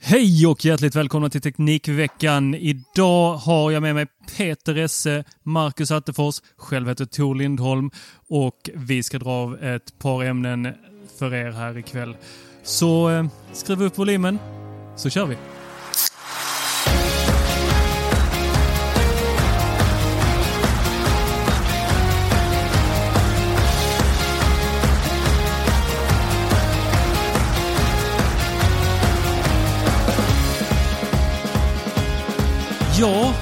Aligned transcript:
Hej 0.00 0.46
och 0.46 0.64
hjärtligt 0.64 0.96
välkomna 0.96 1.30
till 1.30 1.40
Teknikveckan. 1.40 2.54
Idag 2.54 3.34
har 3.34 3.70
jag 3.70 3.82
med 3.82 3.94
mig 3.94 4.06
Peter 4.36 4.76
Esse, 4.76 5.24
Marcus 5.42 5.90
Attefors, 5.90 6.42
själv 6.56 6.88
heter 6.88 7.04
Tor 7.04 7.34
Lindholm 7.34 7.90
och 8.28 8.70
vi 8.74 9.02
ska 9.02 9.18
dra 9.18 9.30
av 9.30 9.62
ett 9.64 9.98
par 9.98 10.24
ämnen 10.24 10.68
för 11.18 11.34
er 11.34 11.50
här 11.50 11.78
ikväll. 11.78 12.16
Så 12.62 13.10
eh, 13.10 13.26
skruva 13.52 13.84
upp 13.84 13.98
volymen 13.98 14.38
så 14.96 15.10
kör 15.10 15.26
vi. 15.26 15.36
Ja, 33.00 33.34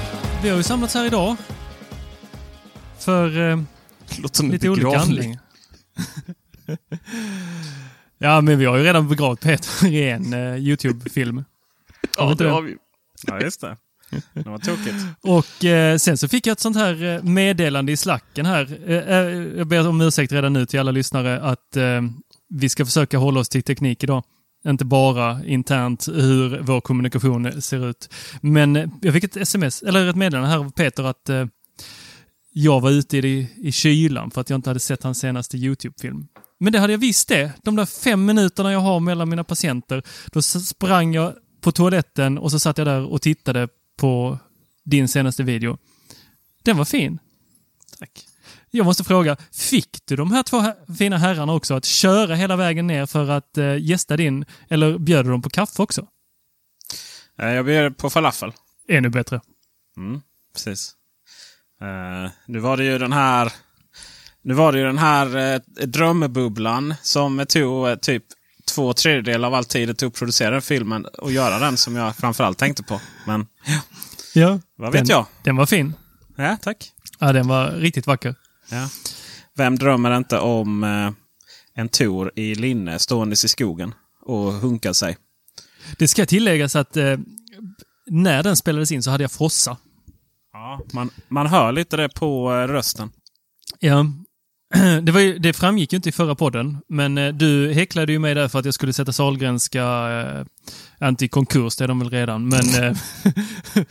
vi 0.43 0.49
har 0.49 0.57
ju 0.57 0.63
samlats 0.63 0.93
här 0.93 1.05
idag. 1.05 1.35
För 2.99 3.49
eh, 3.49 3.59
lite 4.43 4.69
olika 4.69 4.99
anledningar. 4.99 5.39
ja, 8.17 8.41
men 8.41 8.59
vi 8.59 8.65
har 8.65 8.77
ju 8.77 8.83
redan 8.83 9.07
begravt 9.07 9.41
Peter 9.41 9.87
i 9.87 10.09
en 10.09 10.33
eh, 10.33 10.55
YouTube-film. 10.55 11.43
ja, 12.17 12.35
det 12.37 12.49
har 12.49 12.61
vi. 12.61 12.75
Ja, 13.27 13.41
just 13.41 13.61
det. 13.61 13.77
Det 14.33 14.49
var 14.49 14.57
tokigt. 14.57 14.95
Och 15.21 15.65
eh, 15.65 15.97
sen 15.97 16.17
så 16.17 16.27
fick 16.27 16.47
jag 16.47 16.51
ett 16.51 16.59
sånt 16.59 16.77
här 16.77 17.03
eh, 17.03 17.23
meddelande 17.23 17.91
i 17.91 17.97
slacken 17.97 18.45
här. 18.45 18.79
Eh, 18.87 18.97
eh, 18.97 19.17
jag 19.57 19.67
ber 19.67 19.87
om 19.87 20.01
ursäkt 20.01 20.31
redan 20.31 20.53
nu 20.53 20.65
till 20.65 20.79
alla 20.79 20.91
lyssnare 20.91 21.41
att 21.41 21.77
vi 22.49 22.69
ska 22.69 22.85
försöka 22.85 23.17
hålla 23.17 23.39
oss 23.39 23.49
till 23.49 23.63
teknik 23.63 24.03
idag. 24.03 24.23
Inte 24.67 24.85
bara 24.85 25.45
internt 25.45 26.07
hur 26.07 26.59
vår 26.61 26.81
kommunikation 26.81 27.61
ser 27.61 27.89
ut. 27.89 28.09
Men 28.41 28.75
eh, 28.75 28.89
jag 29.01 29.13
fick 29.13 29.23
ett 29.23 29.37
sms, 29.37 29.83
eller 29.83 30.07
ett 30.07 30.15
meddelande 30.15 30.49
här 30.49 30.57
av 30.57 30.71
Peter 30.71 31.03
att 31.03 31.29
eh, 31.29 31.45
jag 32.53 32.81
var 32.81 32.91
ute 32.91 33.17
i, 33.17 33.49
i 33.57 33.71
kylan 33.71 34.31
för 34.31 34.41
att 34.41 34.49
jag 34.49 34.57
inte 34.57 34.69
hade 34.69 34.79
sett 34.79 35.03
hans 35.03 35.19
senaste 35.19 35.57
YouTube-film. 35.57 36.27
Men 36.59 36.73
det 36.73 36.79
hade 36.79 36.93
jag 36.93 36.97
visst 36.97 37.27
det. 37.27 37.51
De 37.63 37.75
där 37.75 37.85
fem 37.85 38.25
minuterna 38.25 38.71
jag 38.71 38.79
har 38.79 38.99
mellan 38.99 39.29
mina 39.29 39.43
patienter, 39.43 40.03
då 40.31 40.41
sprang 40.41 41.13
jag 41.13 41.33
på 41.61 41.71
toaletten 41.71 42.37
och 42.37 42.51
så 42.51 42.59
satt 42.59 42.77
jag 42.77 42.87
där 42.87 43.05
och 43.05 43.21
tittade 43.21 43.67
på 43.97 44.39
din 44.83 45.07
senaste 45.07 45.43
video. 45.43 45.77
Den 46.63 46.77
var 46.77 46.85
fin. 46.85 47.19
Tack. 47.99 48.25
Jag 48.71 48.85
måste 48.85 49.03
fråga, 49.03 49.37
fick 49.51 49.97
du 50.05 50.15
de 50.15 50.31
här 50.31 50.43
två 50.43 50.63
fina 50.97 51.17
herrarna 51.17 51.53
också 51.53 51.73
att 51.73 51.85
köra 51.85 52.35
hela 52.35 52.55
vägen 52.55 52.87
ner 52.87 53.05
för 53.05 53.29
att 53.29 53.57
uh, 53.57 53.77
gästa 53.79 54.17
din, 54.17 54.45
eller 54.69 54.97
bjöd 54.97 55.25
du 55.25 55.31
dem 55.31 55.41
på 55.41 55.49
kaffe 55.49 55.83
också? 55.83 56.07
Jag 57.35 57.65
bjöd 57.65 57.97
på 57.97 58.09
falafel. 58.09 58.51
Ännu 58.89 59.09
bättre. 59.09 59.41
Mm, 59.97 60.21
precis. 60.53 60.93
Uh, 61.81 62.31
nu 62.45 62.59
var 62.59 62.77
det 62.77 62.83
ju 62.83 62.97
den 62.97 63.13
här 63.13 63.51
nu 64.41 64.53
var 64.53 64.71
det 64.71 64.79
ju 64.79 64.85
den 64.85 64.97
här 64.97 65.55
uh, 65.55 65.61
drömbubblan 65.85 66.95
som 67.01 67.45
tog 67.49 67.87
uh, 67.87 67.95
typ 67.95 68.23
två 68.67 68.93
tredjedelar 68.93 69.47
av 69.47 69.53
all 69.53 69.65
tid 69.65 69.87
det 69.89 69.93
tog 69.93 70.07
att 70.07 70.19
producera 70.19 70.51
den 70.51 70.61
filmen 70.61 71.05
och 71.05 71.31
göra 71.31 71.59
den 71.59 71.77
som 71.77 71.95
jag 71.95 72.15
framförallt 72.15 72.57
tänkte 72.57 72.83
på. 72.83 73.01
Men 73.27 73.47
ja, 73.65 73.81
ja 74.33 74.59
vad 74.75 74.91
vet 74.91 75.01
den, 75.01 75.09
jag? 75.09 75.25
Den 75.43 75.55
var 75.55 75.65
fin. 75.65 75.93
Ja, 76.35 76.57
tack. 76.61 76.91
Ja, 77.19 77.33
den 77.33 77.47
var 77.47 77.71
riktigt 77.71 78.07
vacker. 78.07 78.35
Ja. 78.69 78.89
Vem 79.55 79.75
drömmer 79.75 80.17
inte 80.17 80.39
om 80.39 80.83
eh, 80.83 81.11
en 81.73 81.89
Tor 81.89 82.31
i 82.35 82.55
linne 82.55 82.99
ståendes 82.99 83.45
i 83.45 83.47
skogen 83.47 83.93
och 84.21 84.53
hunkar 84.53 84.93
sig? 84.93 85.17
Det 85.97 86.07
ska 86.07 86.25
tilläggas 86.25 86.75
att 86.75 86.97
eh, 86.97 87.17
när 88.07 88.43
den 88.43 88.55
spelades 88.55 88.91
in 88.91 89.03
så 89.03 89.11
hade 89.11 89.23
jag 89.23 89.31
frossa. 89.31 89.77
Ja, 90.53 90.81
man, 90.93 91.09
man 91.27 91.47
hör 91.47 91.71
lite 91.71 91.97
det 91.97 92.09
på 92.09 92.53
eh, 92.53 92.67
rösten. 92.67 93.11
Ja, 93.79 94.05
det, 95.01 95.11
var 95.11 95.19
ju, 95.19 95.37
det 95.37 95.53
framgick 95.53 95.93
ju 95.93 95.95
inte 95.95 96.09
i 96.09 96.11
förra 96.11 96.35
podden, 96.35 96.77
men 96.87 97.17
eh, 97.17 97.33
du 97.33 97.73
häcklade 97.73 98.11
ju 98.11 98.19
mig 98.19 98.35
där 98.35 98.47
för 98.47 98.59
att 98.59 98.65
jag 98.65 98.73
skulle 98.73 98.93
sätta 98.93 99.13
Sahlgrenska, 99.13 99.83
eh, 101.01 101.07
inte 101.07 101.25
i 101.25 101.27
konkurs, 101.27 101.75
det 101.75 101.83
är 101.83 101.87
de 101.87 101.99
väl 101.99 102.09
redan, 102.09 102.49
men 102.49 102.83
eh, 102.83 102.97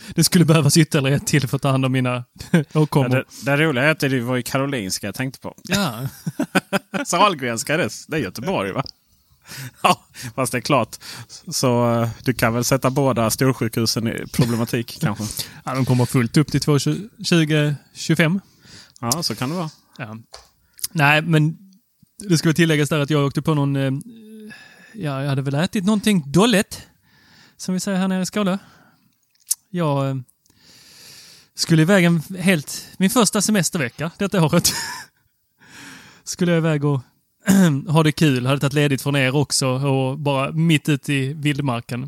det 0.15 0.25
skulle 0.25 0.45
behövas 0.45 0.77
ytterligare 0.77 1.17
ett 1.17 1.27
till 1.27 1.49
för 1.49 1.57
att 1.57 1.63
ta 1.63 1.71
hand 1.71 1.85
om 1.85 1.93
mina 1.93 2.25
åkommor. 2.75 3.17
Ja, 3.17 3.25
det, 3.45 3.57
det 3.57 3.65
roliga 3.65 3.85
är 3.85 3.91
att 3.91 4.01
det 4.01 4.21
var 4.21 4.37
ju 4.37 4.43
Karolinska 4.43 5.07
jag 5.07 5.15
tänkte 5.15 5.41
på. 5.41 5.55
Ja. 5.63 6.09
Sahlgrenska, 7.07 7.77
det, 7.77 7.89
det 8.09 8.17
är 8.17 8.21
Göteborg 8.21 8.73
va? 8.73 8.85
Ja, 9.83 10.05
fast 10.35 10.53
det 10.53 10.59
är 10.59 10.63
klart. 10.63 10.97
Så 11.49 12.01
uh, 12.01 12.09
du 12.25 12.35
kan 12.35 12.55
väl 12.55 12.65
sätta 12.65 12.91
båda 12.91 13.31
storsjukhusen 13.31 14.09
i 14.09 14.27
problematik 14.33 14.99
kanske? 15.01 15.25
Ja, 15.65 15.75
de 15.75 15.85
kommer 15.85 16.07
fullt 16.07 16.37
upp 16.37 16.51
till 16.51 16.61
2025. 16.61 18.41
Ja, 19.01 19.23
så 19.23 19.35
kan 19.35 19.49
det 19.51 19.57
vara. 19.57 19.71
Ja. 19.99 20.17
Nej, 20.97 21.23
men 21.23 21.59
det 22.29 22.39
ska 22.39 22.53
tilläggas 22.53 22.89
där 22.89 23.01
att 23.01 23.11
jag 23.11 23.27
åkte 23.27 23.43
på 23.43 23.55
någon... 23.55 23.77
Eh, 23.77 23.93
ja, 24.95 25.23
jag 25.23 25.29
hade 25.29 25.43
väl 25.43 25.55
ätit 25.55 25.85
någonting 25.85 26.33
dåligt. 26.33 26.87
Som 27.57 27.75
vi 27.75 27.81
säger 27.81 27.99
här 27.99 28.09
nere 28.09 28.23
i 28.23 28.27
Skåne. 28.27 28.59
Jag 29.71 30.09
eh, 30.09 30.17
skulle 31.55 31.83
iväg 31.83 32.05
en 32.05 32.21
helt... 32.39 32.89
Min 32.99 33.11
första 33.11 33.43
semestervecka 33.43 34.11
detta 34.19 34.45
året. 34.45 34.73
skulle 36.25 36.53
jag 36.53 36.59
iväg 36.59 36.85
och 36.85 37.01
ha 37.89 38.03
det 38.03 38.13
kul. 38.13 38.47
Hade 38.47 38.61
tagit 38.61 38.73
ledigt 38.73 39.03
från 39.03 39.17
er 39.17 39.37
också 39.37 39.67
och 39.69 40.19
bara 40.19 40.53
mitt 40.53 40.89
ute 40.89 41.13
i 41.13 41.35
vildmarken. 41.35 42.03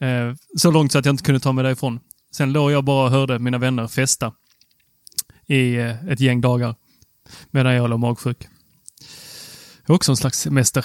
Eh, 0.00 0.34
så 0.56 0.70
långt 0.70 0.92
så 0.92 0.98
att 0.98 1.04
jag 1.04 1.12
inte 1.12 1.24
kunde 1.24 1.40
ta 1.40 1.52
mig 1.52 1.64
därifrån. 1.64 2.00
Sen 2.32 2.52
låg 2.52 2.70
jag 2.70 2.84
bara 2.84 3.04
och 3.04 3.10
hörde 3.10 3.38
mina 3.38 3.58
vänner 3.58 3.88
festa 3.88 4.32
i 5.46 5.74
eh, 5.74 6.08
ett 6.08 6.20
gäng 6.20 6.40
dagar 6.40 6.74
medan 7.50 7.74
jag 7.74 7.90
låg 7.90 8.00
magsjuk. 8.00 8.48
Det 9.86 9.92
är 9.92 9.94
också 9.94 10.12
en 10.12 10.16
slags 10.16 10.40
semester. 10.40 10.84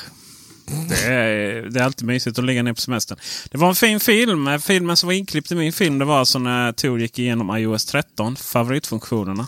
Det 0.90 1.06
är, 1.06 1.62
det 1.70 1.80
är 1.80 1.84
alltid 1.84 2.08
mysigt 2.08 2.40
att 2.40 2.46
ligga 2.46 2.64
ner 2.64 2.74
på 2.74 2.82
semestern. 2.82 3.18
Det 3.52 3.58
var 3.58 3.70
en 3.70 3.76
fin 3.76 4.00
film. 4.00 4.60
Filmen 4.60 4.98
som 4.98 5.08
var 5.08 5.14
inklippt 5.14 5.52
i 5.52 5.56
min 5.56 5.74
film 5.74 6.00
det 6.00 6.06
var 6.06 6.20
alltså 6.20 6.40
när 6.40 6.72
Tor 6.72 7.00
gick 7.00 7.20
igenom 7.20 7.58
iOS 7.58 7.86
13, 7.86 8.36
favoritfunktionerna. 8.36 9.48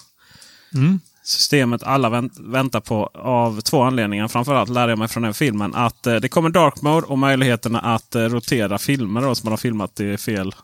Mm. 0.73 0.99
systemet 1.23 1.83
alla 1.83 2.09
vänt, 2.09 2.33
väntar 2.39 2.79
på 2.79 3.05
av 3.13 3.61
två 3.61 3.81
anledningar. 3.81 4.27
Framförallt 4.27 4.69
lärde 4.69 4.91
jag 4.91 4.99
mig 4.99 5.07
från 5.07 5.23
den 5.23 5.33
filmen 5.33 5.75
att 5.75 6.07
eh, 6.07 6.15
det 6.15 6.29
kommer 6.29 6.49
dark 6.49 6.81
mode 6.81 7.07
och 7.07 7.19
möjligheterna 7.19 7.79
att 7.79 8.15
eh, 8.15 8.21
rotera 8.21 8.77
filmer 8.77 9.21
då, 9.21 9.35
som 9.35 9.47
man 9.47 9.51
har 9.51 9.57
filmat 9.57 9.99
i 9.99 10.17
fel. 10.17 10.55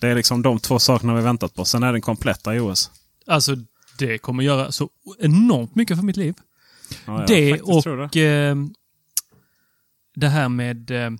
Det 0.00 0.08
är 0.08 0.14
liksom 0.14 0.42
de 0.42 0.58
två 0.58 0.78
sakerna 0.78 1.14
vi 1.14 1.22
väntat 1.22 1.54
på. 1.54 1.64
Sen 1.64 1.82
är 1.82 1.92
den 1.92 2.00
kompletta 2.00 2.54
iOS. 2.54 2.90
Alltså, 3.26 3.56
det 4.00 4.18
kommer 4.18 4.42
göra 4.42 4.72
så 4.72 4.90
enormt 5.18 5.74
mycket 5.74 5.96
för 5.96 6.04
mitt 6.04 6.16
liv. 6.16 6.34
Ja, 7.04 7.24
det 7.28 7.60
och 7.60 8.16
eh, 8.16 8.56
det 10.14 10.28
här 10.28 10.48
med 10.48 10.90
eh, 10.90 11.10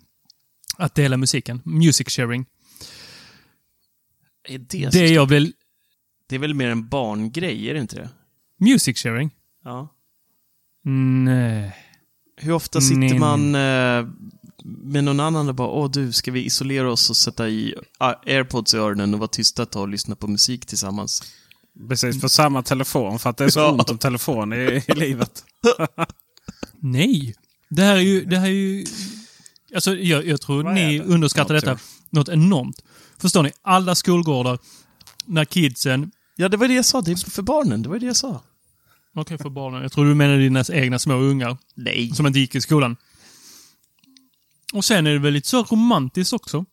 att 0.77 0.95
dela 0.95 1.17
musiken. 1.17 1.61
Music 1.65 2.09
sharing. 2.09 2.45
Är 4.47 4.57
det, 4.57 4.91
Det 4.91 5.07
jag 5.07 5.25
vill... 5.25 5.53
det 6.27 6.35
är 6.35 6.39
väl 6.39 6.53
mer 6.53 6.69
en 6.69 6.87
barngrej, 6.87 7.69
är 7.69 7.73
det 7.73 7.79
inte 7.79 7.95
det? 7.95 8.09
Music 8.57 8.97
sharing? 8.97 9.31
Ja. 9.63 9.95
Nej. 11.23 11.75
Hur 12.37 12.51
ofta 12.51 12.81
sitter 12.81 12.99
Nej. 12.99 13.19
man 13.19 13.55
eh, 13.55 14.07
med 14.63 15.03
någon 15.03 15.19
annan 15.19 15.49
och 15.49 15.55
bara 15.55 15.67
Åh 15.67 15.91
du, 15.91 16.11
ska 16.11 16.31
vi 16.31 16.43
isolera 16.43 16.91
oss 16.91 17.09
och 17.09 17.17
sätta 17.17 17.49
i 17.49 17.75
ah, 17.97 18.13
airpods 18.25 18.73
i 18.73 18.77
öronen 18.77 19.13
och 19.13 19.19
vara 19.19 19.27
tysta 19.27 19.63
ett 19.63 19.71
tag 19.71 19.81
och 19.81 19.89
lyssna 19.89 20.15
på 20.15 20.27
musik 20.27 20.65
tillsammans? 20.65 21.33
Precis, 21.89 22.21
på 22.21 22.29
samma 22.29 22.63
telefon. 22.63 23.19
För 23.19 23.29
att 23.29 23.37
det 23.37 23.43
är 23.43 23.49
så 23.49 23.59
Ja. 23.59 23.71
ont 23.71 23.89
om 23.89 23.97
telefon 23.97 24.53
i, 24.53 24.83
i 24.87 24.93
livet. 24.95 25.43
Nej. 26.79 27.35
Det 27.69 27.81
här 27.83 27.95
är 27.95 27.99
ju... 28.01 28.25
Det 28.25 28.37
här 28.37 28.45
är 28.45 28.51
ju 28.51 28.85
alltså, 29.75 29.95
jag, 29.95 30.25
jag 30.27 30.41
tror 30.41 30.63
ni 30.63 30.97
det? 30.99 31.03
underskattar 31.05 31.53
Jag 31.53 31.63
detta 31.63 31.79
något 32.09 32.29
enormt. 32.29 32.81
Förstår 33.17 33.43
ni? 33.43 33.51
Alla 33.61 33.95
skolgårdar, 33.95 34.59
när 35.25 35.45
kidsen... 35.45 36.11
Ja, 36.35 36.49
det 36.49 36.57
var 36.57 36.67
det 36.67 36.73
jag 36.73 36.85
sa. 36.85 37.01
Det 37.01 37.11
är 37.11 37.31
för 37.31 37.41
barnen. 37.41 37.81
Det 37.81 37.89
var 37.89 37.99
det 37.99 38.05
jag 38.05 38.15
sa. 38.15 38.41
Okej, 39.15 39.37
för 39.37 39.49
barnen. 39.49 39.81
Jag 39.81 39.91
tror 39.91 40.05
du 40.05 40.15
menar 40.15 40.37
dina 40.37 40.63
egna 40.71 40.99
små 40.99 41.13
ungar 41.13 41.57
Nej. 41.75 42.11
som 42.15 42.27
inte 42.27 42.39
gick 42.39 42.55
i 42.55 42.61
skolan. 42.61 42.97
Och 44.73 44.85
sen 44.85 45.07
är 45.07 45.11
det 45.11 45.19
väl 45.19 45.33
lite 45.33 45.47
så 45.47 45.63
romantiskt 45.63 46.33
också. 46.33 46.65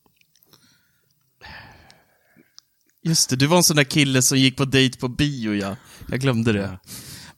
Just 3.08 3.30
det, 3.30 3.36
du 3.36 3.46
var 3.46 3.56
en 3.56 3.62
sån 3.62 3.76
där 3.76 3.84
kille 3.84 4.22
som 4.22 4.38
gick 4.38 4.56
på 4.56 4.64
dejt 4.64 4.98
på 4.98 5.08
bio, 5.08 5.54
ja. 5.54 5.76
Jag 6.08 6.20
glömde 6.20 6.52
det. 6.52 6.78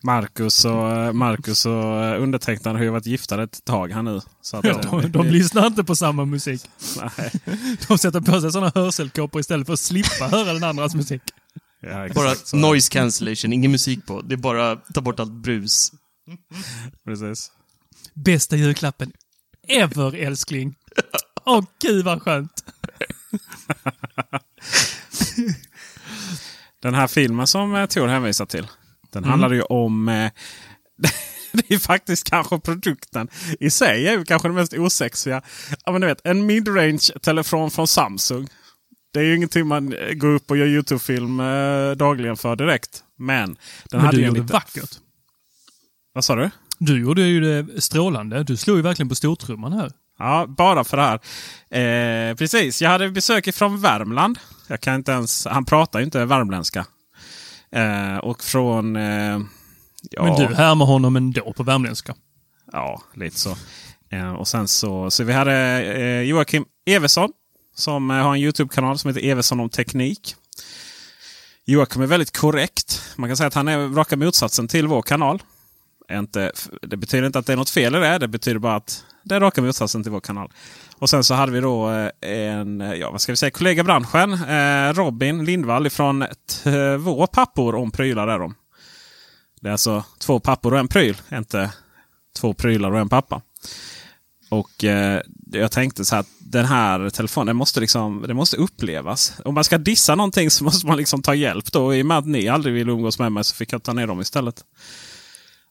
Marcus 0.03 0.65
och, 0.65 1.15
Marcus 1.17 1.67
och 1.67 2.05
eh, 2.05 2.23
undertecknad 2.23 2.77
har 2.77 2.83
ju 2.83 2.91
varit 2.91 3.07
gifta 3.07 3.43
ett 3.43 3.65
tag 3.65 3.93
här 3.93 4.03
nu. 4.03 4.21
Så 4.43 4.57
att, 4.57 4.65
eh, 4.65 4.81
De, 4.81 5.13
de 5.13 5.27
lyssnar 5.27 5.67
inte 5.67 5.85
på 5.85 5.97
samma 5.97 6.25
musik. 6.25 6.63
nej. 7.19 7.31
De 7.89 7.99
sätter 7.99 8.21
på 8.21 8.41
sig 8.41 8.53
sådana 8.53 8.73
hörselkåpor 8.75 9.41
istället 9.41 9.67
för 9.67 9.73
att 9.73 9.81
slippa 9.81 10.29
höra 10.29 10.53
den 10.53 10.65
andras 10.65 10.95
musik. 10.95 11.23
Ja, 11.83 12.09
Bara 12.15 12.35
så. 12.35 12.57
noise 12.57 12.91
cancellation, 12.93 13.53
ingen 13.53 13.71
musik 13.71 14.07
på. 14.07 14.21
Det 14.23 14.35
är 14.35 14.37
bara 14.37 14.77
ta 14.77 15.01
bort 15.01 15.21
allt 15.21 15.33
brus. 15.33 15.93
Precis. 17.05 17.51
Bästa 18.15 18.57
julklappen 18.57 19.13
ever, 19.69 20.15
älskling. 20.15 20.75
Åh, 21.45 21.65
gud 21.83 22.05
vad 22.05 22.23
skönt. 22.23 22.65
Den 26.83 26.95
här 26.95 27.07
filmen 27.07 27.47
som 27.47 27.75
eh, 27.75 27.87
Tor 27.87 28.07
hänvisar 28.09 28.47
till. 28.47 28.67
Den 29.13 29.25
Mm. 29.25 29.31
handlar 29.31 29.53
ju 29.53 29.63
om... 29.63 30.09
Eh, 30.09 30.31
det 31.53 31.75
är 31.75 31.79
faktiskt 31.79 32.31
kanske 32.31 32.59
produkten 32.59 33.29
i 33.61 33.71
sig 33.71 34.09
är 34.09 34.13
ju 34.19 34.25
kanske 34.25 34.49
det 34.49 34.55
mest 34.55 34.73
osexiga. 34.75 35.43
Ja, 35.85 35.93
men 35.93 36.01
du 36.01 36.07
vet, 36.07 36.21
en 36.27 36.47
midrange 36.47 37.11
telefon 37.23 37.71
från 37.71 37.87
Samsung. 37.89 38.49
Det 39.13 39.21
är 39.21 39.25
ju 39.25 39.37
ingenting 39.37 39.67
man 39.67 39.93
eh, 39.93 40.13
går 40.15 40.29
upp 40.29 40.51
och 40.51 40.57
gör 40.57 40.67
YouTube-film 40.67 41.41
eh, 41.41 41.91
dagligen 41.91 42.37
för 42.37 42.57
direkt. 42.57 43.05
Men 43.19 43.47
den 43.49 43.57
Men 43.91 44.01
hade 44.01 44.17
du 44.17 44.21
ju 44.21 44.27
gjorde 44.29 44.41
lite... 44.41 44.53
vackert. 44.53 44.91
Vad 46.13 46.25
sa 46.25 46.35
du? 46.37 46.51
Du 46.79 47.01
gjorde 47.01 47.23
ju 47.23 47.41
det 47.41 47.81
strålande. 47.81 48.43
Du 48.43 48.57
slog 48.57 48.77
ju 48.77 48.83
verkligen 48.83 49.09
på 49.09 49.15
stortrumman 49.15 49.73
här. 49.73 49.93
Ja, 50.21 50.47
bara 50.49 50.85
för 50.85 50.97
det 50.97 51.03
här. 51.03 51.21
Eh, 52.31 52.35
precis, 52.35 52.83
jag 52.83 52.91
hade 52.91 53.11
besök 53.11 53.55
från 53.55 53.81
Värmland. 53.81 54.39
Jag 54.67 54.81
kan 54.81 54.95
inte 54.95 55.13
ens, 55.13 55.47
han 55.47 55.65
pratar 55.65 55.99
ju 55.99 56.05
inte 56.05 56.25
värmländska. 56.25 56.87
Eh, 57.73 58.17
och 58.17 58.43
från... 58.43 58.97
Eh, 58.97 59.41
ja, 60.11 60.25
Men 60.25 60.37
du 60.37 60.55
härmar 60.55 60.87
honom 60.87 61.17
ändå 61.17 61.53
på 61.53 61.63
värmländska. 61.63 62.15
Ja, 62.73 63.03
lite 63.15 63.39
så. 63.39 63.57
Eh, 64.11 64.33
och 64.33 64.49
sen 64.49 64.69
så, 64.69 65.11
så 65.11 65.25
vi 65.25 65.33
hade 65.33 65.55
eh, 65.83 66.21
Joakim 66.23 66.65
Eversson 66.87 67.33
som 67.75 68.11
eh, 68.11 68.17
har 68.17 68.35
en 68.35 68.41
YouTube-kanal 68.41 68.99
som 68.99 69.09
heter 69.09 69.29
Eversson 69.29 69.61
om 69.61 69.71
teknik. 69.71 70.35
Joakim 71.65 72.03
är 72.03 72.07
väldigt 72.07 72.37
korrekt. 72.37 73.03
Man 73.17 73.31
kan 73.31 73.37
säga 73.37 73.47
att 73.47 73.55
han 73.55 73.69
är 73.69 73.89
raka 73.89 74.17
motsatsen 74.17 74.69
till 74.69 74.87
vår 74.87 75.03
kanal. 75.03 75.43
Inte, 76.13 76.53
det 76.83 76.97
betyder 76.97 77.27
inte 77.27 77.39
att 77.39 77.47
det 77.47 77.53
är 77.53 77.57
något 77.57 77.71
fel 77.71 77.95
i 77.95 77.99
det. 77.99 78.19
Det 78.19 78.29
betyder 78.29 78.59
bara 78.59 78.77
att 78.77 79.05
det 79.23 79.35
är 79.35 79.41
raka 79.41 79.63
motsatsen 79.63 80.03
till 80.03 80.13
vår 80.13 80.21
kanal. 80.21 80.53
Och 80.99 81.11
sen 81.11 81.25
så 81.25 81.35
hade 81.35 81.53
vi 81.53 81.61
då 81.61 81.91
eh, 81.91 82.11
en 82.21 82.81
ja, 82.81 83.11
vad 83.11 83.21
ska 83.21 83.33
vi 83.33 83.37
säga, 83.37 83.51
kollega 83.51 83.81
i 83.81 83.85
branschen. 83.85 84.33
Eh, 84.33 84.95
Robin 84.95 85.45
Lindvall 85.45 85.87
ifrån 85.87 86.25
två 86.65 87.27
pappor 87.27 87.75
om 87.75 87.91
prylar. 87.91 88.29
Är 88.29 88.39
de. 88.39 88.55
Det 89.61 89.69
är 89.69 89.73
alltså 89.73 90.05
två 90.19 90.41
pappor 90.41 90.73
och 90.73 90.79
en 90.79 90.89
pryl. 90.89 91.17
Inte 91.33 91.71
två 92.39 92.55
prylar 92.55 92.91
och 92.91 92.99
en 92.99 93.09
pappa. 93.09 93.43
Och 94.51 94.85
eh, 94.85 95.21
jag 95.53 95.73
tänkte 95.73 96.05
så 96.05 96.15
här 96.15 96.21
att 96.21 96.29
den 96.39 96.65
här 96.65 97.11
telefonen 97.11 97.47
den 97.47 97.57
måste, 97.57 97.81
liksom, 97.81 98.25
den 98.27 98.37
måste 98.37 98.57
upplevas. 98.57 99.33
Om 99.45 99.55
man 99.55 99.65
ska 99.65 99.79
dissa 99.79 100.15
någonting 100.15 100.51
så 100.51 100.65
måste 100.65 100.87
man 100.87 100.97
liksom 100.97 101.23
ta 101.23 101.35
hjälp. 101.35 101.73
då. 101.73 101.95
I 101.95 102.03
och 102.03 102.07
med 102.07 102.19
att 102.19 102.27
ni 102.27 102.49
aldrig 102.49 102.75
vill 102.75 102.89
umgås 102.89 103.19
med 103.19 103.33
mig 103.33 103.45
så 103.45 103.55
fick 103.55 103.73
jag 103.73 103.83
ta 103.83 103.93
ner 103.93 104.07
dem 104.07 104.21
istället. 104.21 104.65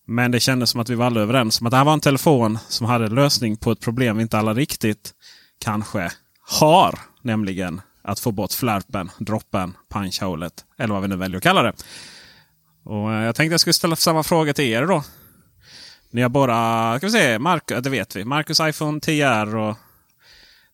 Men 0.10 0.32
det 0.32 0.40
kändes 0.40 0.70
som 0.70 0.82
att 0.82 0.90
vi 0.90 0.96
var 0.96 1.06
alla 1.06 1.22
överens 1.22 1.62
om 1.62 1.68
att 1.68 1.72
det 1.72 1.78
här 1.78 1.86
var 1.86 1.94
en 1.94 2.00
telefon 2.00 2.58
som 2.68 2.88
hade 2.88 3.08
lösning 3.08 3.58
på 3.58 3.72
ett 3.72 3.80
problem 3.80 4.18
vi 4.18 4.22
inte 4.22 4.38
alla 4.38 4.54
riktigt 4.54 5.14
kanske 5.60 6.12
har. 6.60 7.00
Nämligen 7.22 7.82
att 8.02 8.20
få 8.20 8.32
bort 8.32 8.52
flärpen, 8.52 9.12
droppen, 9.18 9.78
punchhålet 9.90 10.66
eller 10.78 10.94
vad 10.94 11.02
vi 11.02 11.08
nu 11.08 11.16
väljer 11.16 11.38
att 11.38 11.44
kalla 11.44 11.64
det. 11.64 11.74
Och 12.84 13.14
eh, 13.14 13.24
Jag 13.24 13.36
tänkte 13.36 13.54
jag 13.54 13.60
skulle 13.60 13.74
ställa 13.74 13.96
samma 13.96 14.24
fråga 14.24 14.54
till 14.54 14.66
er 14.66 14.86
då. 14.86 15.04
Ni 16.12 16.22
har 16.22 16.30
bara, 16.30 16.98
ska 16.98 17.08
vi 17.08 17.12
se, 17.12 17.40
Marcus, 17.40 17.84
det 17.84 17.90
vet 17.90 18.16
vi. 18.16 18.26
Marcus 18.26 18.60
iPhone 18.60 19.00
10R 19.00 19.56
och 19.56 19.78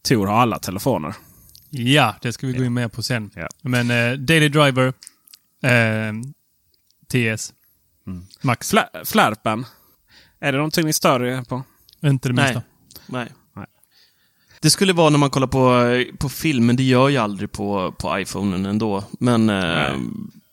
Tor 0.08 0.28
har 0.28 0.42
alla 0.42 0.60
telefoner. 0.60 1.16
Ja, 1.70 2.16
det 2.22 2.34
ska 2.34 2.48
vi 2.48 2.54
gå 2.54 2.64
in 2.64 2.74
mer 2.74 2.88
på 2.88 3.04
sen. 3.04 3.32
Ja. 3.36 3.48
Men 3.62 3.92
eh, 3.92 4.14
Daily 4.20 4.50
Driver, 4.50 4.94
eh, 5.64 6.14
TS, 7.12 7.54
Max. 8.42 8.70
Flä, 8.70 8.90
flärpen, 9.06 9.66
är 10.40 10.52
det 10.52 10.58
någonting 10.58 10.86
ni 10.86 10.94
stör 10.94 11.24
er 11.24 11.42
på? 11.42 11.64
Inte 12.04 12.30
det 12.30 12.34
Nej. 12.34 12.46
minsta. 12.46 12.62
Nej. 13.06 13.32
Nej. 13.54 13.66
Det 14.62 14.70
skulle 14.70 14.94
vara 14.94 15.10
när 15.10 15.18
man 15.18 15.30
kollar 15.30 15.48
på, 15.48 16.18
på 16.18 16.30
film, 16.30 16.66
men 16.66 16.76
det 16.76 16.84
gör 16.84 17.10
jag 17.10 17.24
aldrig 17.24 17.52
på, 17.52 17.92
på 17.92 18.20
iPhonen 18.20 18.66
ändå. 18.66 19.04
Men, 19.20 19.50
eh, 19.50 19.98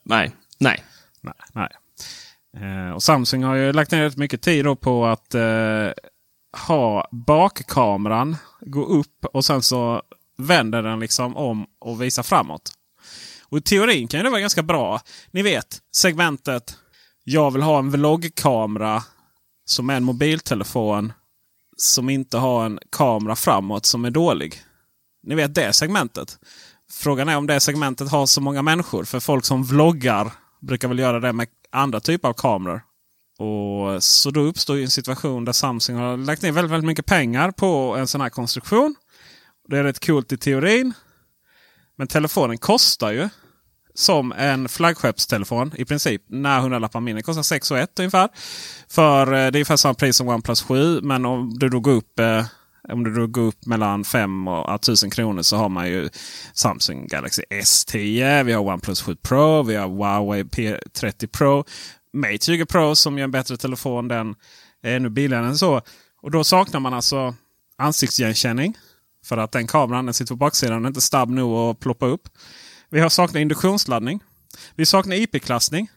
nej. 0.02 0.32
Nej. 0.58 0.84
Nej. 1.20 1.34
nej. 1.52 1.68
Eh, 2.56 2.90
och 2.90 3.02
Samsung 3.02 3.42
har 3.42 3.54
ju 3.54 3.72
lagt 3.72 3.90
ner 3.90 4.02
rätt 4.02 4.16
mycket 4.16 4.42
tid 4.42 4.64
då 4.64 4.76
på 4.76 5.06
att 5.06 5.34
eh, 5.34 5.88
ha 6.66 7.08
bakkameran 7.10 8.36
gå 8.60 8.84
upp 8.84 9.24
och 9.32 9.44
sen 9.44 9.62
så 9.62 10.02
vänder 10.38 10.82
den 10.82 11.00
liksom 11.00 11.36
om 11.36 11.66
och 11.78 12.02
visar 12.02 12.22
framåt. 12.22 12.72
Och 13.48 13.58
i 13.58 13.60
teorin 13.60 14.08
kan 14.08 14.20
ju 14.20 14.24
det 14.24 14.30
vara 14.30 14.40
ganska 14.40 14.62
bra. 14.62 15.00
Ni 15.30 15.42
vet 15.42 15.80
segmentet. 15.92 16.78
Jag 17.24 17.50
vill 17.50 17.62
ha 17.62 17.78
en 17.78 17.90
vloggkamera 17.90 19.02
som 19.64 19.90
är 19.90 19.96
en 19.96 20.04
mobiltelefon 20.04 21.12
som 21.76 22.10
inte 22.10 22.38
har 22.38 22.66
en 22.66 22.78
kamera 22.90 23.36
framåt 23.36 23.86
som 23.86 24.04
är 24.04 24.10
dålig. 24.10 24.62
Ni 25.22 25.34
vet 25.34 25.54
det 25.54 25.72
segmentet. 25.72 26.38
Frågan 26.90 27.28
är 27.28 27.36
om 27.36 27.46
det 27.46 27.60
segmentet 27.60 28.10
har 28.10 28.26
så 28.26 28.40
många 28.40 28.62
människor. 28.62 29.04
För 29.04 29.20
folk 29.20 29.44
som 29.44 29.64
vloggar 29.64 30.32
brukar 30.60 30.88
väl 30.88 30.98
göra 30.98 31.20
det 31.20 31.32
med 31.32 31.48
andra 31.70 32.00
typer 32.00 32.28
av 32.28 32.32
kameror. 32.32 32.82
Och 33.38 34.02
Så 34.02 34.30
då 34.30 34.40
uppstår 34.40 34.76
ju 34.76 34.82
en 34.82 34.90
situation 34.90 35.44
där 35.44 35.52
Samsung 35.52 35.96
har 35.96 36.16
lagt 36.16 36.42
ner 36.42 36.52
väldigt, 36.52 36.72
väldigt 36.72 36.86
mycket 36.86 37.06
pengar 37.06 37.50
på 37.50 37.96
en 37.96 38.06
sån 38.06 38.20
här 38.20 38.28
konstruktion. 38.28 38.94
Det 39.68 39.78
är 39.78 39.84
rätt 39.84 40.06
coolt 40.06 40.32
i 40.32 40.36
teorin. 40.36 40.92
Men 41.96 42.08
telefonen 42.08 42.58
kostar 42.58 43.12
ju 43.12 43.28
som 43.94 44.32
en 44.32 44.68
flaggskeppstelefon 44.68 45.72
i 45.76 45.84
princip. 45.84 46.22
När 46.26 46.58
100 46.58 46.78
lappar 46.78 47.00
mindre. 47.00 47.22
Kostar 47.22 47.42
6 47.42 47.70
och 47.70 47.78
1 47.78 47.98
ungefär. 47.98 48.28
För 48.88 49.26
eh, 49.26 49.30
det 49.32 49.36
är 49.36 49.54
ungefär 49.54 49.76
samma 49.76 49.94
pris 49.94 50.16
som 50.16 50.28
OnePlus 50.28 50.62
7. 50.62 51.00
Men 51.00 51.24
om 51.24 51.58
du 51.58 51.68
då 51.68 51.80
går 51.80 51.92
upp, 51.92 52.18
eh, 52.18 52.44
om 52.88 53.04
du 53.04 53.14
då 53.14 53.26
går 53.26 53.42
upp 53.42 53.66
mellan 53.66 54.04
5 54.04 54.48
och 54.48 54.74
1000 54.74 55.10
kronor 55.10 55.42
så 55.42 55.56
har 55.56 55.68
man 55.68 55.88
ju 55.88 56.08
Samsung 56.54 57.06
Galaxy 57.06 57.42
S10. 57.50 58.44
Vi 58.44 58.52
har 58.52 58.62
OnePlus 58.62 59.02
7 59.02 59.16
Pro. 59.16 59.62
Vi 59.62 59.76
har 59.76 59.88
Huawei 59.88 60.42
P30 60.42 61.26
Pro. 61.26 61.64
Mate 62.12 62.38
20 62.38 62.66
Pro 62.66 62.94
som 62.94 63.18
är 63.18 63.22
en 63.22 63.30
bättre 63.30 63.56
telefon. 63.56 64.08
Den 64.08 64.34
är 64.82 64.96
ännu 64.96 65.08
billigare 65.08 65.46
än 65.46 65.58
så. 65.58 65.80
Och 66.22 66.30
då 66.30 66.44
saknar 66.44 66.80
man 66.80 66.94
alltså 66.94 67.34
ansiktsigenkänning. 67.78 68.74
För 69.24 69.36
att 69.36 69.52
den 69.52 69.66
kameran 69.66 70.04
den 70.04 70.14
sitter 70.14 70.34
på 70.34 70.36
baksidan 70.36 70.84
och 70.84 70.88
inte 70.88 71.00
snabb 71.00 71.30
nog 71.30 71.54
att 71.54 71.80
ploppa 71.80 72.06
upp. 72.06 72.28
Vi 72.92 73.00
har 73.00 73.08
saknat 73.08 73.40
induktionsladdning. 73.40 74.20
Vi 74.74 74.86
saknar 74.86 75.16
IP-klassning. 75.16 75.90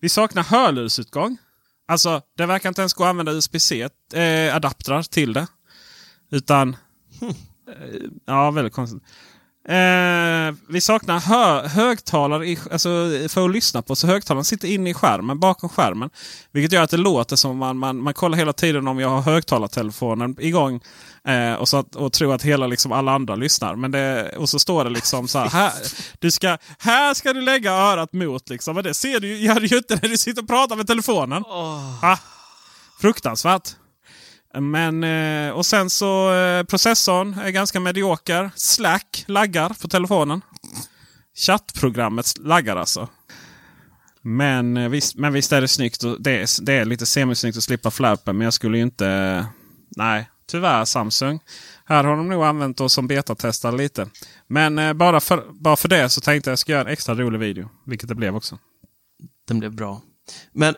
Vi 0.00 0.08
saknar 0.08 0.42
hörlursutgång. 0.42 1.36
Alltså, 1.88 2.22
det 2.36 2.46
verkar 2.46 2.68
inte 2.68 2.82
ens 2.82 2.94
gå 2.94 3.04
att 3.04 3.10
använda 3.10 3.32
USB-C-adaptrar 3.32 5.02
till 5.02 5.32
det. 5.32 5.46
Utan... 6.30 6.76
Eh, 7.68 8.00
ja, 8.24 8.50
väldigt 8.50 8.74
konstigt. 8.74 9.02
Eh, 9.68 10.54
vi 10.68 10.80
saknar 10.80 11.20
hö 11.20 11.68
högtalare 11.68 12.46
i, 12.46 12.58
alltså, 12.72 12.88
för 13.28 13.44
att 13.44 13.50
lyssna 13.50 13.82
på. 13.82 13.96
Så 13.96 14.06
högtalaren 14.06 14.44
sitter 14.44 14.68
inne 14.68 14.90
i 14.90 14.94
skärmen, 14.94 15.38
bakom 15.38 15.68
skärmen. 15.68 16.10
Vilket 16.52 16.72
gör 16.72 16.82
att 16.82 16.90
det 16.90 16.96
låter 16.96 17.36
som 17.36 17.56
man, 17.56 17.78
man, 17.78 18.02
man 18.02 18.14
kollar 18.14 18.38
hela 18.38 18.52
tiden 18.52 18.88
om 18.88 18.98
jag 18.98 19.08
har 19.08 19.20
högtalartelefonen 19.20 20.36
igång. 20.40 20.80
Eh, 21.24 21.54
och, 21.54 21.68
så 21.68 21.76
att, 21.76 21.96
och 21.96 22.12
tror 22.12 22.34
att 22.34 22.42
hela, 22.42 22.66
liksom, 22.66 22.92
alla 22.92 23.12
andra 23.12 23.34
lyssnar. 23.34 23.76
Men 23.76 23.90
det, 23.90 24.34
och 24.36 24.48
så 24.48 24.58
står 24.58 24.84
det 24.84 24.90
liksom 24.90 25.28
så 25.28 25.38
här. 25.38 25.48
här 25.48 25.72
du 26.18 26.30
ska, 26.30 26.58
här 26.78 27.14
ska 27.14 27.32
du 27.32 27.40
lägga 27.40 27.72
örat 27.72 28.12
mot. 28.12 28.48
Liksom. 28.48 28.74
Men 28.74 28.84
det 28.84 28.94
ser 28.94 29.20
du, 29.20 29.36
gör 29.36 29.60
du 29.60 29.66
ju 29.66 29.76
inte 29.76 29.98
när 30.02 30.08
du 30.08 30.18
sitter 30.18 30.42
och 30.42 30.48
pratar 30.48 30.76
med 30.76 30.86
telefonen. 30.86 31.44
Ah, 32.02 32.16
fruktansvärt. 33.00 33.74
Men, 34.54 35.04
eh, 35.04 35.50
och 35.50 35.66
sen 35.66 35.90
så 35.90 36.34
eh, 36.34 36.62
processorn 36.64 37.38
är 37.38 37.50
ganska 37.50 37.80
medioker. 37.80 38.50
Slack 38.56 39.24
laggar 39.26 39.76
på 39.82 39.88
telefonen. 39.88 40.40
Chattprogrammet 41.36 42.38
laggar 42.38 42.76
alltså. 42.76 43.08
Men 44.22 44.76
eh, 44.76 44.88
visst, 44.88 45.16
men 45.16 45.32
visst 45.32 45.52
är 45.52 45.60
det 45.60 45.68
snyggt. 45.68 46.04
Och 46.04 46.22
det, 46.22 46.30
är, 46.30 46.64
det 46.64 46.72
är 46.72 46.84
lite 46.84 47.06
semisnyggt 47.06 47.56
att 47.56 47.64
slippa 47.64 47.90
flärpen. 47.90 48.36
Men 48.36 48.44
jag 48.44 48.54
skulle 48.54 48.76
ju 48.76 48.82
inte... 48.82 49.46
Nej, 49.96 50.30
tyvärr 50.46 50.84
Samsung. 50.84 51.40
Här 51.84 52.04
har 52.04 52.16
de 52.16 52.28
nog 52.28 52.44
använt 52.44 52.80
oss 52.80 52.92
som 52.92 53.06
betatestare 53.06 53.76
lite. 53.76 54.06
Men 54.46 54.98
bara, 54.98 55.20
för, 55.20 55.44
bara 55.52 55.76
för 55.76 55.88
det 55.88 56.08
så 56.08 56.20
tänkte 56.20 56.50
jag 56.50 56.52
att 56.52 56.52
jag 56.52 56.58
ska 56.58 56.72
göra 56.72 56.82
en 56.82 56.92
extra 56.92 57.14
rolig 57.14 57.38
video. 57.38 57.68
Vilket 57.86 58.08
det 58.08 58.14
blev 58.14 58.36
också. 58.36 58.58
Den 59.48 59.58
blev 59.58 59.74
bra. 59.74 60.02
Men 60.52 60.74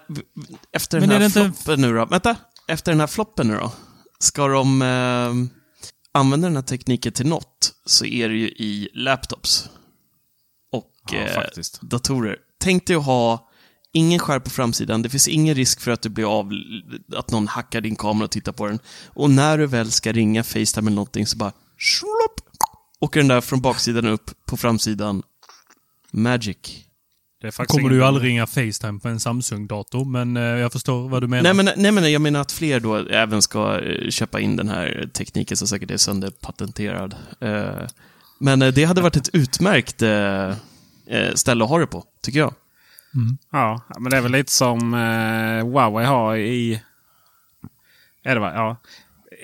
efter 0.72 1.00
Men 1.00 1.08
den 1.08 1.22
är 1.22 1.28
här 1.28 1.30
floppen 1.30 1.80
nu 1.80 1.94
då? 1.94 2.06
Vänta! 2.06 2.36
Efter 2.70 2.92
den 2.92 3.00
här 3.00 3.06
floppen 3.06 3.48
nu 3.48 3.54
då? 3.54 3.72
Ska 4.18 4.48
de 4.48 4.82
eh, 4.82 5.34
använda 6.12 6.48
den 6.48 6.56
här 6.56 6.62
tekniken 6.62 7.12
till 7.12 7.26
något 7.26 7.72
så 7.86 8.04
är 8.04 8.28
det 8.28 8.34
ju 8.34 8.48
i 8.48 8.88
laptops. 8.94 9.68
Och 10.72 10.92
Ja, 11.12 11.18
eh, 11.18 11.42
datorer. 11.80 12.36
Tänk 12.60 12.86
dig 12.86 12.96
att 12.96 13.04
ha 13.04 13.50
ingen 13.92 14.18
skärm 14.18 14.42
på 14.42 14.50
framsidan. 14.50 15.02
Det 15.02 15.08
finns 15.08 15.28
ingen 15.28 15.54
risk 15.54 15.80
för 15.80 15.90
att 15.90 16.02
du 16.02 16.08
blir 16.08 16.38
av, 16.38 16.50
att 17.16 17.30
någon 17.30 17.48
hackar 17.48 17.80
din 17.80 17.96
kamera 17.96 18.24
och 18.24 18.30
tittar 18.30 18.52
på 18.52 18.66
den. 18.66 18.78
Och 19.06 19.30
när 19.30 19.58
du 19.58 19.66
väl 19.66 19.90
ska 19.90 20.12
ringa 20.12 20.44
Facetime 20.44 20.86
eller 20.86 20.96
någonting 20.96 21.26
så 21.26 21.36
bara 21.36 21.52
shlopp, 21.78 22.40
åker 23.00 23.20
den 23.20 23.28
där 23.28 23.40
från 23.40 23.60
baksidan 23.60 24.06
upp 24.06 24.46
på 24.46 24.56
framsidan. 24.56 25.22
Magic. 26.10 26.86
Det 27.40 27.66
kommer 27.66 27.88
du 27.88 27.94
ju 27.96 28.02
aldrig 28.04 28.28
ringa 28.30 28.46
Facetime 28.46 29.00
på 29.00 29.08
en 29.08 29.20
Samsung-dator, 29.20 30.04
men 30.04 30.36
eh, 30.36 30.42
jag 30.42 30.72
förstår 30.72 31.08
vad 31.08 31.22
du 31.22 31.28
menar. 31.28 31.42
Nej 31.42 31.54
men, 31.54 31.68
nej 31.76 31.92
men 31.92 32.12
jag 32.12 32.22
menar 32.22 32.40
att 32.40 32.52
fler 32.52 32.80
då 32.80 32.96
även 32.96 33.42
ska 33.42 33.80
eh, 33.80 34.10
köpa 34.10 34.40
in 34.40 34.56
den 34.56 34.68
här 34.68 35.08
tekniken 35.12 35.56
som 35.56 35.68
säkert 35.68 35.90
är 35.90 35.96
sönderpatenterad. 35.96 37.14
Eh, 37.40 37.86
Men 38.38 38.58
det 38.60 38.84
hade 38.84 39.00
varit 39.00 39.16
ett 39.16 39.28
utmärkt 39.32 40.02
ställe 41.34 41.64
att 41.64 41.70
ha 41.70 41.78
det 41.78 41.86
på, 41.86 42.04
tycker 42.22 42.38
jag. 42.38 42.54
Ja, 43.52 43.80
men 43.98 44.10
det 44.10 44.16
är 44.16 44.20
väl 44.20 44.32
lite 44.32 44.52
som 44.52 44.92
Huawei 45.62 46.06
har 46.06 46.36
i... 46.36 46.82
Är 48.24 48.34
det 48.34 48.40
va? 48.40 48.52
Ja. 48.54 48.76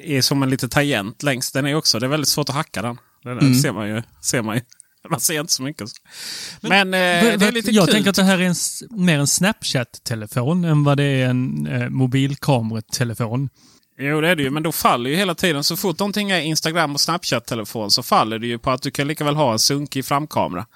Är 0.04 0.20
som 0.20 0.42
en 0.42 0.50
liten 0.50 0.68
tangent 0.68 1.22
längst. 1.22 1.54
Den 1.54 1.66
är 1.66 1.74
också, 1.74 1.98
det 1.98 2.06
är 2.06 2.10
väldigt 2.10 2.28
svårt 2.28 2.48
att 2.48 2.54
hacka 2.54 2.82
den. 2.82 2.98
Den 3.22 3.38
Mm. 3.38 3.54
ser 3.54 3.72
man 3.72 3.88
ju. 3.88 4.02
Ser 4.20 4.42
man, 4.42 4.54
ju. 4.56 4.60
man 5.10 5.20
ser 5.20 5.40
inte 5.40 5.52
så 5.52 5.62
mycket. 5.62 5.88
Men, 6.60 6.94
eh, 6.94 7.00
Vad- 7.24 7.38
det 7.40 7.46
är 7.46 7.52
lite 7.52 7.70
jag 7.70 7.84
kul. 7.84 7.94
tänker 7.94 8.10
att 8.10 8.16
det 8.16 8.22
här 8.24 8.38
är 8.38 8.42
en, 8.42 8.54
mer 9.04 9.18
en 9.18 9.26
Snapchat-telefon 9.26 10.64
än 10.64 10.84
vad 10.84 10.96
det 10.96 11.04
är 11.04 11.28
en 11.28 11.66
eh, 11.66 11.88
mobilkameratelefon. 11.88 13.48
Jo, 13.98 14.20
det 14.20 14.28
är 14.28 14.36
det 14.36 14.42
ju. 14.42 14.50
Men 14.50 14.62
då 14.62 14.72
faller 14.72 15.10
ju 15.10 15.16
hela 15.16 15.34
tiden. 15.34 15.64
Så 15.64 15.76
fort 15.76 15.98
någonting 15.98 16.30
är 16.30 16.40
Instagram 16.40 16.94
och 16.94 17.00
Snapchat-telefon 17.00 17.90
så 17.90 18.02
faller 18.02 18.38
det 18.38 18.46
ju 18.46 18.58
på 18.58 18.70
att 18.70 18.82
du 18.82 18.90
kan 18.90 19.08
lika 19.08 19.24
väl 19.24 19.36
ha 19.36 19.52
en 19.52 19.58
sunkig 19.58 20.04
framkamera. 20.04 20.66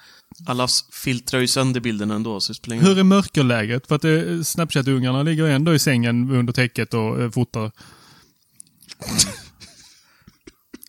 Alla 0.47 0.67
filtrar 1.03 1.39
ju 1.39 1.47
sönder 1.47 1.81
bilden 1.81 2.11
ändå, 2.11 2.39
så 2.39 2.53
det 2.63 2.75
Hur 2.75 2.99
är 2.99 3.03
mörkerläget? 3.03 3.87
För 3.87 3.95
att 3.95 4.03
eh, 4.05 4.41
Snapchat-ungarna 4.43 5.23
ligger 5.23 5.45
ändå 5.45 5.73
i 5.73 5.79
sängen 5.79 6.31
under 6.31 6.53
täcket 6.53 6.93
och 6.93 7.21
eh, 7.21 7.31
fotar. 7.31 7.71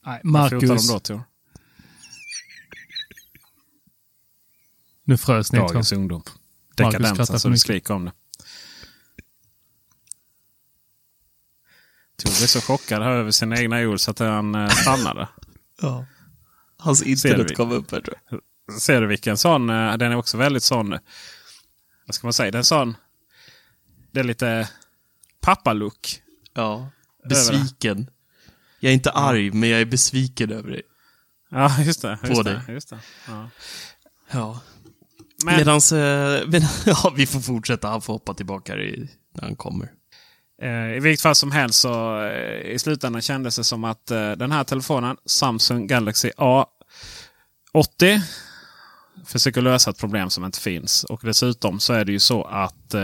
Nej, 0.06 0.20
Vad 0.24 0.50
fotar 0.50 0.60
de 0.60 0.66
Marcus. 0.66 0.88
då, 0.88 0.98
Tor? 0.98 1.22
Nu 5.12 5.16
frös 5.18 5.52
ni? 5.52 5.58
Dagens 5.58 5.92
ungdom. 5.92 6.22
Marcus 6.26 6.76
Dekadenta 6.76 7.14
skrattar 7.14 7.34
för 7.34 7.38
så 7.38 7.48
du 7.48 7.52
mycket. 7.52 7.60
skriker 7.60 7.94
om 7.94 8.04
det. 8.04 8.12
Tor 12.16 12.38
blev 12.38 12.46
så 12.46 12.60
chockad 12.60 13.02
här 13.02 13.10
över 13.10 13.30
sina 13.30 13.58
egna 13.58 13.80
ord 13.80 14.00
så 14.00 14.10
att 14.10 14.18
han 14.18 14.54
eh, 14.54 14.68
stannade. 14.68 15.28
Ja. 15.82 16.06
Hans 16.76 17.02
internet 17.02 17.50
vi? 17.50 17.54
kom 17.54 17.72
upp 17.72 17.90
här, 17.92 18.00
tror 18.00 18.16
jag. 18.30 18.40
Ser 18.80 19.00
du 19.00 19.06
vilken 19.06 19.36
sån? 19.38 19.70
eh, 19.70 19.96
Den 19.96 20.12
är 20.12 20.16
också 20.16 20.36
väldigt 20.36 20.62
sån... 20.62 20.90
Vad 22.06 22.14
ska 22.14 22.26
man 22.26 22.32
säga? 22.32 22.50
Den 22.50 22.58
är 22.58 22.62
sån... 22.62 22.96
Det 24.12 24.20
är 24.20 24.24
lite 24.24 24.68
pappa-look. 25.40 26.22
Ja. 26.54 26.90
Besviken. 27.28 28.10
Jag 28.80 28.90
är 28.90 28.94
inte 28.94 29.10
arg, 29.10 29.50
men 29.50 29.68
jag 29.68 29.80
är 29.80 29.84
besviken 29.84 30.52
över 30.52 30.70
dig. 30.70 30.82
Ja, 31.50 31.80
just 31.82 32.02
det. 32.02 32.18
Just 32.22 32.34
På 32.34 32.42
det, 32.42 32.50
dig. 32.66 32.74
Just 32.74 32.90
det. 32.90 32.98
Ja. 33.28 33.50
Ja. 34.30 34.60
Men, 35.44 35.56
Medans, 35.56 35.92
eh, 35.92 36.42
ja, 36.86 37.12
vi 37.16 37.26
får 37.26 37.40
fortsätta. 37.40 37.88
Han 37.88 38.02
får 38.02 38.12
hoppa 38.12 38.34
tillbaka 38.34 38.76
i, 38.76 39.08
när 39.34 39.42
han 39.42 39.56
kommer. 39.56 39.88
eh, 40.62 40.96
I 40.96 41.00
vilket 41.00 41.22
fall 41.22 41.34
som 41.34 41.52
helst 41.52 41.78
så 41.80 42.22
eh, 42.24 42.70
i 42.72 42.78
slutändan 42.78 43.22
kändes 43.22 43.56
det 43.56 43.64
som 43.64 43.84
att 43.84 44.06
den 44.06 44.52
här 44.52 44.64
telefonen, 44.64 45.16
Samsung 45.26 45.86
Galaxy 45.86 46.30
A80, 46.30 48.20
försöker 49.26 49.62
lösa 49.62 49.90
ett 49.90 49.98
problem 49.98 50.30
som 50.30 50.44
inte 50.44 50.60
finns. 50.60 51.04
Och 51.04 51.20
dessutom 51.24 51.80
så 51.80 51.92
är 51.92 52.04
det 52.04 52.12
ju 52.12 52.18
så 52.20 52.44
att 52.44 52.94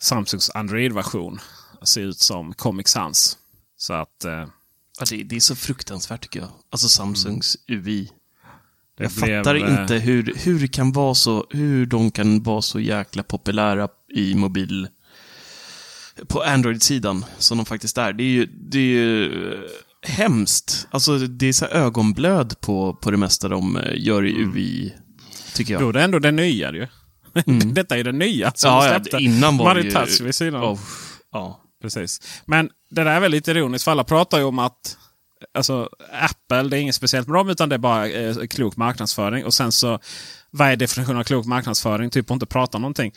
Samsungs 0.00 0.50
Android-version 0.54 1.40
ser 1.82 2.00
ut 2.00 2.18
som 2.18 2.54
Comic 2.54 2.88
Sans. 2.88 3.38
Så 3.76 3.92
att 3.92 4.24
Ja, 5.00 5.04
det, 5.10 5.22
det 5.22 5.36
är 5.36 5.40
så 5.40 5.56
fruktansvärt 5.56 6.22
tycker 6.22 6.40
jag. 6.40 6.48
Alltså 6.70 6.88
Samsungs 6.88 7.56
UI. 7.68 8.10
Det 8.98 9.04
Jag 9.04 9.12
blev, 9.12 9.38
fattar 9.38 9.54
eh, 9.54 9.80
inte 9.80 9.94
hur, 9.94 10.34
hur, 10.36 10.60
det 10.60 10.68
kan 10.68 10.92
vara 10.92 11.14
så, 11.14 11.46
hur 11.50 11.86
de 11.86 12.10
kan 12.10 12.42
vara 12.42 12.62
så 12.62 12.80
jäkla 12.80 13.22
populära 13.22 13.88
i 14.14 14.34
mobil... 14.34 14.88
På 16.28 16.42
Android-sidan, 16.42 17.24
som 17.38 17.58
de 17.58 17.66
faktiskt 17.66 17.98
är. 17.98 18.12
Det 18.12 18.22
är 18.22 18.28
ju, 18.28 18.46
det 18.46 18.78
är 18.78 18.82
ju 18.82 19.52
eh, 19.52 19.58
hemskt. 20.02 20.88
Alltså, 20.90 21.18
det 21.18 21.46
är 21.46 21.52
så 21.52 21.66
ögonblöd 21.66 22.60
på, 22.60 22.94
på 22.94 23.10
det 23.10 23.16
mesta 23.16 23.48
de 23.48 23.76
eh, 23.76 23.92
gör 23.96 24.26
i 24.26 24.32
UI, 24.32 24.94
tycker 25.54 25.72
jag. 25.72 25.82
Jo, 25.82 25.92
det 25.92 26.00
är 26.00 26.04
ändå 26.04 26.18
det 26.18 26.30
nya 26.30 26.72
ju. 26.72 26.86
Mm. 27.46 27.74
Detta 27.74 27.98
är 27.98 28.04
det 28.04 28.12
nya 28.12 28.52
som 28.54 28.70
Ja, 28.70 28.80
de 28.80 28.86
ja, 28.86 29.00
släppte. 29.00 29.16
innan 29.16 29.56
var 29.56 29.74
det 29.74 29.80
ju... 29.80 29.90
touch 29.90 30.20
vid 30.20 30.34
sidan. 30.34 30.64
Oh, 30.64 30.78
ja. 31.32 31.60
Precis. 31.82 32.42
Men 32.46 32.70
det 32.90 33.04
där 33.04 33.10
är 33.10 33.20
väl 33.20 33.30
lite 33.30 33.50
ironiskt 33.50 33.84
för 33.84 33.90
alla 33.90 34.04
pratar 34.04 34.38
ju 34.38 34.44
om 34.44 34.58
att 34.58 34.98
alltså, 35.54 35.88
Apple, 36.12 36.62
det 36.62 36.78
är 36.78 36.80
inget 36.80 36.94
speciellt 36.94 37.28
med 37.28 37.34
dem 37.34 37.48
utan 37.48 37.68
det 37.68 37.76
är 37.76 37.78
bara 37.78 38.08
eh, 38.08 38.36
klok 38.36 38.76
marknadsföring. 38.76 39.44
Och 39.44 39.54
sen 39.54 39.72
så, 39.72 39.98
vad 40.50 40.68
är 40.68 40.76
definitionen 40.76 41.18
av 41.18 41.24
klok 41.24 41.46
marknadsföring? 41.46 42.10
Typ 42.10 42.30
att 42.30 42.34
inte 42.34 42.46
prata 42.46 42.78
någonting. 42.78 43.12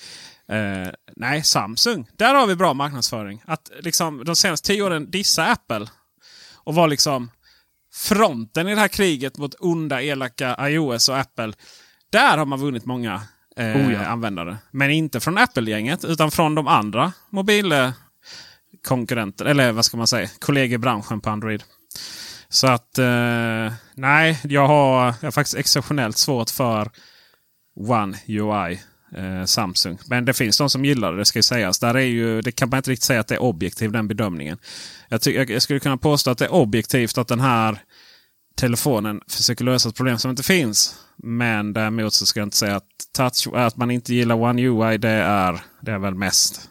Eh, 0.49 0.87
nej, 1.15 1.43
Samsung. 1.43 2.07
Där 2.17 2.35
har 2.35 2.47
vi 2.47 2.55
bra 2.55 2.73
marknadsföring. 2.73 3.43
Att 3.45 3.71
liksom 3.79 4.23
de 4.25 4.35
senaste 4.35 4.67
tio 4.67 4.83
åren 4.83 5.11
dissa 5.11 5.45
Apple. 5.45 5.87
Och 6.63 6.75
vara 6.75 6.87
liksom 6.87 7.31
fronten 7.93 8.67
i 8.67 8.75
det 8.75 8.81
här 8.81 8.87
kriget 8.87 9.37
mot 9.37 9.55
onda, 9.59 10.01
elaka 10.01 10.69
iOS 10.69 11.09
och 11.09 11.17
Apple. 11.17 11.53
Där 12.11 12.37
har 12.37 12.45
man 12.45 12.59
vunnit 12.59 12.85
många 12.85 13.21
eh, 13.57 13.77
Oh 13.77 13.93
ja. 13.93 14.05
användare. 14.05 14.57
Men 14.71 14.91
inte 14.91 15.19
från 15.19 15.37
Apple-gänget 15.37 16.05
utan 16.05 16.31
från 16.31 16.55
de 16.55 16.67
andra 16.67 17.13
mobilkonkurrenter. 17.29 19.45
Eller 19.45 19.71
vad 19.71 19.85
ska 19.85 19.97
man 19.97 20.07
säga? 20.07 20.29
Kollegor 20.39 20.75
i 20.75 20.77
branschen 20.77 21.21
på 21.21 21.29
Android. 21.29 21.63
Så 22.49 22.67
att 22.67 22.97
eh, 22.97 23.73
nej, 23.95 24.39
jag 24.43 24.67
har, 24.67 25.05
jag 25.05 25.27
har 25.27 25.31
faktiskt 25.31 25.57
exceptionellt 25.57 26.17
svårt 26.17 26.49
för 26.49 26.91
One 27.75 28.17
UI. 28.27 28.81
Eh, 29.15 29.45
Samsung. 29.45 29.97
Men 30.05 30.25
det 30.25 30.33
finns 30.33 30.57
de 30.57 30.69
som 30.69 30.85
gillar 30.85 31.11
det, 31.11 31.17
det 31.17 31.25
ska 31.25 31.39
ju 31.39 31.43
sägas. 31.43 31.79
Där 31.79 31.93
är 31.93 31.99
ju, 31.99 32.41
det 32.41 32.51
kan 32.51 32.69
man 32.69 32.77
inte 32.77 32.91
riktigt 32.91 33.03
säga 33.03 33.19
att 33.19 33.27
det 33.27 33.35
är 33.35 33.41
objektivt 33.41 33.93
den 33.93 34.07
bedömningen. 34.07 34.57
Jag, 35.09 35.27
jag, 35.27 35.49
jag 35.49 35.61
skulle 35.61 35.79
kunna 35.79 35.97
påstå 35.97 36.31
att 36.31 36.37
det 36.37 36.45
är 36.45 36.53
objektivt 36.53 37.17
att 37.17 37.27
den 37.27 37.39
här 37.39 37.83
telefonen 38.55 39.21
försöker 39.27 39.65
lösa 39.65 39.89
ett 39.89 39.95
problem 39.95 40.17
som 40.17 40.31
inte 40.31 40.43
finns. 40.43 40.95
Men 41.17 41.73
däremot 41.73 42.13
så 42.13 42.25
ska 42.25 42.39
jag 42.39 42.47
inte 42.47 42.57
säga 42.57 42.75
att, 42.75 42.87
touch, 43.13 43.47
att 43.53 43.77
man 43.77 43.91
inte 43.91 44.13
gillar 44.13 44.35
One 44.35 44.61
UI, 44.61 44.97
det 44.97 45.09
är, 45.09 45.63
det 45.81 45.91
är 45.91 45.99
väl 45.99 46.15
mest 46.15 46.69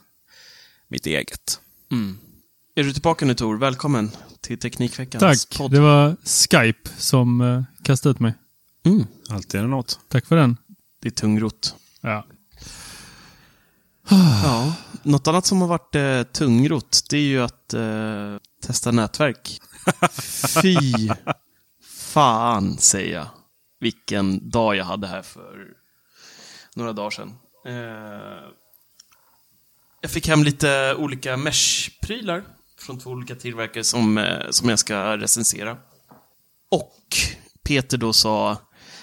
mitt 0.88 1.06
eget. 1.06 1.60
Mm. 1.92 2.18
Är 2.74 2.82
du 2.82 2.92
tillbaka 2.92 3.26
nu 3.26 3.34
Tor? 3.34 3.58
Välkommen 3.58 4.10
till 4.40 4.58
Teknikveckans 4.58 5.46
Tack. 5.46 5.58
podd. 5.58 5.70
Det 5.70 5.80
var 5.80 6.16
Skype 6.24 6.90
som 6.96 7.40
eh, 7.40 7.62
kastade 7.82 8.10
ut 8.10 8.20
mig. 8.20 8.34
Mm. 8.84 9.06
Alltid 9.28 9.60
är 9.60 9.64
det 9.64 9.70
något. 9.70 10.00
Tack 10.08 10.26
för 10.26 10.36
den. 10.36 10.56
Det 11.02 11.08
är 11.08 11.12
tungrot. 11.12 11.74
Ja. 12.00 12.26
Ja. 14.44 14.74
Något 15.02 15.26
annat 15.26 15.46
som 15.46 15.60
har 15.60 15.68
varit 15.68 15.94
eh, 15.94 16.22
tungrot, 16.22 17.00
det 17.10 17.16
är 17.16 17.20
ju 17.22 17.42
att 17.42 17.74
eh, 17.74 18.36
testa 18.62 18.90
nätverk. 18.90 19.60
Fy 20.62 21.08
fan, 21.84 22.78
säger 22.78 23.14
jag. 23.14 23.26
Vilken 23.80 24.50
dag 24.50 24.76
jag 24.76 24.84
hade 24.84 25.06
här 25.06 25.22
för 25.22 25.66
några 26.74 26.92
dagar 26.92 27.10
sedan. 27.10 27.34
Eh, 27.66 28.48
jag 30.00 30.10
fick 30.10 30.28
hem 30.28 30.44
lite 30.44 30.94
olika 30.98 31.36
mesh-prylar 31.36 32.44
från 32.80 32.98
två 32.98 33.10
olika 33.10 33.34
tillverkare 33.34 33.84
som, 33.84 34.18
eh, 34.18 34.50
som 34.50 34.68
jag 34.68 34.78
ska 34.78 35.16
recensera. 35.16 35.76
Och 36.70 36.96
Peter 37.64 37.98
då 37.98 38.12
sa, 38.12 38.56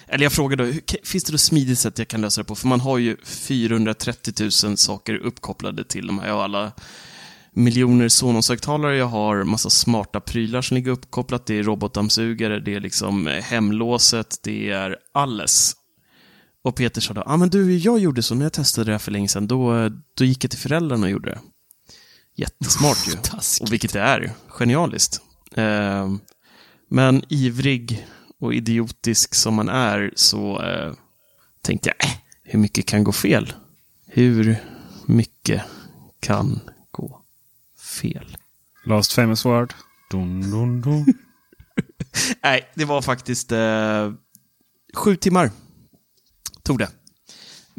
eller 0.07 0.23
jag 0.23 0.31
frågade 0.31 0.71
då, 0.71 0.79
finns 1.03 1.23
det 1.23 1.31
då 1.31 1.37
smidigt 1.37 1.79
sätt 1.79 1.99
jag 1.99 2.07
kan 2.07 2.21
lösa 2.21 2.41
det 2.41 2.45
på? 2.45 2.55
För 2.55 2.67
man 2.67 2.79
har 2.79 2.97
ju 2.97 3.17
430 3.25 4.33
000 4.65 4.77
saker 4.77 5.15
uppkopplade 5.15 5.83
till 5.83 6.07
de 6.07 6.19
här 6.19 6.33
och 6.33 6.43
alla 6.43 6.71
miljoner 7.51 8.07
Sonos-högtalare 8.07 8.95
jag 8.95 9.05
har, 9.05 9.43
massa 9.43 9.69
smarta 9.69 10.19
prylar 10.19 10.61
som 10.61 10.75
ligger 10.75 10.91
uppkopplat, 10.91 11.45
det 11.45 11.59
är 11.59 11.63
robotdammsugare, 11.63 12.59
det 12.59 12.75
är 12.75 12.79
liksom 12.79 13.27
eh, 13.27 13.43
hemlåset, 13.43 14.39
det 14.43 14.69
är 14.69 14.97
alles. 15.13 15.73
Och 16.63 16.75
Peter 16.75 17.01
sa 17.01 17.13
då, 17.13 17.21
ja 17.25 17.33
ah, 17.33 17.37
men 17.37 17.49
du, 17.49 17.77
jag 17.77 17.99
gjorde 17.99 18.23
så 18.23 18.35
när 18.35 18.45
jag 18.45 18.53
testade 18.53 18.85
det 18.85 18.91
här 18.91 18.99
för 18.99 19.11
länge 19.11 19.27
sedan, 19.27 19.47
då, 19.47 19.77
eh, 19.77 19.91
då 20.17 20.25
gick 20.25 20.43
jag 20.43 20.51
till 20.51 20.59
föräldrarna 20.59 21.05
och 21.05 21.11
gjorde 21.11 21.29
det. 21.29 21.39
Jättesmart 22.37 23.07
ju. 23.07 23.13
och 23.61 23.73
vilket 23.73 23.93
det 23.93 24.01
är, 24.01 24.31
genialiskt. 24.47 25.21
Eh, 25.55 26.15
men 26.89 27.23
ivrig 27.29 28.07
och 28.39 28.53
idiotisk 28.53 29.35
som 29.35 29.53
man 29.53 29.69
är 29.69 30.11
så 30.15 30.61
eh, 30.61 30.93
tänkte 31.61 31.89
jag, 31.89 32.09
äh, 32.09 32.17
hur 32.43 32.59
mycket 32.59 32.85
kan 32.85 33.03
gå 33.03 33.11
fel? 33.11 33.53
Hur 34.07 34.57
mycket 35.05 35.63
kan 36.19 36.59
gå 36.91 37.21
fel? 38.01 38.37
Last 38.85 39.13
famous 39.13 39.45
word. 39.45 39.73
Dun, 40.11 40.51
dun, 40.51 40.81
dun. 40.81 41.05
Nej, 42.43 42.71
det 42.75 42.85
var 42.85 43.01
faktiskt 43.01 43.51
eh, 43.51 44.13
sju 44.93 45.15
timmar. 45.15 45.51
Tog 46.63 46.79
det. 46.79 46.89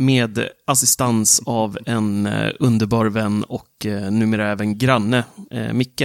Med 0.01 0.49
assistans 0.67 1.43
av 1.47 1.79
en 1.87 2.27
eh, 2.27 2.53
underbar 2.61 3.07
vän 3.07 3.45
och 3.45 3.87
eh, 3.87 4.11
numera 4.11 4.51
även 4.51 4.79
granne, 4.79 5.25
eh, 5.51 5.73
Micke, 5.73 6.03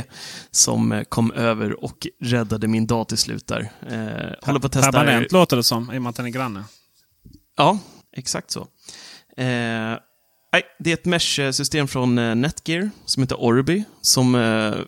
som 0.52 1.04
kom 1.10 1.32
över 1.32 1.84
och 1.84 2.08
räddade 2.20 2.68
min 2.68 2.88
dag 2.88 3.08
till 3.08 3.18
slut 3.18 3.48
där. 3.48 3.72
Håller 4.42 4.60
på 4.60 4.68
att 4.68 4.72
testa... 4.72 4.92
Permanent 4.92 5.32
låter 5.32 5.58
det 5.58 5.64
som, 5.64 5.94
i 5.94 5.98
och 5.98 6.02
med 6.02 6.10
att 6.10 6.16
den 6.16 6.26
är 6.26 6.30
granne. 6.30 6.64
Ja, 7.58 7.80
exakt 8.18 8.52
så. 8.52 8.68
Nej, 9.38 10.64
det 10.80 10.90
är 10.90 10.94
ett 10.94 11.06
mesh-system 11.06 11.88
från 11.88 12.16
Netgear 12.16 12.90
som 13.06 13.24
heter 13.24 13.44
Orby, 13.44 13.84
som 14.02 14.34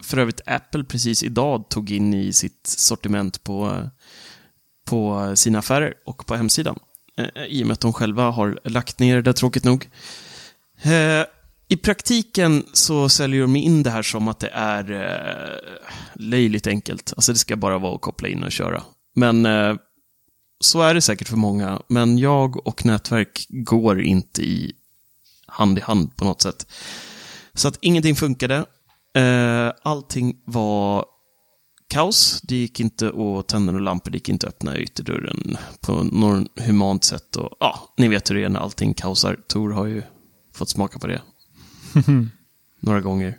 för 0.01 0.17
övrigt 0.17 0.41
Apple 0.45 0.83
precis 0.83 1.23
idag 1.23 1.69
tog 1.69 1.91
in 1.91 2.13
i 2.13 2.33
sitt 2.33 2.67
sortiment 2.67 3.43
på, 3.43 3.89
på 4.85 5.31
sina 5.35 5.59
affärer 5.59 5.93
och 6.05 6.25
på 6.25 6.35
hemsidan. 6.35 6.79
Eh, 7.17 7.45
I 7.45 7.63
och 7.63 7.67
med 7.67 7.73
att 7.73 7.79
de 7.79 7.93
själva 7.93 8.29
har 8.29 8.59
lagt 8.63 8.99
ner 8.99 9.21
det, 9.21 9.33
tråkigt 9.33 9.63
nog. 9.63 9.89
Eh, 10.81 11.25
I 11.67 11.77
praktiken 11.77 12.65
så 12.73 13.09
säljer 13.09 13.41
de 13.41 13.55
in 13.55 13.83
det 13.83 13.89
här 13.89 14.01
som 14.01 14.27
att 14.27 14.39
det 14.39 14.49
är 14.53 14.91
eh, 14.91 15.75
löjligt 16.15 16.67
enkelt. 16.67 17.13
Alltså 17.15 17.31
det 17.33 17.39
ska 17.39 17.55
bara 17.55 17.77
vara 17.77 17.95
att 17.95 18.01
koppla 18.01 18.27
in 18.27 18.43
och 18.43 18.51
köra. 18.51 18.83
Men 19.15 19.45
eh, 19.45 19.75
så 20.59 20.81
är 20.81 20.93
det 20.93 21.01
säkert 21.01 21.27
för 21.27 21.37
många. 21.37 21.81
Men 21.87 22.17
jag 22.17 22.67
och 22.67 22.85
nätverk 22.85 23.45
går 23.49 24.01
inte 24.01 24.41
i 24.41 24.73
hand 25.47 25.77
i 25.77 25.81
hand 25.81 26.15
på 26.15 26.25
något 26.25 26.41
sätt. 26.41 26.67
Så 27.53 27.67
att 27.67 27.77
ingenting 27.81 28.15
funkade. 28.15 28.65
Eh, 29.15 29.71
allting 29.83 30.41
var 30.45 31.05
kaos. 31.87 32.41
Det 32.41 32.55
gick 32.55 32.79
inte 32.79 33.07
att 33.07 33.47
tända 33.47 33.71
några 33.71 33.85
lampor, 33.85 34.11
det 34.11 34.15
gick 34.15 34.29
inte 34.29 34.47
att 34.47 34.53
öppna 34.53 34.77
ytterdörren 34.77 35.57
på 35.81 36.03
något 36.03 36.47
humant 36.55 37.03
sätt. 37.03 37.35
Och, 37.35 37.49
ja, 37.59 37.93
ni 37.97 38.07
vet 38.07 38.29
hur 38.29 38.35
det 38.35 38.43
är 38.43 38.49
när 38.49 38.59
allting 38.59 38.93
kaosar. 38.93 39.39
Tor 39.47 39.71
har 39.71 39.85
ju 39.85 40.03
fått 40.53 40.69
smaka 40.69 40.99
på 40.99 41.07
det. 41.07 41.21
några 42.79 43.01
gånger. 43.01 43.37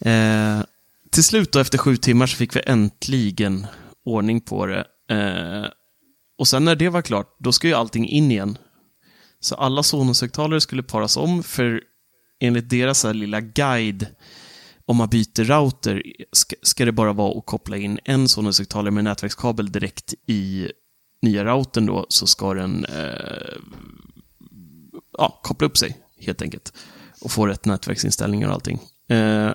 Eh, 0.00 0.62
till 1.10 1.24
slut 1.24 1.52
då, 1.52 1.58
efter 1.58 1.78
sju 1.78 1.96
timmar, 1.96 2.26
så 2.26 2.36
fick 2.36 2.56
vi 2.56 2.62
äntligen 2.66 3.66
ordning 4.04 4.40
på 4.40 4.66
det. 4.66 4.84
Eh, 5.10 5.70
och 6.38 6.48
sen 6.48 6.64
när 6.64 6.76
det 6.76 6.88
var 6.88 7.02
klart, 7.02 7.36
då 7.38 7.52
ska 7.52 7.68
ju 7.68 7.74
allting 7.74 8.08
in 8.08 8.30
igen. 8.30 8.58
Så 9.40 9.54
alla 9.54 9.82
Sonos-högtalare 9.82 10.60
skulle 10.60 10.82
paras 10.82 11.16
om, 11.16 11.42
för 11.42 11.82
enligt 12.40 12.70
deras 12.70 13.04
här 13.04 13.14
lilla 13.14 13.40
guide 13.40 14.06
om 14.90 14.96
man 14.96 15.08
byter 15.08 15.44
router 15.44 16.02
ska, 16.62 16.84
det 16.84 16.92
bara 16.92 17.12
vara 17.12 17.38
att 17.38 17.46
koppla 17.46 17.76
in 17.76 17.98
en 18.04 18.28
Sonos-högtalare 18.28 18.90
med 18.90 19.04
nätverkskabel 19.04 19.72
direkt 19.72 20.14
i 20.26 20.68
nya 21.22 21.44
routern 21.44 21.86
då, 21.86 22.06
så 22.08 22.26
ska 22.26 22.54
den 22.54 22.84
eh, 22.84 23.54
ja, 25.18 25.40
koppla 25.42 25.66
upp 25.66 25.78
sig, 25.78 25.96
helt 26.20 26.42
enkelt. 26.42 26.72
Och 27.20 27.32
få 27.32 27.46
rätt 27.46 27.64
nätverksinställningar 27.64 28.48
och 28.48 28.54
allting. 28.54 28.80
Eh, 29.08 29.50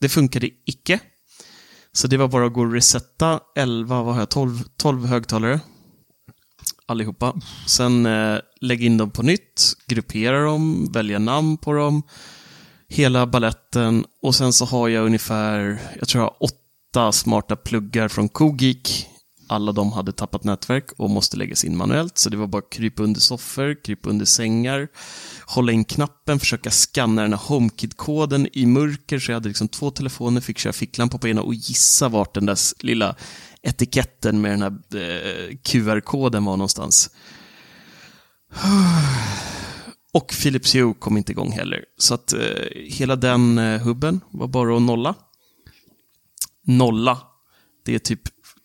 det 0.00 0.08
funkade 0.08 0.50
icke. 0.64 1.00
Så 1.92 2.08
det 2.08 2.16
var 2.16 2.28
bara 2.28 2.46
att 2.46 2.52
gå 2.52 2.60
och 2.60 2.72
resetta 2.72 3.40
11, 3.56 4.02
vad 4.02 4.14
har 4.14 4.22
jag, 4.22 4.28
12, 4.28 4.64
12 4.76 5.06
högtalare. 5.06 5.60
Allihopa. 6.86 7.40
Sen 7.66 8.06
eh, 8.06 8.38
lägga 8.60 8.86
in 8.86 8.96
dem 8.96 9.10
på 9.10 9.22
nytt, 9.22 9.72
gruppera 9.86 10.44
dem, 10.44 10.92
välja 10.92 11.18
namn 11.18 11.56
på 11.56 11.72
dem 11.72 12.02
hela 12.88 13.26
balletten 13.26 14.04
och 14.22 14.34
sen 14.34 14.52
så 14.52 14.64
har 14.64 14.88
jag 14.88 15.06
ungefär, 15.06 15.80
jag 15.98 16.08
tror 16.08 16.24
jag 16.24 16.30
har 16.30 16.36
åtta 16.40 17.12
smarta 17.12 17.56
pluggar 17.56 18.08
från 18.08 18.28
Kogik. 18.28 19.06
Alla 19.50 19.72
de 19.72 19.92
hade 19.92 20.12
tappat 20.12 20.44
nätverk 20.44 20.92
och 20.96 21.10
måste 21.10 21.36
läggas 21.36 21.64
in 21.64 21.76
manuellt, 21.76 22.18
så 22.18 22.30
det 22.30 22.36
var 22.36 22.46
bara 22.46 22.58
att 22.58 22.70
krypa 22.70 23.02
under 23.02 23.20
soffor, 23.20 23.84
krypa 23.84 24.10
under 24.10 24.24
sängar, 24.24 24.88
hålla 25.46 25.72
in 25.72 25.84
knappen, 25.84 26.38
försöka 26.38 26.70
scanna 26.70 27.22
den 27.22 27.32
här 27.32 27.40
HomeKit-koden 27.40 28.48
i 28.52 28.66
mörker, 28.66 29.18
så 29.18 29.30
jag 29.30 29.36
hade 29.36 29.48
liksom 29.48 29.68
två 29.68 29.90
telefoner, 29.90 30.40
fick 30.40 30.58
köra 30.58 30.72
ficklampa 30.72 31.18
på 31.18 31.28
ena 31.28 31.42
och 31.42 31.54
gissa 31.54 32.08
vart 32.08 32.34
den 32.34 32.46
där 32.46 32.58
lilla 32.84 33.16
etiketten 33.62 34.40
med 34.40 34.50
den 34.50 34.62
här 34.62 34.72
eh, 35.00 35.56
QR-koden 35.62 36.44
var 36.44 36.56
någonstans. 36.56 37.10
Och 40.12 40.34
Philips 40.42 40.74
Hue 40.74 40.94
kom 40.98 41.16
inte 41.16 41.32
igång 41.32 41.52
heller. 41.52 41.84
Så 41.98 42.14
att 42.14 42.32
eh, 42.32 42.40
hela 42.74 43.16
den 43.16 43.58
eh, 43.58 43.80
hubben 43.80 44.20
var 44.30 44.46
bara 44.46 44.76
att 44.76 44.82
nolla. 44.82 45.14
Nolla. 46.66 47.18
Det 47.84 47.94
är 47.94 47.98
typ 47.98 48.20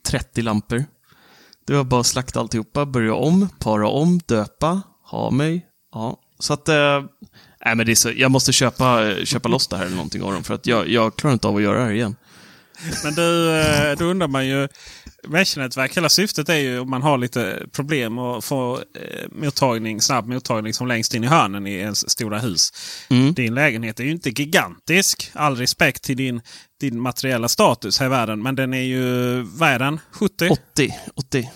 30 0.05 0.41
lampor. 0.41 0.85
Det 1.65 1.73
var 1.73 1.83
bara 1.83 2.01
att 2.01 2.07
slakta 2.07 2.39
alltihopa, 2.39 2.85
börja 2.85 3.13
om, 3.13 3.49
para 3.59 3.87
om, 3.87 4.19
döpa, 4.25 4.81
ha 5.03 5.31
mig. 5.31 5.65
Ja, 5.93 6.19
så 6.39 6.53
att... 6.53 6.69
Eh, 6.69 7.03
nej, 7.65 7.75
men 7.75 7.85
det 7.85 7.91
är 7.91 7.95
så, 7.95 8.11
jag 8.15 8.31
måste 8.31 8.53
köpa, 8.53 9.09
eh, 9.09 9.23
köpa 9.25 9.49
loss 9.49 9.67
det 9.67 9.77
här 9.77 9.85
eller 9.85 9.95
någonting 9.95 10.23
av 10.23 10.33
dem, 10.33 10.43
för 10.43 10.53
att 10.53 10.67
jag, 10.67 10.89
jag 10.89 11.15
klarar 11.15 11.33
inte 11.33 11.47
av 11.47 11.55
att 11.55 11.61
göra 11.61 11.77
det 11.77 11.85
här 11.85 11.91
igen. 11.91 12.15
Men 13.03 13.13
du, 13.13 13.51
eh, 13.59 13.97
då 13.97 14.05
undrar 14.05 14.27
man 14.27 14.47
ju. 14.47 14.67
Mesh-nätverk, 15.27 15.97
hela 15.97 16.09
syftet 16.09 16.49
är 16.49 16.57
ju 16.57 16.79
om 16.79 16.89
man 16.89 17.01
har 17.01 17.17
lite 17.17 17.65
problem 17.71 18.19
att 18.19 18.45
få 18.45 18.75
eh, 18.75 19.27
mottagning, 19.31 20.01
snabb 20.01 20.27
mottagning 20.27 20.73
som 20.73 20.87
längst 20.87 21.13
in 21.13 21.23
i 21.23 21.27
hörnen 21.27 21.67
i 21.67 21.73
ens 21.73 22.09
stora 22.09 22.39
hus. 22.39 22.71
Mm. 23.09 23.33
Din 23.33 23.55
lägenhet 23.55 23.99
är 23.99 24.03
ju 24.03 24.11
inte 24.11 24.29
gigantisk. 24.29 25.31
All 25.33 25.55
respekt 25.55 26.03
till 26.03 26.17
din, 26.17 26.41
din 26.79 26.99
materiella 26.99 27.47
status 27.47 27.99
här 27.99 28.05
i 28.05 28.09
världen. 28.09 28.43
Men 28.43 28.55
den 28.55 28.73
är 28.73 28.83
ju, 28.83 29.41
vad 29.41 29.69
är 29.69 29.79
den? 29.79 29.99
70? 30.11 30.49
80. 30.49 30.95
80. 31.15 31.51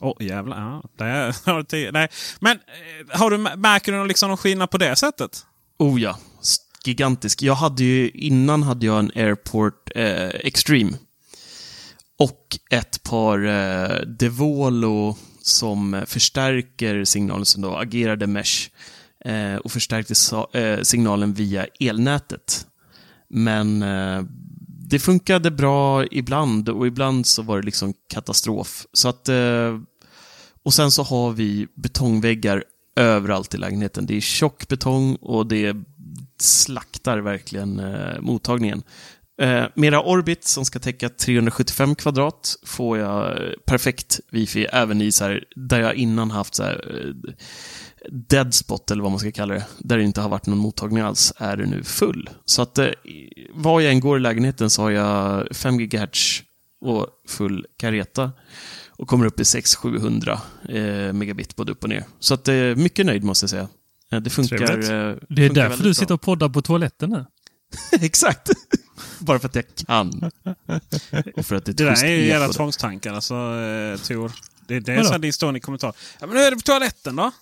Åh 0.00 0.12
oh, 0.12 0.26
jävlar. 0.26 0.60
Ja, 0.60 0.82
där 0.98 1.36
har 1.52 1.64
du 1.68 1.92
Nej. 1.92 2.08
Men 2.40 2.56
eh, 2.56 3.18
har 3.18 3.30
du, 3.30 3.38
märker 3.38 3.92
du 3.92 4.06
liksom 4.06 4.28
någon 4.28 4.38
skillnad 4.38 4.70
på 4.70 4.78
det 4.78 4.96
sättet? 4.96 5.46
Oh 5.78 6.00
ja 6.00 6.18
gigantisk. 6.86 7.42
Jag 7.42 7.54
hade 7.54 7.84
ju, 7.84 8.10
innan 8.10 8.62
hade 8.62 8.86
jag 8.86 8.98
en 8.98 9.10
Airport 9.14 9.90
eh, 9.94 10.28
Extreme. 10.28 10.92
Och 12.18 12.58
ett 12.70 13.02
par 13.02 13.46
eh, 13.46 14.06
Devolo 14.06 15.16
som 15.42 16.04
förstärker 16.06 17.04
signalen 17.04 17.46
som 17.46 17.62
då 17.62 17.76
agerade 17.76 18.26
mesh. 18.26 18.70
Eh, 19.24 19.56
och 19.56 19.72
förstärkte 19.72 20.14
eh, 20.58 20.80
signalen 20.82 21.34
via 21.34 21.66
elnätet. 21.80 22.66
Men 23.28 23.82
eh, 23.82 24.22
det 24.88 24.98
funkade 24.98 25.50
bra 25.50 26.06
ibland 26.06 26.68
och 26.68 26.86
ibland 26.86 27.26
så 27.26 27.42
var 27.42 27.60
det 27.60 27.66
liksom 27.66 27.94
katastrof. 28.08 28.86
Så 28.92 29.08
att, 29.08 29.28
eh, 29.28 29.80
och 30.62 30.74
sen 30.74 30.90
så 30.90 31.02
har 31.02 31.32
vi 31.32 31.66
betongväggar 31.74 32.64
överallt 32.96 33.54
i 33.54 33.58
lägenheten. 33.58 34.06
Det 34.06 34.16
är 34.16 34.20
tjock 34.20 34.68
betong 34.68 35.14
och 35.14 35.46
det 35.46 35.76
slaktar 36.40 37.18
verkligen 37.18 37.78
eh, 37.78 38.20
mottagningen. 38.20 38.82
Eh, 39.42 39.64
mera 39.74 40.02
Orbit 40.02 40.44
som 40.44 40.64
ska 40.64 40.78
täcka 40.78 41.08
375 41.08 41.94
kvadrat 41.94 42.56
får 42.66 42.98
jag 42.98 43.30
eh, 43.42 43.52
perfekt 43.66 44.20
wifi 44.30 44.64
även 44.64 45.00
i 45.02 45.12
så 45.12 45.24
här, 45.24 45.44
där 45.56 45.80
jag 45.80 45.94
innan 45.94 46.30
haft 46.30 46.54
så 46.54 46.62
här, 46.62 47.00
eh, 47.04 47.32
dead 48.10 48.54
spot 48.54 48.90
eller 48.90 49.02
vad 49.02 49.12
man 49.12 49.18
ska 49.20 49.32
kalla 49.32 49.54
det, 49.54 49.66
där 49.78 49.98
det 49.98 50.04
inte 50.04 50.20
har 50.20 50.28
varit 50.28 50.46
någon 50.46 50.58
mottagning 50.58 51.02
alls, 51.02 51.32
är 51.36 51.56
det 51.56 51.66
nu 51.66 51.82
full. 51.84 52.30
Så 52.44 52.62
att 52.62 52.78
eh, 52.78 52.88
var 53.54 53.80
jag 53.80 53.92
än 53.92 54.00
går 54.00 54.16
i 54.16 54.20
lägenheten 54.20 54.70
så 54.70 54.82
har 54.82 54.90
jag 54.90 55.48
5 55.56 55.78
GHz 55.78 56.42
och 56.80 57.06
full 57.28 57.66
kareta 57.76 58.32
och 58.88 59.08
kommer 59.08 59.26
upp 59.26 59.40
i 59.40 59.42
600-700 59.42 60.38
eh, 60.68 61.12
megabit 61.12 61.56
både 61.56 61.72
upp 61.72 61.82
och 61.82 61.88
ner. 61.88 62.04
Så 62.20 62.34
att 62.34 62.48
eh, 62.48 62.54
mycket 62.54 63.06
nöjd 63.06 63.24
måste 63.24 63.44
jag 63.44 63.50
säga. 63.50 63.68
Eh, 64.12 64.20
Det 64.20 64.30
funkar. 64.30 64.56
Trevligt. 64.58 64.90
eh, 64.90 64.94
Det 64.94 65.44
är 65.44 65.48
funkar 65.48 65.54
därför 65.68 65.84
du 65.84 65.94
sitter 65.94 66.14
och 66.14 66.20
poddar 66.20 66.48
på 66.48 66.62
toaletten 66.62 67.10
nu. 67.10 67.24
Exakt. 68.00 68.50
Bara 69.18 69.38
för 69.38 69.48
att 69.48 69.54
jag 69.54 69.64
kan. 69.86 70.30
Och 71.36 71.46
för 71.46 71.56
att 71.56 71.64
det 71.64 71.70
är 71.72 71.74
Det 71.74 71.84
där 71.84 72.04
är 72.04 72.08
ju 72.08 72.18
eko 72.20 72.28
jävla 72.28 72.48
tvångstankar 72.48 73.12
alltså, 73.14 73.34
eh, 73.34 73.96
Tor. 74.00 74.32
Det, 74.66 74.80
det 74.80 74.92
är 74.92 75.02
så 75.02 75.18
din 75.18 75.32
stående 75.32 75.60
kommentar. 75.60 75.92
Ja, 76.20 76.26
men 76.26 76.36
hur 76.36 76.44
är 76.44 76.50
det 76.50 76.56
på 76.56 76.62
toaletten 76.62 77.16
då? 77.16 77.32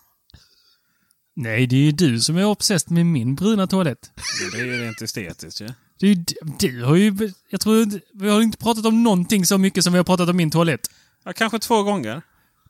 Nej, 1.36 1.66
det 1.66 1.76
är 1.76 1.80
ju 1.80 1.92
du 1.92 2.20
som 2.20 2.36
är 2.36 2.44
obsessed 2.44 2.90
med 2.90 3.06
min 3.06 3.34
bruna 3.34 3.66
toalett. 3.66 4.10
Det 4.52 4.58
är 4.60 4.64
ju 4.64 4.84
rent 4.84 5.02
estetiskt 5.02 5.60
ju. 5.60 5.68
Det 6.00 6.06
är 6.06 6.10
ju, 6.10 6.14
d- 6.14 6.34
du 6.58 6.84
har 6.84 6.96
ju... 6.96 7.32
Jag 7.50 7.60
tror 7.60 8.00
vi 8.14 8.28
har 8.28 8.42
inte 8.42 8.58
pratat 8.58 8.86
om 8.86 9.02
någonting 9.02 9.46
så 9.46 9.58
mycket 9.58 9.84
som 9.84 9.92
vi 9.92 9.96
har 9.96 10.04
pratat 10.04 10.28
om 10.28 10.36
min 10.36 10.50
toalett. 10.50 10.80
Ja, 11.24 11.32
kanske 11.32 11.58
två 11.58 11.82
gånger. 11.82 12.22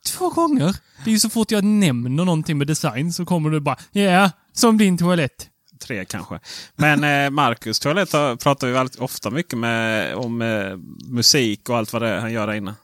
Två 0.06 0.30
gånger. 0.30 0.76
Det 1.04 1.10
är 1.10 1.12
ju 1.12 1.18
så 1.18 1.30
fort 1.30 1.50
jag 1.50 1.64
nämner 1.64 2.24
någonting 2.24 2.58
med 2.58 2.66
design 2.66 3.12
så 3.12 3.24
kommer 3.24 3.50
du 3.50 3.60
bara 3.60 3.78
ja, 3.92 4.30
som 4.52 4.78
din 4.78 4.98
toalett. 4.98 5.48
Tre 5.82 6.04
kanske. 6.04 6.40
Men 6.76 7.04
eh, 7.04 7.30
Marcus 7.30 7.80
toalett 7.80 8.10
pratar 8.10 8.66
vi 8.66 8.72
väldigt 8.72 8.96
ofta 8.98 9.30
mycket 9.30 9.58
med, 9.58 10.14
om 10.14 10.42
eh, 10.42 10.76
musik 11.08 11.68
och 11.68 11.76
allt 11.76 11.92
vad 11.92 12.02
det 12.02 12.08
är 12.08 12.20
han 12.20 12.32
gör 12.32 12.46
där 12.46 12.54
inne. 12.54 12.74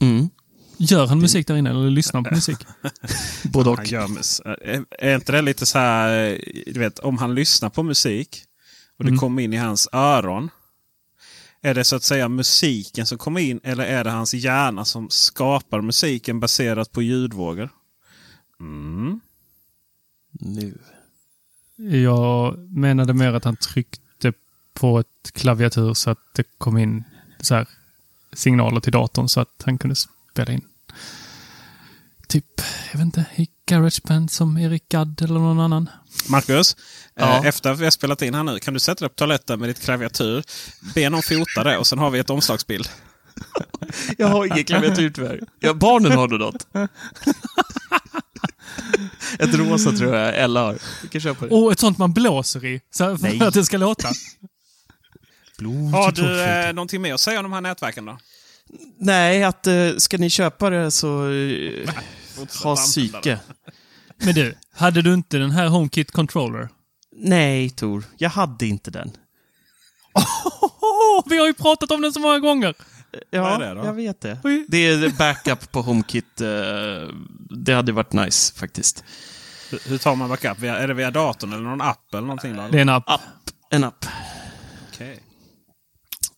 Mm. 0.00 0.28
Gör 0.76 1.06
han 1.06 1.18
musik 1.20 1.46
där 1.46 1.56
inne 1.56 1.70
eller 1.70 1.90
lyssnar 1.90 2.18
han 2.18 2.24
på 2.24 2.34
musik? 2.34 2.58
Både 3.44 3.70
och. 3.70 3.92
Är, 3.92 4.84
är 4.98 5.14
inte 5.14 5.32
det 5.32 5.42
lite 5.42 5.66
så 5.66 5.78
här, 5.78 6.30
eh, 6.30 6.38
du 6.66 6.80
vet, 6.80 6.98
om 6.98 7.18
han 7.18 7.34
lyssnar 7.34 7.70
på 7.70 7.82
musik 7.82 8.44
och 8.98 9.04
det 9.04 9.08
Mm. 9.10 9.18
kommer 9.18 9.42
in 9.42 9.52
i 9.52 9.56
hans 9.56 9.88
öron. 9.92 10.50
Är 11.62 11.74
det 11.74 11.84
så 11.84 11.96
att 11.96 12.02
säga 12.02 12.28
musiken 12.28 13.06
som 13.06 13.18
kommer 13.18 13.40
in 13.40 13.60
eller 13.64 13.84
är 13.84 14.04
det 14.04 14.10
hans 14.10 14.34
hjärna 14.34 14.84
som 14.84 15.10
skapar 15.10 15.80
musiken 15.80 16.40
baserat 16.40 16.92
på 16.92 17.02
ljudvågor? 17.02 17.70
Mm. 18.60 19.20
Nu. 20.32 20.78
Jag 21.90 22.58
menade 22.58 23.14
mer 23.14 23.32
att 23.32 23.44
han 23.44 23.56
tryckte 23.56 24.32
på 24.74 24.98
ett 24.98 25.30
klaviatur 25.32 25.94
så 25.94 26.10
att 26.10 26.18
det 26.32 26.44
kom 26.58 26.78
in 26.78 27.04
så 27.40 27.54
här 27.54 27.66
signaler 28.32 28.80
till 28.80 28.92
datorn 28.92 29.28
så 29.28 29.40
att 29.40 29.62
han 29.64 29.78
kunde 29.78 29.96
spela 30.32 30.52
in. 30.52 30.60
Typ, 32.28 32.44
jag 32.92 32.98
vet 32.98 33.04
inte, 33.04 33.24
i 33.36 33.48
Garageband 33.66 34.30
som 34.30 34.58
Erik 34.58 34.88
Gadd 34.88 35.22
eller 35.22 35.40
någon 35.40 35.60
annan. 35.60 35.90
Marcus, 36.28 36.76
Ja. 37.14 37.38
eh, 37.40 37.46
efter 37.46 37.70
att 37.70 37.78
vi 37.78 37.84
har 37.84 37.90
spelat 37.90 38.22
in 38.22 38.34
här 38.34 38.42
nu, 38.42 38.58
kan 38.58 38.74
du 38.74 38.80
sätta 38.80 39.00
dig 39.04 39.08
på 39.08 39.14
toaletten 39.14 39.60
med 39.60 39.68
ditt 39.68 39.80
klaviatur, 39.80 40.44
be 40.94 41.10
någon 41.10 41.22
fota 41.22 41.64
det 41.64 41.78
och 41.78 41.86
sen 41.86 41.98
har 41.98 42.10
vi 42.10 42.18
ett 42.18 42.30
omslagsbild. 42.30 42.88
Jag 44.18 44.28
har 44.28 44.46
ingen 44.46 44.64
klaviatur 44.64 45.10
tyvärr. 45.10 45.40
Ja, 45.60 45.74
barnen 45.74 46.12
har 46.12 46.28
nog 46.28 46.40
något. 46.40 46.66
Ett 49.38 49.54
rosa 49.54 49.92
tror 49.92 50.14
jag 50.14 50.38
Ella 50.38 50.62
har. 50.62 50.78
Vi 51.02 51.08
kan 51.08 51.20
köpa 51.20 51.46
det. 51.46 51.54
Och 51.54 51.72
ett 51.72 51.78
sånt 51.80 51.98
man 51.98 52.12
blåser 52.12 52.64
i 52.64 52.80
så 52.90 53.04
här, 53.04 53.18
Nej. 53.20 53.38
för 53.38 53.46
att 53.48 53.54
det 53.54 53.64
ska 53.64 53.78
låta. 53.78 54.08
Har 55.92 56.12
du 56.12 56.40
eh, 56.42 56.72
någonting 56.72 57.02
mer 57.02 57.14
att 57.14 57.20
säga 57.20 57.38
om 57.38 57.42
de 57.42 57.52
här 57.52 57.60
nätverken 57.60 58.04
då? 58.04 58.18
Nej, 58.98 59.44
att 59.44 59.66
eh, 59.66 59.96
ska 59.96 60.18
ni 60.18 60.30
köpa 60.30 60.70
det 60.70 60.90
så 60.90 61.30
eh, 61.30 61.90
ha 62.62 62.76
psyke. 62.76 63.38
Men 64.16 64.34
du, 64.34 64.54
hade 64.74 65.02
du 65.02 65.14
inte 65.14 65.38
den 65.38 65.50
här 65.50 65.66
HomeKit 65.66 66.10
Controller? 66.10 66.68
Nej, 67.16 67.70
Tor. 67.70 68.04
Jag 68.16 68.30
hade 68.30 68.66
inte 68.66 68.90
den. 68.90 69.10
Åh, 70.14 71.22
vi 71.26 71.38
har 71.38 71.46
ju 71.46 71.54
pratat 71.54 71.90
om 71.90 72.02
den 72.02 72.12
så 72.12 72.20
många 72.20 72.38
gånger! 72.38 72.74
Ja, 73.30 73.42
Vad 73.42 73.62
är 73.62 73.74
det 73.74 73.80
då? 73.80 73.86
jag 73.86 73.92
vet 73.92 74.20
det. 74.20 74.38
Det 74.68 74.86
är 74.86 75.18
backup 75.18 75.72
på 75.72 75.82
HomeKit. 75.82 76.40
eh, 76.40 76.48
Det 77.50 77.74
hade 77.74 77.92
varit 77.92 78.12
nice 78.12 78.54
faktiskt. 78.54 79.04
Hur, 79.86 79.98
tar 79.98 80.14
man 80.16 80.28
backup? 80.28 80.62
Är 80.62 80.88
det 80.88 80.94
via 80.94 81.10
datorn 81.10 81.52
eller 81.52 81.62
någon 81.62 81.80
app 81.80 82.14
eller 82.14 82.22
någonting? 82.22 82.56
Då? 82.56 82.68
Det 82.70 82.78
är 82.78 82.82
en 82.82 82.88
app. 82.88 83.10
App. 83.10 83.20
En 83.70 83.84
app. 83.84 84.04
Okej. 84.92 85.18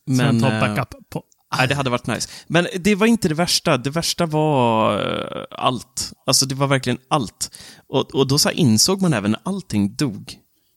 som 0.07 0.17
Men, 0.17 0.41
tar 0.41 0.53
eh, 0.53 0.61
backup 0.61 1.11
på. 1.11 1.23
Nej, 1.59 1.69
det 1.69 1.75
hade 1.75 1.91
varit 1.91 2.07
nice. 2.07 2.29
Men 2.47 2.67
det 2.81 2.95
var 2.95 3.07
inte 3.07 3.29
det 3.29 3.35
värsta. 3.35 3.77
Det 3.77 3.91
värsta 3.91 4.27
var 4.27 4.99
eh, 5.01 5.45
allt. 5.51 6.13
Alltså 6.27 6.47
det 6.47 6.55
var 6.55 6.67
verkligen 6.67 6.99
allt. 7.11 7.51
Och, 7.89 8.15
och 8.15 8.27
då 8.27 8.39
så 8.39 8.51
insåg 8.51 9.03
man 9.03 9.13
även 9.15 9.31
när 9.31 9.41
allting 9.45 9.95
dog. 9.97 10.35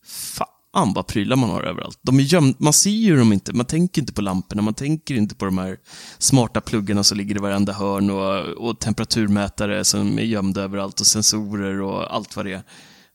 Fan 0.07 0.47
vad 0.73 1.07
prylar 1.07 1.35
man 1.35 1.49
har 1.49 1.61
överallt. 1.63 1.99
De 2.01 2.19
är 2.19 2.23
gömda, 2.23 2.55
man 2.59 2.73
ser 2.73 2.89
ju 2.89 3.17
dem 3.17 3.33
inte. 3.33 3.53
Man 3.53 3.65
tänker 3.65 4.01
inte 4.01 4.13
på 4.13 4.21
lamporna, 4.21 4.61
man 4.61 4.73
tänker 4.73 5.15
inte 5.15 5.35
på 5.35 5.45
de 5.45 5.57
här 5.57 5.77
smarta 6.17 6.61
pluggarna 6.61 7.03
som 7.03 7.17
ligger 7.17 7.35
i 7.35 7.39
varenda 7.39 7.73
hörn 7.73 8.09
och, 8.09 8.67
och 8.69 8.79
temperaturmätare 8.79 9.83
som 9.83 10.19
är 10.19 10.23
gömda 10.23 10.61
överallt 10.61 10.99
och 10.99 11.07
sensorer 11.07 11.81
och 11.81 12.15
allt 12.15 12.35
vad 12.35 12.45
det 12.45 12.53
är. 12.53 12.63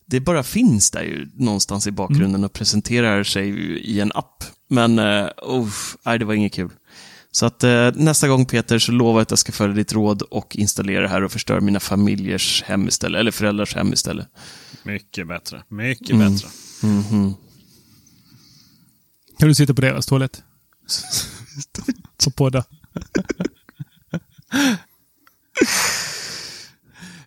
Det 0.07 0.21
bara 0.21 0.43
finns 0.43 0.91
där 0.91 1.03
ju 1.03 1.29
någonstans 1.35 1.87
i 1.87 1.91
bakgrunden 1.91 2.45
och 2.45 2.53
presenterar 2.53 3.25
sig 3.25 3.49
i 3.79 4.01
en 4.01 4.13
app. 4.15 4.45
Men, 4.71 4.99
uh, 4.99 5.29
oh, 5.43 5.69
nej, 6.05 6.19
det 6.19 6.25
var 6.25 6.35
inget 6.35 6.53
kul. 6.55 6.71
Så 7.31 7.47
att 7.47 7.65
eh, 7.65 7.91
nästa 7.95 8.29
gång 8.29 8.47
Peter 8.47 8.79
så 8.79 8.93
lovar 8.93 9.13
jag 9.13 9.23
att 9.23 9.31
jag 9.31 9.39
ska 9.39 9.53
följa 9.53 9.75
ditt 9.77 9.93
råd 9.93 10.23
och 10.23 10.57
installera 10.57 11.03
det 11.03 11.09
här 11.09 11.25
och 11.25 11.33
förstöra 11.33 11.61
mina 11.61 11.81
familjers 11.81 12.63
hem 12.67 12.89
istället, 12.89 13.21
eller 13.21 13.31
föräldrars 13.31 13.75
hem 13.75 13.93
istället. 13.93 14.27
Mycket 14.83 15.29
bättre. 15.29 15.63
Mycket 15.69 16.11
Mm. 16.11 16.33
bättre. 16.33 16.49
Mhm. 16.83 17.35
Kan 19.39 19.49
du 19.49 19.55
sitta 19.55 19.75
på 19.75 19.81
deras 19.81 20.07
toalett? 20.07 20.43
Och 22.27 22.37
podda. 22.37 22.65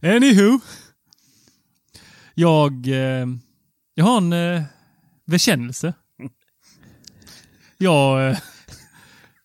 Anywho. 0.01 0.59
Jag, 2.33 2.87
eh, 2.87 3.27
jag 3.93 4.05
har 4.05 4.17
en 4.17 4.33
eh, 4.33 4.63
bekännelse. 5.25 5.93
Jag, 7.77 8.29
eh, 8.29 8.37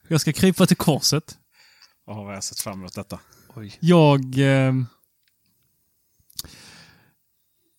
jag 0.09 0.21
ska 0.21 0.33
krypa 0.33 0.67
till 0.67 0.77
korset. 0.77 1.39
Åh, 2.07 2.17
vad 2.17 2.27
jag 2.27 2.37
har 2.37 2.41
sett 2.41 2.61
fram 2.61 2.79
emot 2.79 2.95
detta. 2.95 3.21
Jag... 3.81 4.39
Eh, 4.39 4.75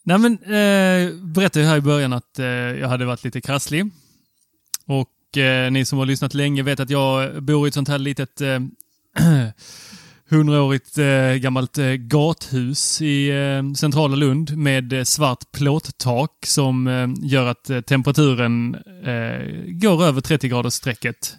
nej 0.04 0.17
men, 0.17 0.34
eh, 0.43 1.13
berättade 1.23 1.60
ju 1.60 1.65
här 1.65 1.78
i 1.78 1.82
början 1.82 2.13
att 2.13 2.39
eh, 2.39 2.45
jag 2.45 2.88
hade 2.88 3.06
varit 3.06 3.23
lite 3.23 3.41
krasslig. 3.41 3.91
Och 4.88 5.38
eh, 5.38 5.71
ni 5.71 5.86
som 5.86 6.00
har 6.00 6.06
lyssnat 6.06 6.34
länge 6.34 6.63
vet 6.63 6.80
att 6.80 6.89
jag 6.89 7.43
bor 7.43 7.67
i 7.67 7.69
ett 7.69 7.73
sånt 7.73 7.88
här 7.89 8.00
litet 8.00 8.41
eh, 8.41 8.60
hundraårigt 10.30 10.97
eh, 10.97 11.34
gammalt 11.34 11.78
eh, 11.78 11.86
gathus 11.93 13.02
i 13.02 13.30
eh, 13.30 13.73
centrala 13.73 14.15
Lund 14.15 14.58
med 14.58 14.93
eh, 14.93 15.04
svart 15.04 15.52
plåttak 15.52 16.32
som 16.45 16.88
eh, 16.88 17.08
gör 17.21 17.45
att 17.45 17.69
eh, 17.69 17.82
temperaturen 17.82 18.76
eh, 19.04 19.41
går 19.67 20.04
över 20.04 20.21
30 20.21 20.50
graders 20.50 20.73
strecket. 20.73 21.38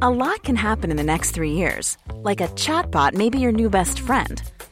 A 0.00 0.10
lot 0.10 0.42
can 0.42 0.56
happen 0.56 0.90
in 0.90 0.96
the 0.96 1.02
next 1.02 1.34
three 1.34 1.52
years. 1.52 1.98
Like 2.24 2.44
a 2.44 2.48
chatbot 2.56 3.14
maybe 3.14 3.38
your 3.38 3.52
new 3.52 3.70
best 3.70 3.98
friend. 3.98 4.53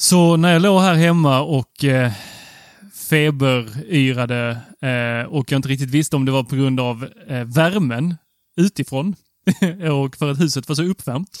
Så 0.00 0.36
när 0.36 0.52
jag 0.52 0.62
låg 0.62 0.80
här 0.80 0.94
hemma 0.94 1.40
och 1.40 1.84
eh, 1.84 2.12
feberyrade 2.94 4.60
eh, 4.80 5.32
och 5.32 5.52
jag 5.52 5.58
inte 5.58 5.68
riktigt 5.68 5.90
visste 5.90 6.16
om 6.16 6.24
det 6.24 6.32
var 6.32 6.44
på 6.44 6.56
grund 6.56 6.80
av 6.80 7.08
eh, 7.26 7.44
värmen 7.44 8.16
utifrån 8.56 9.16
och 10.04 10.16
för 10.16 10.30
att 10.30 10.40
huset 10.40 10.68
var 10.68 10.74
så 10.74 10.82
uppvärmt. 10.82 11.38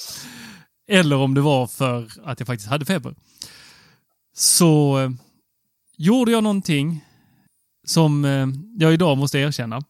Eller 0.88 1.16
om 1.16 1.34
det 1.34 1.40
var 1.40 1.66
för 1.66 2.10
att 2.24 2.40
jag 2.40 2.46
faktiskt 2.46 2.70
hade 2.70 2.84
feber. 2.84 3.14
Så 4.34 4.98
eh, 4.98 5.10
gjorde 5.96 6.32
jag 6.32 6.42
någonting 6.42 7.04
som 7.86 8.24
eh, 8.24 8.48
jag 8.78 8.92
idag 8.94 9.18
måste 9.18 9.38
erkänna. 9.38 9.82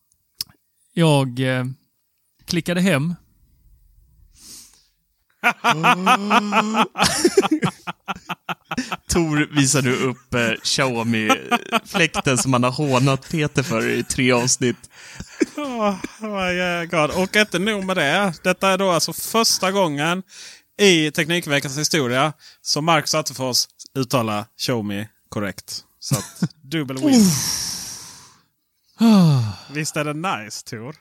Jag 0.94 1.40
eh, 1.40 1.64
klickade 2.44 2.80
hem. 2.80 3.14
Tor 9.08 9.54
visar 9.54 9.82
nu 9.82 9.96
upp 9.96 10.34
eh, 10.34 10.50
Xiaomi-fläkten 10.62 12.38
som 12.38 12.52
han 12.52 12.64
har 12.64 12.70
hånat 12.70 13.30
Peter 13.30 13.62
för 13.62 13.88
i 13.88 14.04
tre 14.04 14.32
avsnitt. 14.32 14.90
Oh, 15.56 15.94
my 16.20 16.86
God. 16.86 17.10
Och 17.10 17.36
inte 17.36 17.58
nog 17.58 17.84
med 17.84 17.96
det. 17.96 18.32
Detta 18.42 18.68
är 18.68 18.78
då 18.78 18.90
alltså 18.90 19.12
första 19.12 19.72
gången 19.72 20.22
i 20.80 21.10
Teknikveckans 21.10 21.78
historia 21.78 22.32
som 22.62 22.84
Marcus 22.84 23.14
Attefors 23.14 23.66
uttalar 23.94 24.44
me 24.82 25.08
korrekt. 25.28 25.84
Så 26.00 26.14
att 26.14 26.42
dubbel 26.62 26.98
win. 26.98 27.30
Visst 29.72 29.96
är 29.96 30.04
det 30.04 30.14
nice 30.14 30.64
Tor? 30.64 30.96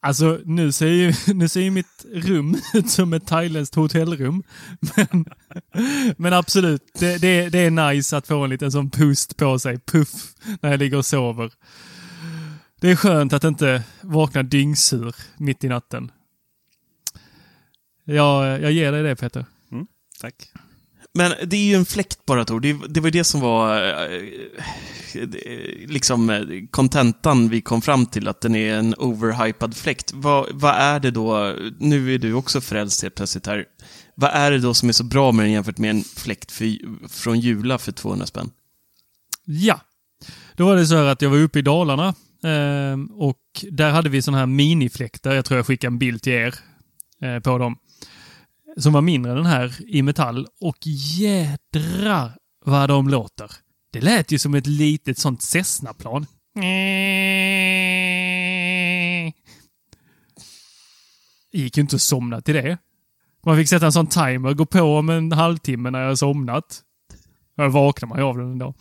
Alltså 0.00 0.40
nu 0.44 0.72
ser 0.72 0.86
ju, 0.86 1.12
nu 1.34 1.48
ser 1.48 1.60
ju 1.60 1.70
mitt 1.70 2.06
rum 2.12 2.56
ut 2.74 2.90
som 2.90 3.12
ett 3.12 3.26
thailändskt 3.26 3.74
hotellrum. 3.74 4.42
Men, 4.80 5.26
men 6.16 6.32
absolut, 6.32 6.82
det, 6.98 7.18
det, 7.18 7.48
det, 7.48 7.58
är 7.58 7.94
nice 7.94 8.16
att 8.16 8.26
få 8.26 8.44
en 8.44 8.50
liten 8.50 8.72
sån 8.72 8.90
pust 8.90 9.36
på 9.36 9.58
sig, 9.58 9.78
puff, 9.78 10.34
när 10.60 10.70
jag 10.70 10.78
ligger 10.78 10.96
och 10.96 11.06
sover. 11.06 11.52
Det 12.80 12.90
är 12.90 12.96
skönt 12.96 13.32
att 13.32 13.44
inte 13.44 13.82
vakna 14.00 14.42
dyngsur 14.42 15.14
mitt 15.36 15.64
i 15.64 15.68
natten. 15.68 16.10
Jag, 18.04 18.60
jag 18.60 18.72
ger 18.72 18.92
dig 18.92 19.02
det 19.02 19.16
Peter. 19.16 19.44
Mm, 19.72 19.86
tack. 20.20 20.34
Men 21.16 21.32
det 21.46 21.56
är 21.56 21.64
ju 21.64 21.74
en 21.74 21.84
fläkt 21.84 22.26
bara 22.26 22.44
Tor. 22.44 22.60
Det, 22.60 22.76
det 22.88 23.00
var 23.00 23.10
det 23.10 23.24
som 23.24 23.40
var 23.40 23.82
eh, 23.82 24.16
eh, 25.14 25.88
liksom 25.88 26.30
eh, 26.30 26.40
kontentan 26.70 27.48
vi 27.48 27.60
kom 27.60 27.82
fram 27.82 28.06
till, 28.06 28.28
att 28.28 28.40
den 28.40 28.54
är 28.54 28.74
en 28.74 28.94
overhypad 28.98 29.76
fläkt. 29.76 30.12
Vad, 30.14 30.46
vad 30.52 30.74
är 30.74 31.00
det 31.00 31.10
då, 31.10 31.54
nu 31.78 32.14
är 32.14 32.18
du 32.18 32.32
också 32.32 32.60
frälst 32.60 33.02
helt 33.02 33.14
plötsligt 33.14 33.46
här. 33.46 33.64
Vad 34.14 34.30
är 34.30 34.50
det 34.50 34.58
då 34.58 34.74
som 34.74 34.88
är 34.88 34.92
så 34.92 35.04
bra 35.04 35.32
med 35.32 35.44
den 35.44 35.52
jämfört 35.52 35.78
med 35.78 35.90
en 35.90 36.04
fläkt 36.04 36.52
för, 36.52 36.76
från 37.08 37.40
Jula 37.40 37.78
för 37.78 37.92
200 37.92 38.26
spänn? 38.26 38.50
Ja, 39.44 39.80
då 40.54 40.66
var 40.66 40.76
det 40.76 40.86
så 40.86 40.96
här 40.96 41.04
att 41.04 41.22
jag 41.22 41.30
var 41.30 41.38
uppe 41.38 41.58
i 41.58 41.62
Dalarna 41.62 42.14
eh, 42.44 42.98
och 43.10 43.42
där 43.70 43.90
hade 43.90 44.08
vi 44.08 44.22
sådana 44.22 44.38
här 44.38 44.46
minifläktar. 44.46 45.34
Jag 45.34 45.44
tror 45.44 45.58
jag 45.58 45.66
skickade 45.66 45.92
en 45.92 45.98
bild 45.98 46.22
till 46.22 46.32
er 46.32 46.54
eh, 47.22 47.38
på 47.38 47.58
dem 47.58 47.78
som 48.80 48.92
var 48.92 49.00
mindre 49.00 49.32
än 49.32 49.36
den 49.36 49.46
här 49.46 49.74
i 49.86 50.02
metall 50.02 50.46
och 50.60 50.76
jädrar 50.86 52.38
vad 52.64 52.88
de 52.88 53.08
låter. 53.08 53.50
Det 53.92 54.00
lät 54.00 54.32
ju 54.32 54.38
som 54.38 54.54
ett 54.54 54.66
litet 54.66 55.18
sånt 55.18 55.42
Cessna-plan. 55.42 56.26
Det 61.52 61.58
gick 61.58 61.76
ju 61.76 61.80
inte 61.80 61.96
att 61.96 62.02
somna 62.02 62.40
till 62.40 62.54
det. 62.54 62.78
Man 63.44 63.56
fick 63.56 63.68
sätta 63.68 63.86
en 63.86 63.92
sån 63.92 64.06
timer, 64.06 64.54
gå 64.54 64.66
på 64.66 64.80
om 64.80 65.08
en 65.08 65.32
halvtimme 65.32 65.90
när 65.90 66.02
jag 66.02 66.18
somnat. 66.18 66.82
Då 67.56 67.68
vaknar 67.68 68.08
man 68.08 68.18
ju 68.18 68.24
av 68.24 68.38
den 68.38 68.52
ändå. 68.52 68.74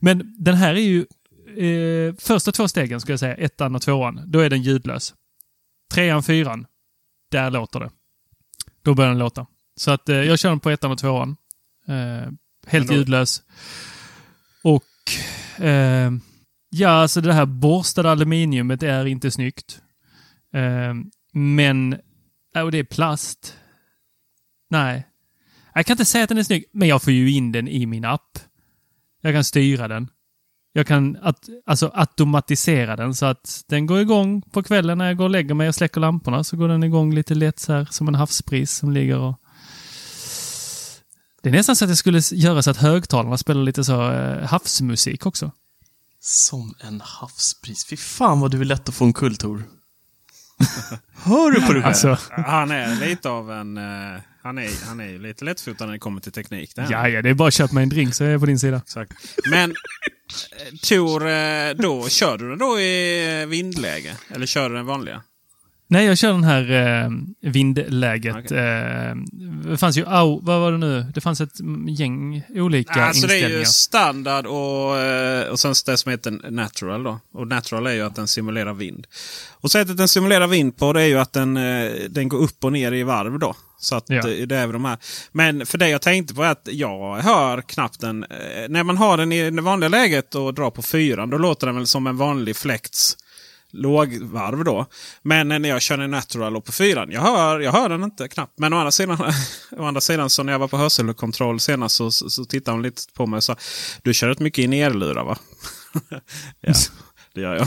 Men 0.00 0.34
den 0.38 0.54
här 0.54 0.74
är 0.74 0.80
ju 0.80 1.06
eh, 1.56 2.14
första 2.18 2.52
två 2.52 2.68
stegen, 2.68 3.00
skulle 3.00 3.12
jag 3.12 3.20
säga, 3.20 3.34
ettan 3.34 3.74
och 3.74 3.82
tvåan, 3.82 4.20
då 4.26 4.38
är 4.38 4.50
den 4.50 4.62
ljudlös. 4.62 5.14
Trean, 5.94 6.22
fyran, 6.22 6.66
där 7.30 7.50
låter 7.50 7.80
det. 7.80 7.90
Då 8.82 8.94
börjar 8.94 9.10
den 9.10 9.18
låta. 9.18 9.46
Så 9.76 9.90
att 9.90 10.08
eh, 10.08 10.16
jag 10.16 10.38
kör 10.38 10.48
den 10.48 10.60
på 10.60 10.70
ettan 10.70 10.90
och 10.92 10.98
tvåan. 10.98 11.36
Eh, 11.88 12.32
helt 12.66 12.88
då... 12.88 12.94
ljudlös. 12.94 13.42
Och 14.62 15.62
eh, 15.64 16.12
ja, 16.70 16.88
alltså 16.90 17.20
det 17.20 17.32
här 17.32 17.46
borstade 17.46 18.10
aluminiumet 18.10 18.82
är 18.82 19.06
inte 19.06 19.30
snyggt. 19.30 19.82
Eh, 20.54 20.94
men, 21.32 22.00
och 22.54 22.72
det 22.72 22.78
är 22.78 22.84
plast. 22.84 23.58
Nej. 24.70 25.08
Jag 25.74 25.86
kan 25.86 25.94
inte 25.94 26.04
säga 26.04 26.24
att 26.24 26.28
den 26.28 26.38
är 26.38 26.42
snygg, 26.42 26.64
men 26.72 26.88
jag 26.88 27.02
får 27.02 27.12
ju 27.12 27.30
in 27.30 27.52
den 27.52 27.68
i 27.68 27.86
min 27.86 28.04
app. 28.04 28.38
Jag 29.20 29.34
kan 29.34 29.44
styra 29.44 29.88
den. 29.88 30.08
Jag 30.72 30.86
kan 30.86 31.16
att, 31.22 31.48
alltså 31.66 31.90
automatisera 31.94 32.96
den 32.96 33.14
så 33.14 33.26
att 33.26 33.64
den 33.68 33.86
går 33.86 34.00
igång 34.00 34.42
på 34.42 34.62
kvällen 34.62 34.98
när 34.98 35.06
jag 35.06 35.16
går 35.16 35.24
och 35.24 35.30
lägger 35.30 35.54
mig 35.54 35.68
och 35.68 35.74
släcker 35.74 36.00
lamporna. 36.00 36.44
Så 36.44 36.56
går 36.56 36.68
den 36.68 36.82
igång 36.82 37.14
lite 37.14 37.34
lätt 37.34 37.58
så 37.58 37.72
här 37.72 37.88
som 37.90 38.08
en 38.08 38.14
havsbris 38.14 38.70
som 38.70 38.92
ligger 38.92 39.18
och... 39.18 39.38
Det 41.42 41.48
är 41.48 41.52
nästan 41.52 41.76
så 41.76 41.84
att 41.84 41.90
det 41.90 41.96
skulle 41.96 42.20
göra 42.32 42.62
så 42.62 42.70
att 42.70 42.76
högtalarna 42.76 43.38
spelar 43.38 43.62
lite 43.62 43.84
så 43.84 44.10
eh, 44.12 44.46
havsmusik 44.46 45.26
också. 45.26 45.50
Som 46.20 46.74
en 46.80 47.00
havsbris. 47.04 47.86
Fy 47.86 47.96
fan 47.96 48.40
vad 48.40 48.50
du 48.50 48.60
är 48.60 48.64
lätt 48.64 48.88
att 48.88 48.94
få 48.94 49.04
en 49.04 49.12
kultor. 49.12 49.62
Hör 51.14 51.50
du 51.50 51.66
på 51.66 51.72
dig? 51.72 51.82
Alltså. 51.82 52.18
Han 52.30 52.70
är 52.70 53.08
lite 53.08 53.28
av 53.28 53.52
en... 53.52 53.78
Uh, 53.78 54.20
han 54.42 54.58
är, 54.58 54.86
han 54.86 55.00
är 55.00 55.18
lite 55.18 55.44
lättfotad 55.44 55.86
när 55.86 55.92
det 55.92 55.98
kommer 55.98 56.20
till 56.20 56.32
teknik. 56.32 56.74
Det 56.74 56.86
ja, 56.90 57.08
ja, 57.08 57.22
det 57.22 57.30
är 57.30 57.34
bara 57.34 57.48
att 57.48 57.54
köpa 57.54 57.74
mig 57.74 57.82
en 57.82 57.88
drink 57.88 58.14
så 58.14 58.24
är 58.24 58.28
jag 58.28 58.40
på 58.40 58.46
din 58.46 58.58
sida. 58.58 58.76
Exakt. 58.76 59.12
Men 59.50 59.74
Eh, 60.52 60.78
Tor, 60.82 61.28
eh, 61.28 61.70
då 61.70 62.08
kör 62.08 62.38
du 62.38 62.48
den 62.48 62.58
då 62.58 62.80
i 62.80 63.46
vindläge? 63.48 64.16
Eller 64.34 64.46
kör 64.46 64.68
du 64.70 64.76
den 64.76 64.86
vanliga? 64.86 65.22
Nej, 65.92 66.06
jag 66.06 66.18
kör 66.18 66.32
den 66.32 66.44
här 66.44 66.70
eh, 67.04 67.10
vindläget. 67.50 68.50
Eh, 68.52 69.14
det 69.70 69.76
fanns 69.78 69.96
ju, 69.98 70.04
au, 70.06 70.40
vad 70.42 70.60
var 70.60 70.72
det 70.72 70.78
nu? 70.78 71.06
Det 71.14 71.20
fanns 71.20 71.40
ett 71.40 71.60
gäng 71.88 72.42
olika 72.48 72.92
Alltså 72.92 73.26
det 73.26 73.34
inställningar. 73.34 73.56
är 73.56 73.58
ju 73.58 73.64
standard 73.64 74.46
och, 74.46 74.98
eh, 74.98 75.48
och 75.48 75.60
sen 75.60 75.74
det 75.86 75.96
som 75.96 76.10
heter 76.10 76.50
natural. 76.50 77.02
Då. 77.02 77.20
Och 77.34 77.46
natural 77.48 77.86
är 77.86 77.92
ju 77.92 78.02
att 78.02 78.16
den 78.16 78.28
simulerar 78.28 78.74
vind. 78.74 79.06
Och 79.50 79.70
sättet 79.70 79.96
den 79.96 80.08
simulerar 80.08 80.46
vind 80.46 80.76
på 80.76 80.92
det 80.92 81.02
är 81.02 81.06
ju 81.06 81.18
att 81.18 81.32
den, 81.32 81.56
eh, 81.56 81.92
den 82.10 82.28
går 82.28 82.38
upp 82.38 82.64
och 82.64 82.72
ner 82.72 82.92
i 82.92 83.02
varv. 83.02 83.38
då. 83.38 83.54
Så 83.80 83.96
att 83.96 84.04
Ja. 84.08 84.16
eh, 84.28 84.46
det 84.46 84.56
är 84.56 84.66
väl 84.66 84.72
de 84.72 84.84
här. 84.84 84.98
Men 85.32 85.66
för 85.66 85.78
det 85.78 85.88
jag 85.88 86.02
tänkte 86.02 86.34
på 86.34 86.42
är 86.42 86.50
att 86.50 86.68
jag 86.72 87.16
hör 87.16 87.60
knappt 87.60 88.00
den. 88.00 88.24
När 88.68 88.82
man 88.82 88.96
har 88.96 89.16
den 89.16 89.32
i 89.32 89.50
det 89.50 89.62
vanliga 89.62 89.88
läget 89.88 90.34
och 90.34 90.54
drar 90.54 90.70
på 90.70 90.82
fyran 90.82 91.30
då 91.30 91.38
låter 91.38 91.66
den 91.66 91.76
väl 91.76 91.86
som 91.86 92.06
en 92.06 92.16
vanlig 92.16 92.56
fläkts 92.56 93.16
lågvarv 93.72 94.64
då. 94.64 94.86
Men 95.22 95.48
när 95.48 95.68
jag 95.68 95.82
kör 95.82 95.98
en 95.98 96.10
natural 96.10 96.56
och 96.56 96.64
på 96.64 96.72
fyran, 96.72 97.10
jag 97.10 97.20
hör, 97.20 97.60
jag 97.60 97.72
hör 97.72 97.88
den 97.88 98.02
inte 98.02 98.28
knappt. 98.28 98.58
Men 98.58 98.72
å 98.72 98.76
andra 98.76 98.90
sidan, 98.90 99.18
å 99.76 99.84
andra 99.84 100.00
sidan 100.00 100.30
så 100.30 100.42
när 100.42 100.52
jag 100.52 100.58
var 100.58 100.68
på 100.68 100.76
hörselkontroll 100.76 101.60
senast 101.60 101.96
så, 101.96 102.10
så, 102.10 102.30
så 102.30 102.44
tittade 102.44 102.74
hon 102.74 102.82
lite 102.82 103.02
på 103.14 103.26
mig 103.26 103.36
och 103.36 103.44
sa 103.44 103.56
Du 104.02 104.14
kör 104.14 104.28
rätt 104.28 104.40
mycket 104.40 104.64
i 104.64 104.66
nerlurar 104.66 105.24
va? 105.24 105.38
ja, 106.60 106.72
det 107.34 107.40
gör 107.40 107.54
jag. 107.54 107.66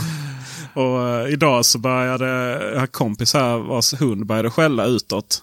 Och 0.74 0.98
uh, 0.98 1.32
idag 1.32 1.64
så 1.64 1.78
började 1.78 2.26
jag 2.74 2.92
kompis 2.92 3.34
här 3.34 3.58
vars 3.58 4.00
hund 4.00 4.26
började 4.26 4.50
skälla 4.50 4.84
utåt. 4.84 5.42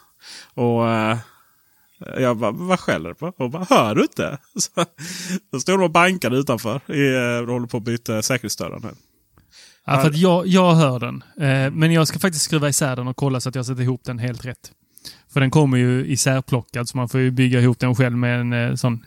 Och 0.54 0.84
uh, 0.84 1.18
jag 2.18 2.38
bara, 2.38 2.52
vad 2.52 2.80
skäller 2.80 3.10
du 3.10 3.16
på? 3.16 3.34
Hon 3.38 3.52
bara, 3.52 3.68
hör 3.70 3.96
du 3.96 4.02
inte? 4.02 4.38
Så, 4.56 4.86
så 5.52 5.60
stod 5.60 5.80
de 5.80 5.84
och 5.84 5.92
bankade 5.92 6.38
utanför. 6.38 6.76
I, 6.76 7.16
eh, 7.16 7.46
de 7.46 7.50
håller 7.50 7.68
på 7.68 7.78
att 7.78 7.84
byta 7.84 8.22
säkerhetsdörrar 8.22 8.80
nu. 8.80 8.90
Ja, 9.86 10.02
för 10.02 10.10
att 10.10 10.18
jag, 10.18 10.48
jag 10.48 10.76
hör 10.76 11.00
den. 11.00 11.24
Eh, 11.40 11.72
men 11.72 11.92
jag 11.92 12.08
ska 12.08 12.20
faktiskt 12.20 12.46
skruva 12.46 12.70
isär 12.70 12.96
den 12.96 13.08
och 13.08 13.16
kolla 13.18 13.42
så 13.42 13.50
att 13.50 13.56
jag 13.56 13.66
sätter 13.66 13.82
ihop 13.82 14.02
den 14.04 14.20
helt 14.20 14.46
rätt. 14.46 14.72
För 15.34 15.40
den 15.40 15.52
kommer 15.52 15.78
ju 15.78 16.06
isärplockad 16.06 16.90
så 16.90 16.98
man 16.98 17.10
får 17.10 17.20
ju 17.20 17.32
bygga 17.32 17.60
ihop 17.62 17.80
den 17.80 17.96
själv 17.96 18.18
med 18.18 18.40
en 18.40 18.54
eh, 18.54 18.76
sån 18.76 19.06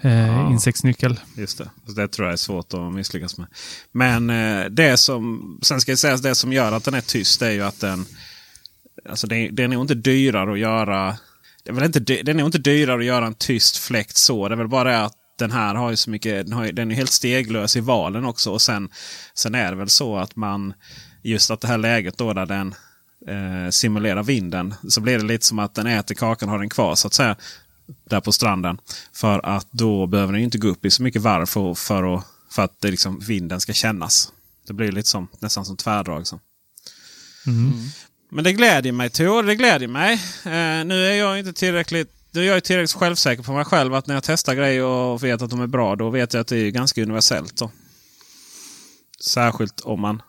eh, 0.00 0.48
insektsnyckel. 0.50 1.20
Just 1.36 1.58
det. 1.58 1.70
Det 1.96 2.08
tror 2.08 2.26
jag 2.26 2.32
är 2.32 2.36
svårt 2.36 2.74
att 2.74 2.94
misslyckas 2.94 3.38
med. 3.38 3.46
Men 3.92 4.26
det 4.74 4.96
som, 4.96 5.58
sen 5.62 5.80
ska 5.80 5.92
jag 5.92 5.98
säga 5.98 6.14
att 6.14 6.22
det 6.22 6.34
som 6.34 6.52
gör 6.52 6.72
att 6.72 6.84
den 6.84 6.94
är 6.94 7.00
tyst 7.00 7.42
är 7.42 7.50
ju 7.50 7.62
att 7.62 7.80
den, 7.80 8.04
alltså 9.08 9.26
det, 9.26 9.48
den 9.48 9.64
är 9.72 9.74
nog 9.76 9.84
inte 9.84 9.94
dyrare 9.94 10.52
att 10.52 10.58
göra. 10.58 11.16
Det 11.64 11.70
är 11.70 11.74
väl 11.74 11.84
inte, 11.84 12.00
dy- 12.00 12.22
den 12.22 12.36
är 12.36 12.38
nog 12.40 12.48
inte 12.48 12.58
dyrare 12.58 12.98
att 12.98 13.04
göra 13.04 13.26
en 13.26 13.34
tyst 13.34 13.76
fläkt 13.76 14.16
så. 14.16 14.48
Det 14.48 14.54
är 14.54 14.56
väl 14.56 14.68
bara 14.68 14.90
det 14.90 15.04
att 15.04 15.14
den 15.38 15.50
här 15.50 15.74
har 15.74 15.90
ju 15.90 15.96
så 15.96 16.10
mycket, 16.10 16.46
den, 16.46 16.52
har, 16.52 16.64
ju- 16.64 16.72
den 16.72 16.90
är 16.90 16.94
helt 16.94 17.12
steglös 17.12 17.76
i 17.76 17.80
valen 17.80 18.24
också. 18.24 18.50
Och 18.52 18.62
sen, 18.62 18.88
sen 19.34 19.54
är 19.54 19.70
det 19.70 19.76
väl 19.76 19.88
så 19.88 20.16
att 20.16 20.36
man, 20.36 20.72
just 21.22 21.50
att 21.50 21.60
det 21.60 21.68
här 21.68 21.78
läget 21.78 22.18
då 22.18 22.32
där 22.32 22.46
den 22.46 22.74
eh, 23.28 23.70
simulerar 23.70 24.22
vinden. 24.22 24.74
Så 24.88 25.00
blir 25.00 25.18
det 25.18 25.24
lite 25.24 25.46
som 25.46 25.58
att 25.58 25.74
den 25.74 25.86
äter 25.86 26.14
kakan 26.14 26.48
och 26.48 26.52
har 26.52 26.58
den 26.58 26.68
kvar 26.68 26.94
så 26.94 27.06
att 27.06 27.14
säga. 27.14 27.36
Där 28.10 28.20
på 28.20 28.32
stranden. 28.32 28.78
För 29.12 29.46
att 29.46 29.66
då 29.70 30.06
behöver 30.06 30.32
den 30.32 30.40
ju 30.40 30.44
inte 30.44 30.58
gå 30.58 30.68
upp 30.68 30.84
i 30.84 30.90
så 30.90 31.02
mycket 31.02 31.22
varv 31.22 31.46
för, 31.46 31.74
för, 31.74 32.14
att, 32.16 32.24
för 32.50 32.62
att 32.62 32.80
det 32.80 32.90
liksom, 32.90 33.18
vinden 33.18 33.60
ska 33.60 33.72
kännas. 33.72 34.32
Det 34.66 34.72
blir 34.72 34.92
lite 34.92 35.08
som, 35.08 35.28
nästan 35.38 35.64
som 35.64 35.76
tvärdrag. 35.76 36.26
Så. 36.26 36.40
Men 38.30 38.44
det 38.44 38.52
glädjer 38.52 38.92
mig 38.92 39.10
Tor, 39.10 39.42
det 39.42 39.54
glädjer 39.54 39.88
mig. 39.88 40.12
Eh, 40.44 40.84
nu 40.84 41.06
är 41.06 41.14
jag 41.14 41.38
inte 41.38 41.52
tillräckligt 41.52 42.12
nu 42.38 42.48
är 42.48 42.54
jag 42.54 42.64
tillräckligt 42.64 43.00
självsäker 43.00 43.42
på 43.42 43.52
mig 43.52 43.64
själv 43.64 43.94
att 43.94 44.06
när 44.06 44.14
jag 44.14 44.24
testar 44.24 44.54
grejer 44.54 44.84
och 44.84 45.24
vet 45.24 45.42
att 45.42 45.50
de 45.50 45.60
är 45.60 45.66
bra, 45.66 45.96
då 45.96 46.10
vet 46.10 46.34
jag 46.34 46.40
att 46.40 46.46
det 46.46 46.56
är 46.56 46.70
ganska 46.70 47.02
universellt. 47.02 47.56
Då. 47.56 47.70
Särskilt 49.20 49.80
om 49.80 50.00
man 50.00 50.22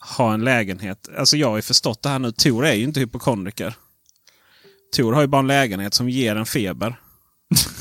har 0.00 0.34
en 0.34 0.44
lägenhet. 0.44 1.08
Alltså 1.18 1.36
jag 1.36 1.48
har 1.48 1.56
ju 1.56 1.62
förstått 1.62 2.02
det 2.02 2.08
här 2.08 2.18
nu. 2.18 2.32
Tor 2.32 2.66
är 2.66 2.74
ju 2.74 2.84
inte 2.84 3.00
hypokondriker. 3.00 3.74
Tor 4.96 5.12
har 5.12 5.20
ju 5.20 5.26
bara 5.26 5.40
en 5.40 5.46
lägenhet 5.46 5.94
som 5.94 6.08
ger 6.08 6.36
en 6.36 6.46
feber. 6.46 7.00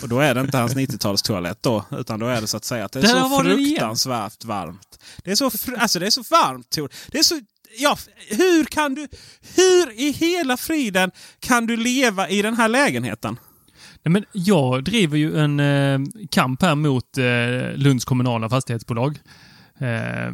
Och 0.02 0.10
då 0.10 0.20
är 0.20 0.36
det 0.36 0.42
inte 0.42 0.58
hans 0.58 0.76
90-talstoalett 0.76 1.58
då. 1.62 1.86
Utan 1.92 2.20
då 2.20 2.26
är 2.26 2.42
det 2.42 2.48
så 2.48 2.58
att 2.58 2.66
säga 2.66 2.86
att 2.86 2.92
det 2.92 3.00
är 3.00 3.04
Där 3.04 3.30
så 3.30 3.44
fruktansvärt 3.44 4.46
varmt. 4.46 5.00
Det 5.24 5.32
är 5.32 5.36
så, 5.36 5.52
alltså 5.78 6.00
det 6.00 6.06
är 6.06 6.10
så 6.10 6.24
varmt 6.32 6.70
Tor. 6.70 6.90
Det 7.08 7.20
är 7.20 7.24
så, 7.24 7.40
ja, 7.80 7.98
hur 8.30 8.66
kan 8.66 8.96
du, 8.96 9.08
hur 9.56 10.02
i 10.02 10.12
hela 10.12 10.58
friden 10.58 11.12
kan 11.40 11.68
du 11.68 11.78
leva 11.78 12.30
i 12.30 12.42
den 12.42 12.54
här 12.54 12.68
lägenheten? 12.68 13.38
Nej, 14.04 14.12
men 14.12 14.26
jag 14.32 14.84
driver 14.84 15.18
ju 15.18 15.40
en 15.40 15.60
eh, 15.60 16.00
kamp 16.32 16.62
här 16.62 16.76
mot 16.76 17.18
eh, 17.18 17.78
Lunds 17.78 18.06
kommunala 18.06 18.50
fastighetsbolag. 18.50 19.20
Eh, 19.80 20.34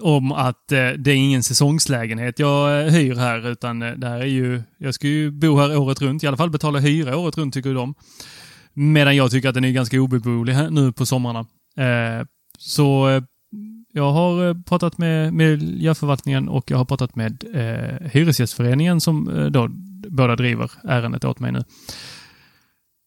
om 0.00 0.32
att 0.32 0.72
eh, 0.72 0.88
det 0.90 1.10
är 1.10 1.16
ingen 1.16 1.42
säsongslägenhet 1.42 2.38
jag 2.38 2.86
eh, 2.86 2.92
hyr 2.92 3.14
här, 3.14 3.50
utan 3.50 3.82
eh, 3.82 3.92
det 3.92 4.08
här 4.08 4.20
är 4.20 4.26
ju... 4.26 4.62
Jag 4.78 4.94
ska 4.94 5.06
ju 5.06 5.30
bo 5.30 5.56
här 5.56 5.76
året 5.76 6.02
runt, 6.02 6.24
i 6.24 6.26
alla 6.26 6.36
fall 6.36 6.50
betala 6.50 6.78
hyra 6.78 7.16
året 7.16 7.38
runt 7.38 7.54
tycker 7.54 7.74
de. 7.74 7.94
Medan 8.72 9.16
jag 9.16 9.30
tycker 9.30 9.48
att 9.48 9.54
den 9.54 9.64
är 9.64 9.70
ganska 9.70 10.00
obeboelig 10.00 10.52
här 10.52 10.70
nu 10.70 10.92
på 10.92 11.06
somrarna. 11.06 11.40
Eh, 11.76 12.26
så 12.58 13.08
eh, 13.08 13.22
jag 13.96 14.12
har 14.12 14.48
eh, 14.48 14.54
pratat 14.54 14.98
med 14.98 15.34
miljöförvaltningen 15.34 16.48
och 16.48 16.70
jag 16.70 16.78
har 16.78 16.84
pratat 16.84 17.16
med 17.16 17.44
eh, 17.54 18.08
Hyresgästföreningen 18.10 19.00
som 19.00 19.28
eh, 19.38 19.46
då 19.46 19.68
båda 20.08 20.36
driver 20.36 20.70
ärendet 20.84 21.24
åt 21.24 21.40
mig 21.40 21.52
nu. 21.52 21.64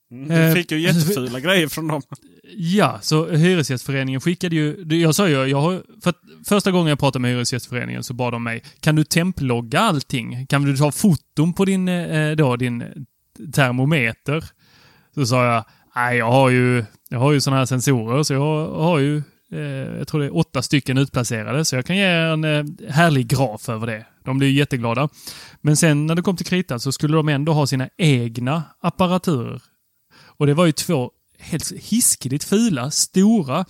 Du 0.10 0.34
Eh, 0.34 0.54
fick 0.54 0.72
ju 0.72 0.80
jättefula 0.80 1.40
grejer 1.40 1.68
från 1.68 1.88
dem. 1.88 2.02
Ja, 2.58 3.00
så 3.02 3.30
Hyresgästföreningen 3.30 4.22
skickade 4.22 4.56
ju... 4.56 4.86
Jag 5.02 5.16
sa 5.16 5.28
ju, 5.28 5.36
jag 5.36 5.62
har... 5.62 5.84
För 6.04 6.14
första 6.46 6.72
gången 6.72 6.90
jag 6.90 7.00
pratade 7.00 7.22
med 7.22 7.32
Hyresgästföreningen 7.32 8.04
så 8.04 8.14
bad 8.14 8.34
de 8.34 8.44
mig, 8.44 8.64
kan 8.80 8.96
du 8.96 9.04
templogga 9.04 9.80
allting? 9.80 10.48
Kan 10.48 10.64
du 10.64 10.78
ta 10.78 10.92
foton 10.92 11.54
på 11.54 11.66
din, 11.66 11.88
eh, 11.88 12.32
då, 12.32 12.56
din 12.56 13.06
termometer? 13.54 14.44
Så 15.16 15.26
sa 15.26 15.46
jag, 15.46 15.66
nej 15.96 16.18
jag 16.18 16.32
har 16.32 16.50
ju, 16.50 16.86
jag 17.10 17.20
har 17.20 17.32
ju 17.32 17.42
sådana 17.42 17.58
här 17.58 17.66
sensorer 17.66 18.24
så 18.24 18.34
jag 18.34 18.68
har 18.72 19.00
ju, 19.00 19.18
eh, 19.18 19.24
Eh, 19.52 19.98
jag 19.98 20.08
tror 20.08 20.22
det 20.22 20.28
är 20.28 20.38
åtta 20.38 20.62
stycken 20.62 20.98
utplacerade 20.98 21.66
så 21.66 21.76
jag 21.76 21.86
kan 21.86 21.98
ge 21.98 22.04
en 22.04 22.44
eh, 22.44 22.66
härlig 22.90 23.28
graf 23.28 23.70
över 23.70 23.88
det. 23.88 24.06
De 24.24 24.38
blir 24.38 24.52
jätteglada. 24.52 25.10
Men 25.62 25.78
sen 25.78 26.06
när 26.06 26.16
det 26.16 26.22
kom 26.22 26.38
till 26.38 26.46
kritan 26.46 26.80
så 26.80 26.92
skulle 26.92 27.18
de 27.18 27.30
ändå 27.30 27.54
ha 27.54 27.68
sina 27.68 27.90
egna 27.98 28.64
apparaturer. 28.80 29.62
Och 30.22 30.48
det 30.48 30.54
var 30.54 30.66
ju 30.66 30.72
två 30.72 31.12
helt 31.40 31.72
hiskeligt 31.72 32.44
fula, 32.44 32.92
stora 32.92 33.66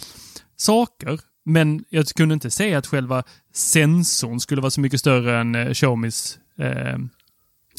saker. 0.56 1.20
Men 1.46 1.86
jag 1.90 2.08
kunde 2.08 2.34
inte 2.34 2.52
se 2.52 2.76
att 2.76 2.88
själva 2.88 3.24
sensorn 3.54 4.40
skulle 4.40 4.62
vara 4.62 4.72
så 4.72 4.82
mycket 4.82 5.00
större 5.00 5.40
än 5.40 5.56
eh, 5.56 5.74
Xiaomis 5.74 6.40
eh, 6.58 6.98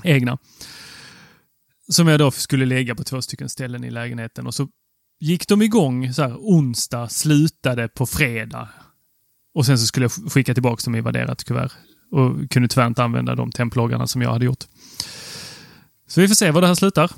egna. 0.05 0.39
Som 1.89 2.09
jag 2.09 2.19
då 2.19 2.31
skulle 2.31 2.67
lägga 2.67 2.95
på 2.95 3.05
två 3.05 3.23
stycken 3.23 3.49
ställen 3.49 3.85
i 3.85 3.91
lägenheten. 3.91 4.47
Och 4.47 4.55
så 4.55 4.69
gick 5.21 5.49
de 5.49 5.63
igång 5.63 6.13
så 6.15 6.23
här 6.23 6.37
onsdag, 6.39 7.09
slutade 7.09 7.89
på 7.89 8.07
fredag. 8.07 8.69
Och 9.55 9.67
sen 9.67 9.79
så 9.79 9.87
skulle 9.87 10.05
jag 10.05 10.33
skicka 10.33 10.55
tillbaka 10.55 10.85
dem 10.85 10.95
i 10.95 11.01
värderat 11.01 11.45
kuvert. 11.45 11.73
Och 12.11 12.51
kunde 12.51 12.69
tyvärr 12.69 12.87
inte 12.87 13.05
använda 13.05 13.35
de 13.35 13.53
temploggarna 13.53 14.07
som 14.07 14.23
jag 14.23 14.33
hade 14.33 14.45
gjort. 14.45 14.65
Så 16.07 16.21
vi 16.21 16.29
får 16.29 16.35
se 16.35 16.51
var 16.51 16.61
det 16.61 16.67
här 16.67 16.75
slutar. 16.75 17.11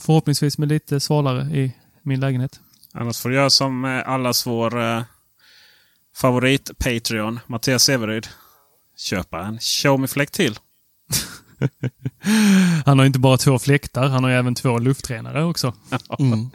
Förhoppningsvis 0.00 0.58
med 0.58 0.68
lite 0.68 1.00
svalare 1.00 1.42
i 1.42 1.74
min 2.02 2.20
lägenhet. 2.20 2.60
Annars 2.92 3.20
får 3.20 3.28
du 3.28 3.34
göra 3.34 3.50
som 3.50 3.84
eh, 3.84 4.08
allas 4.08 4.46
vår 4.46 4.80
eh, 4.80 5.02
favorit-Patreon, 6.16 7.40
Mattias 7.46 7.84
Severyd. 7.84 8.28
Köpa 8.96 9.44
en 9.44 9.58
Xiaomi-fläkt 9.58 10.34
till. 10.34 10.58
Han 12.86 12.98
har 12.98 13.06
inte 13.06 13.18
bara 13.18 13.36
två 13.36 13.58
fläktar, 13.58 14.08
han 14.08 14.24
har 14.24 14.30
ju 14.30 14.36
även 14.36 14.54
två 14.54 14.78
luftrenare 14.78 15.44
också. 15.44 15.74
Mm. 16.18 16.50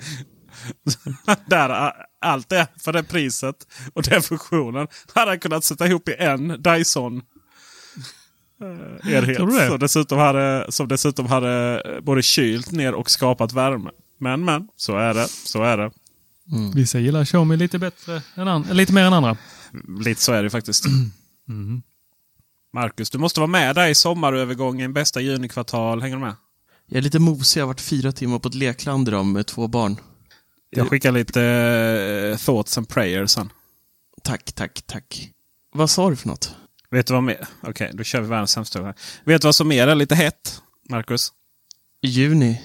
Där 1.47 1.69
eh, 1.87 1.91
allt 2.21 2.49
det 2.49 2.67
för 2.79 2.93
det 2.93 3.03
priset 3.03 3.55
och 3.93 4.03
den 4.03 4.21
funktionen 4.21 4.87
hade 5.13 5.31
han 5.31 5.39
kunnat 5.39 5.63
sätta 5.63 5.87
ihop 5.87 6.09
i 6.09 6.15
en 6.19 6.47
Dyson 6.61 7.21
eh, 8.61 9.13
enhet. 9.13 9.37
Det? 9.37 9.67
Som 9.69 9.79
dessutom, 9.79 10.17
hade, 10.17 10.65
som 10.69 10.87
dessutom 10.87 11.25
hade 11.25 11.81
eh, 11.85 12.01
både 12.01 12.21
kylt 12.21 12.71
ner 12.71 12.93
och 12.93 13.11
skapat 13.11 13.53
värme. 13.53 13.89
Men 14.19 14.45
men, 14.45 14.67
så 14.75 14.97
är 14.97 15.13
det. 15.13 15.27
Så 15.27 15.63
är 15.63 15.77
det. 15.77 15.91
Vissa 16.75 16.99
gillar 16.99 17.25
Xiaomi 17.25 17.57
lite 17.57 17.79
bättre 17.79 18.21
än 18.35 18.47
an- 18.47 18.67
lite 18.71 18.93
mer 18.93 19.03
än 19.03 19.13
andra. 19.13 19.37
Lite 19.99 20.21
så 20.21 20.33
är 20.33 20.43
det 20.43 20.49
faktiskt. 20.49 20.85
Marcus, 22.73 23.09
du 23.09 23.17
måste 23.17 23.39
vara 23.39 23.47
med 23.47 23.75
där 23.75 23.87
i 23.87 23.95
sommarövergången, 23.95 24.93
bästa 24.93 25.21
junikvartal. 25.21 26.01
Hänger 26.01 26.15
du 26.15 26.21
med? 26.21 26.35
Jag 26.85 26.97
är 26.97 27.01
lite 27.01 27.19
mosig, 27.19 27.59
jag 27.61 27.65
har 27.65 27.67
varit 27.67 27.81
fyra 27.81 28.11
timmar 28.11 28.39
på 28.39 28.47
ett 28.47 28.55
lekland 28.55 29.07
idag 29.07 29.25
med 29.25 29.47
två 29.47 29.67
barn. 29.67 29.99
Jag 30.69 30.89
skickar 30.89 31.11
lite 31.11 31.43
eh, 31.43 32.37
thoughts 32.37 32.77
and 32.77 32.89
prayers 32.89 33.31
sen. 33.31 33.49
Tack, 34.23 34.51
tack, 34.53 34.81
tack. 34.85 35.29
Vad 35.73 35.89
sa 35.89 36.09
du 36.09 36.15
för 36.15 36.27
något? 36.27 36.55
Vet 36.91 37.07
du 37.07 37.13
vad 37.13 37.23
mer? 37.23 37.47
Okej, 37.61 37.91
då 37.93 38.03
kör 38.03 38.21
vi 38.21 38.27
världens 38.27 38.51
sämsta 38.51 38.83
här. 38.83 38.95
Vet 39.23 39.41
du 39.41 39.47
vad 39.47 39.55
som 39.55 39.67
mer 39.67 39.87
är 39.87 39.95
lite 39.95 40.15
hett, 40.15 40.61
Marcus? 40.89 41.33
Juni. 42.01 42.61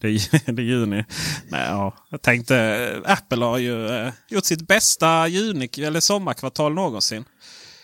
Det 0.00 0.08
är, 0.08 0.52
det 0.52 0.62
är 0.62 0.66
juni. 0.66 1.04
Nej, 1.48 1.66
ja. 1.68 1.96
Jag 2.10 2.22
tänkte, 2.22 2.56
eh, 2.58 3.12
Apple 3.12 3.44
har 3.44 3.58
ju 3.58 3.88
eh, 3.88 4.12
gjort 4.28 4.44
sitt 4.44 4.68
bästa 4.68 5.28
juni 5.28 5.68
eller 5.78 6.00
sommarkvartal 6.00 6.74
någonsin. 6.74 7.24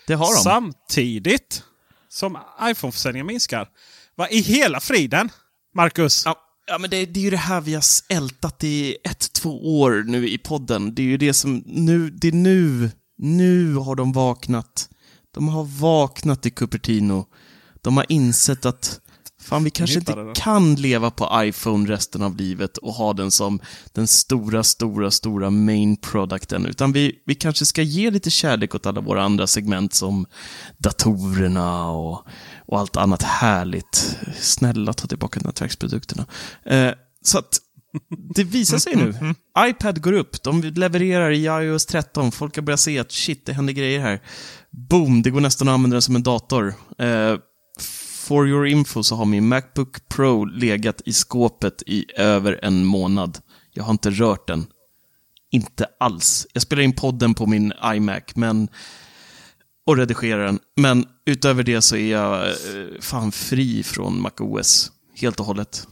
Det 0.07 0.13
har 0.13 0.35
de. 0.35 0.43
Samtidigt 0.43 1.63
som 2.09 2.37
iPhone-försäljningen 2.61 3.27
minskar. 3.27 3.69
Vad 4.15 4.31
i 4.31 4.41
hela 4.41 4.79
friden, 4.79 5.29
Marcus? 5.75 6.25
Ja, 6.25 6.35
ja 6.67 6.77
men 6.77 6.89
det, 6.89 7.05
det 7.05 7.19
är 7.19 7.23
ju 7.23 7.29
det 7.29 7.37
här 7.37 7.61
vi 7.61 7.73
har 7.73 7.83
ältat 8.09 8.63
i 8.63 8.97
ett, 9.03 9.33
två 9.33 9.79
år 9.81 10.03
nu 10.07 10.29
i 10.29 10.37
podden. 10.37 10.95
Det 10.95 11.01
är 11.01 11.05
ju 11.05 11.17
det 11.17 11.33
som, 11.33 11.63
nu, 11.65 12.09
det 12.09 12.27
är 12.27 12.31
nu, 12.31 12.91
nu 13.17 13.75
har 13.75 13.95
de 13.95 14.13
vaknat. 14.13 14.89
De 15.33 15.47
har 15.47 15.63
vaknat 15.63 16.45
i 16.45 16.51
Cupertino. 16.51 17.25
De 17.81 17.97
har 17.97 18.05
insett 18.09 18.65
att 18.65 18.99
Fan, 19.43 19.63
vi 19.63 19.69
kanske 19.69 19.99
inte 19.99 20.15
det. 20.15 20.33
kan 20.35 20.75
leva 20.75 21.11
på 21.11 21.29
iPhone 21.33 21.89
resten 21.89 22.21
av 22.21 22.35
livet 22.35 22.77
och 22.77 22.93
ha 22.93 23.13
den 23.13 23.31
som 23.31 23.59
den 23.93 24.07
stora, 24.07 24.63
stora, 24.63 25.11
stora 25.11 25.49
main 25.49 25.97
producten. 25.97 26.65
Utan 26.65 26.91
vi, 26.91 27.21
vi 27.25 27.35
kanske 27.35 27.65
ska 27.65 27.81
ge 27.81 28.11
lite 28.11 28.29
kärlek 28.29 28.75
åt 28.75 28.85
alla 28.85 29.01
våra 29.01 29.23
andra 29.23 29.47
segment 29.47 29.93
som 29.93 30.25
datorerna 30.77 31.89
och, 31.89 32.27
och 32.65 32.79
allt 32.79 32.95
annat 32.95 33.23
härligt. 33.23 34.17
Snälla, 34.39 34.93
ta 34.93 35.07
tillbaka 35.07 35.39
nätverksprodukterna. 35.39 36.25
Eh, 36.65 36.91
så 37.21 37.37
att 37.37 37.59
det 38.09 38.43
visar 38.43 38.77
sig 38.77 38.95
nu. 38.95 39.35
iPad 39.69 40.01
går 40.01 40.13
upp, 40.13 40.43
de 40.43 40.61
levererar 40.61 41.31
i 41.31 41.45
iOS 41.45 41.85
13. 41.85 42.31
Folk 42.31 42.55
har 42.55 42.63
börjat 42.63 42.79
se 42.79 42.99
att 42.99 43.11
shit, 43.11 43.45
det 43.45 43.53
händer 43.53 43.73
grejer 43.73 43.99
här. 43.99 44.19
Boom, 44.71 45.21
det 45.21 45.29
går 45.29 45.41
nästan 45.41 45.67
att 45.67 45.73
använda 45.73 45.95
den 45.95 46.01
som 46.01 46.15
en 46.15 46.23
dator. 46.23 46.73
Eh, 46.97 47.35
for 48.23 48.47
your 48.47 48.67
info 48.67 49.03
så 49.03 49.15
har 49.15 49.25
min 49.25 49.47
Macbook 49.47 50.09
Pro 50.09 50.45
legat 50.45 51.01
i 51.05 51.13
skåpet 51.13 51.83
i 51.85 52.05
över 52.17 52.59
en 52.63 52.85
månad. 52.85 53.37
Jag 53.71 53.83
har 53.83 53.91
inte 53.91 54.09
rört 54.09 54.47
den. 54.47 54.65
Inte 55.51 55.87
alls. 55.99 56.47
Jag 56.53 56.63
spelar 56.63 56.83
in 56.83 56.93
podden 56.95 57.33
på 57.33 57.45
min 57.45 57.73
iMac, 57.85 58.23
men 58.35 58.67
och 59.85 59.97
redigerar 59.97 60.45
den. 60.45 60.59
Men 60.75 61.05
utöver 61.25 61.63
det 61.63 61.81
så 61.81 61.95
är 61.95 62.11
jag 62.11 62.47
eh, 62.47 62.53
fan 62.99 63.31
fri 63.31 63.83
från 63.83 64.21
MacOS. 64.21 64.91
Helt 65.15 65.39
och 65.39 65.45
hållet. 65.45 65.87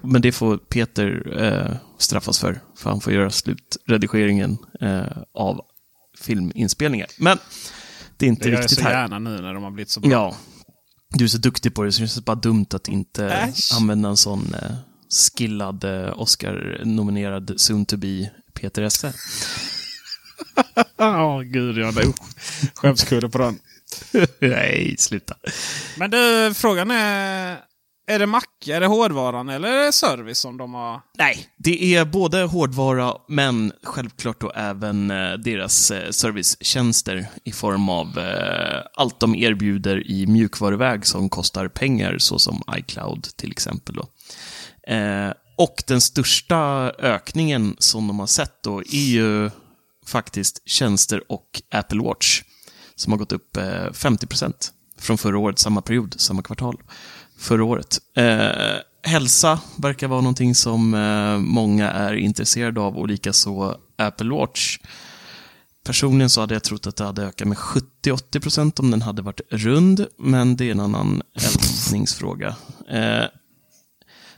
Men 0.00 0.22
det 0.22 0.32
får 0.32 0.56
Peter 0.56 1.38
eh, 1.42 1.76
straffas 1.98 2.38
för, 2.38 2.60
för 2.76 2.90
han 2.90 3.00
får 3.00 3.12
göra 3.12 3.30
slutredigeringen 3.30 4.58
eh, 4.80 5.02
av 5.34 5.60
filminspelningar. 6.18 7.08
Men 7.18 7.38
det 8.16 8.26
är 8.26 8.28
inte 8.28 8.44
Det 8.44 8.48
gör 8.48 8.56
jag 8.56 8.62
riktigt 8.62 8.78
så 8.78 8.84
här. 8.84 8.92
gärna 8.92 9.18
nu 9.18 9.40
när 9.40 9.54
de 9.54 9.62
har 9.62 9.70
blivit 9.70 9.90
så 9.90 10.00
bra. 10.00 10.10
Ja. 10.10 10.36
Du 11.10 11.24
är 11.24 11.28
så 11.28 11.38
duktig 11.38 11.74
på 11.74 11.82
det, 11.82 11.92
så 11.92 12.02
det 12.02 12.08
känns 12.08 12.24
bara 12.24 12.36
dumt 12.36 12.66
att 12.70 12.88
inte 12.88 13.26
Äsch. 13.26 13.72
använda 13.76 14.08
en 14.08 14.16
sån 14.16 14.54
eh, 14.54 14.74
skillad 15.10 15.84
eh, 15.84 16.20
Oscar-nominerad 16.20 17.54
soon 17.56 17.86
to 17.86 17.96
be 17.96 18.30
Peter 18.54 18.82
Esse. 18.82 19.12
Ja, 20.96 21.42
gud 21.44 21.78
ja. 21.78 21.92
Skämskudde 22.74 23.28
på 23.28 23.38
den. 23.38 23.58
Nej, 24.40 24.94
sluta. 24.98 25.34
Men 25.96 26.10
du, 26.10 26.54
frågan 26.54 26.90
är... 26.90 27.67
Är 28.10 28.18
det 28.18 28.26
macka, 28.26 28.76
är 28.76 28.80
det 28.80 28.86
hårdvaran 28.86 29.48
eller 29.48 29.68
är 29.68 29.84
det 29.86 29.92
service 29.92 30.38
som 30.38 30.56
de 30.56 30.74
har... 30.74 31.00
Nej, 31.18 31.48
det 31.56 31.94
är 31.94 32.04
både 32.04 32.42
hårdvara, 32.42 33.14
men 33.28 33.72
självklart 33.82 34.40
då 34.40 34.50
även 34.50 35.10
eh, 35.10 35.32
deras 35.32 35.90
eh, 35.90 36.10
servicetjänster 36.10 37.26
i 37.44 37.52
form 37.52 37.88
av 37.88 38.18
eh, 38.18 38.82
allt 38.94 39.20
de 39.20 39.34
erbjuder 39.34 40.10
i 40.10 40.26
mjukvaruväg 40.26 41.06
som 41.06 41.28
kostar 41.28 41.68
pengar, 41.68 42.18
såsom 42.18 42.62
iCloud 42.76 43.22
till 43.22 43.50
exempel. 43.50 43.94
Då. 43.94 44.08
Eh, 44.94 45.32
och 45.56 45.82
den 45.86 46.00
största 46.00 46.58
ökningen 46.98 47.76
som 47.78 48.06
de 48.06 48.18
har 48.18 48.26
sett 48.26 48.62
då 48.62 48.80
är 48.80 49.08
ju 49.08 49.50
faktiskt 50.06 50.62
tjänster 50.68 51.32
och 51.32 51.62
Apple 51.70 52.02
Watch 52.02 52.42
som 52.94 53.12
har 53.12 53.18
gått 53.18 53.32
upp 53.32 53.56
eh, 53.56 53.62
50% 53.62 54.52
från 54.98 55.18
förra 55.18 55.38
året, 55.38 55.58
samma 55.58 55.82
period, 55.82 56.14
samma 56.18 56.42
kvartal 56.42 56.76
förra 57.38 57.64
året. 57.64 57.98
Eh, 58.16 58.76
hälsa 59.02 59.60
verkar 59.76 60.08
vara 60.08 60.20
någonting 60.20 60.54
som 60.54 60.94
eh, 60.94 61.38
många 61.38 61.90
är 61.90 62.14
intresserade 62.14 62.80
av 62.80 62.98
och 62.98 63.08
likaså 63.08 63.76
Apple 63.98 64.30
Watch. 64.30 64.78
Personligen 65.84 66.30
så 66.30 66.40
hade 66.40 66.54
jag 66.54 66.62
trott 66.62 66.86
att 66.86 66.96
det 66.96 67.04
hade 67.04 67.26
ökat 67.26 67.48
med 67.48 67.56
70-80% 67.56 68.80
om 68.80 68.90
den 68.90 69.02
hade 69.02 69.22
varit 69.22 69.40
rund, 69.50 70.06
men 70.18 70.56
det 70.56 70.64
är 70.64 70.72
en 70.72 70.80
annan 70.80 71.22
älskningsfråga. 71.34 72.56
Eh, 72.90 73.24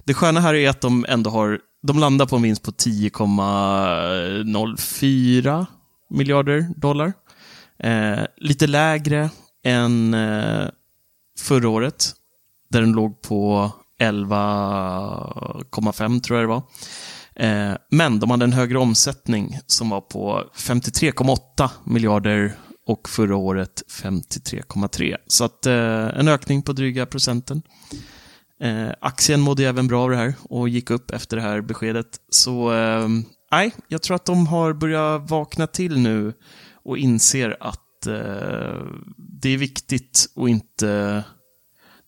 det 0.05 0.15
sköna 0.15 0.41
här 0.41 0.55
är 0.55 0.69
att 0.69 0.81
de 0.81 1.07
ändå 1.09 1.31
har, 1.31 1.61
de 1.83 1.99
landar 1.99 2.27
på 2.27 2.37
en 2.37 2.43
vinst 2.43 2.63
på 2.63 2.71
10,04 2.71 5.67
miljarder 6.11 6.67
dollar. 6.77 7.13
Eh, 7.79 8.21
lite 8.37 8.67
lägre 8.67 9.31
än 9.65 10.15
eh, 10.15 10.69
förra 11.39 11.69
året, 11.69 12.15
där 12.71 12.81
den 12.81 12.93
låg 12.93 13.23
på 13.23 13.71
11,5 14.01 16.21
tror 16.21 16.39
jag 16.39 16.49
det 16.49 16.55
var. 16.55 16.63
Eh, 17.35 17.73
men 17.91 18.21
de 18.21 18.31
hade 18.31 18.45
en 18.45 18.53
högre 18.53 18.79
omsättning 18.79 19.59
som 19.67 19.91
var 19.91 20.01
på 20.01 20.45
53,8 20.57 21.71
miljarder 21.85 22.53
och 22.87 23.09
förra 23.09 23.37
året 23.37 23.83
53,3. 24.03 25.17
Så 25.27 25.45
att 25.45 25.67
eh, 25.67 26.19
en 26.19 26.29
ökning 26.29 26.63
på 26.63 26.73
dryga 26.73 27.07
procenten. 27.07 27.63
Eh, 28.63 28.89
aktien 29.01 29.41
mådde 29.41 29.69
även 29.69 29.89
bra 29.89 30.03
av 30.03 30.11
det 30.11 30.17
här 30.17 30.35
och 30.43 30.69
gick 30.69 30.91
upp 30.91 31.11
efter 31.11 31.37
det 31.37 31.43
här 31.43 31.61
beskedet. 31.61 32.07
Så 32.31 32.71
nej, 33.51 33.73
jag 33.89 34.03
tror 34.03 34.15
att 34.15 34.27
de 34.27 34.47
har 34.47 34.73
börjat 34.73 35.31
vakna 35.31 35.67
till 35.67 35.99
nu 35.99 36.33
och 36.85 36.99
inser 36.99 37.57
att 37.61 37.87
det 39.43 39.49
är 39.49 39.57
viktigt 39.57 40.27
att 40.37 40.49
inte 40.49 41.25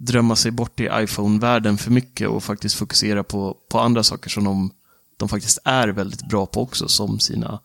drömma 0.07 0.37
sig 0.37 0.51
bort 0.51 0.81
i 0.81 0.89
iPhone-världen 0.93 1.79
för 1.79 1.91
mycket 1.91 2.29
och 2.29 2.45
faktiskt 2.45 2.75
fokusera 2.75 3.25
på, 3.25 3.57
på 3.71 3.79
andra 3.79 4.03
saker 4.03 4.31
som 4.31 4.45
de, 4.45 4.71
de 5.17 5.29
faktiskt 5.29 5.59
är 5.65 5.89
väldigt 5.89 6.29
bra 6.29 6.47
på 6.47 6.63
också, 6.63 6.89
som 6.89 7.21
sina 7.21 7.61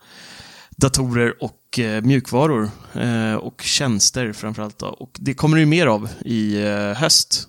datorer 0.78 1.44
och 1.44 1.80
eh, 1.80 2.04
mjukvaror 2.04 2.70
eh, 2.94 3.34
och 3.34 3.62
tjänster 3.62 4.34
framförallt. 4.34 4.80
Då. 4.80 4.88
Och 4.88 5.18
det 5.20 5.34
kommer 5.34 5.58
det 5.58 5.62
ju 5.62 5.66
mer 5.66 5.88
av 5.88 6.10
i 6.26 6.64
eh, 6.64 6.94
höst. 6.94 7.48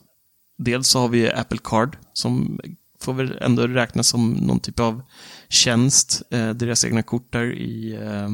Dels 0.59 0.89
så 0.89 1.01
har 1.01 1.09
vi 1.09 1.33
Apple 1.33 1.59
Card 1.65 1.97
som 2.13 2.61
får 3.01 3.13
väl 3.13 3.39
ändå 3.41 3.67
räknas 3.67 4.09
som 4.09 4.31
någon 4.31 4.61
typ 4.61 4.81
av 4.81 5.03
tjänst. 5.49 6.23
Eh, 6.31 6.51
deras 6.51 6.85
egna 6.85 7.03
kort 7.03 7.33
där 7.33 7.53
i 7.53 7.95
eh, 8.03 8.29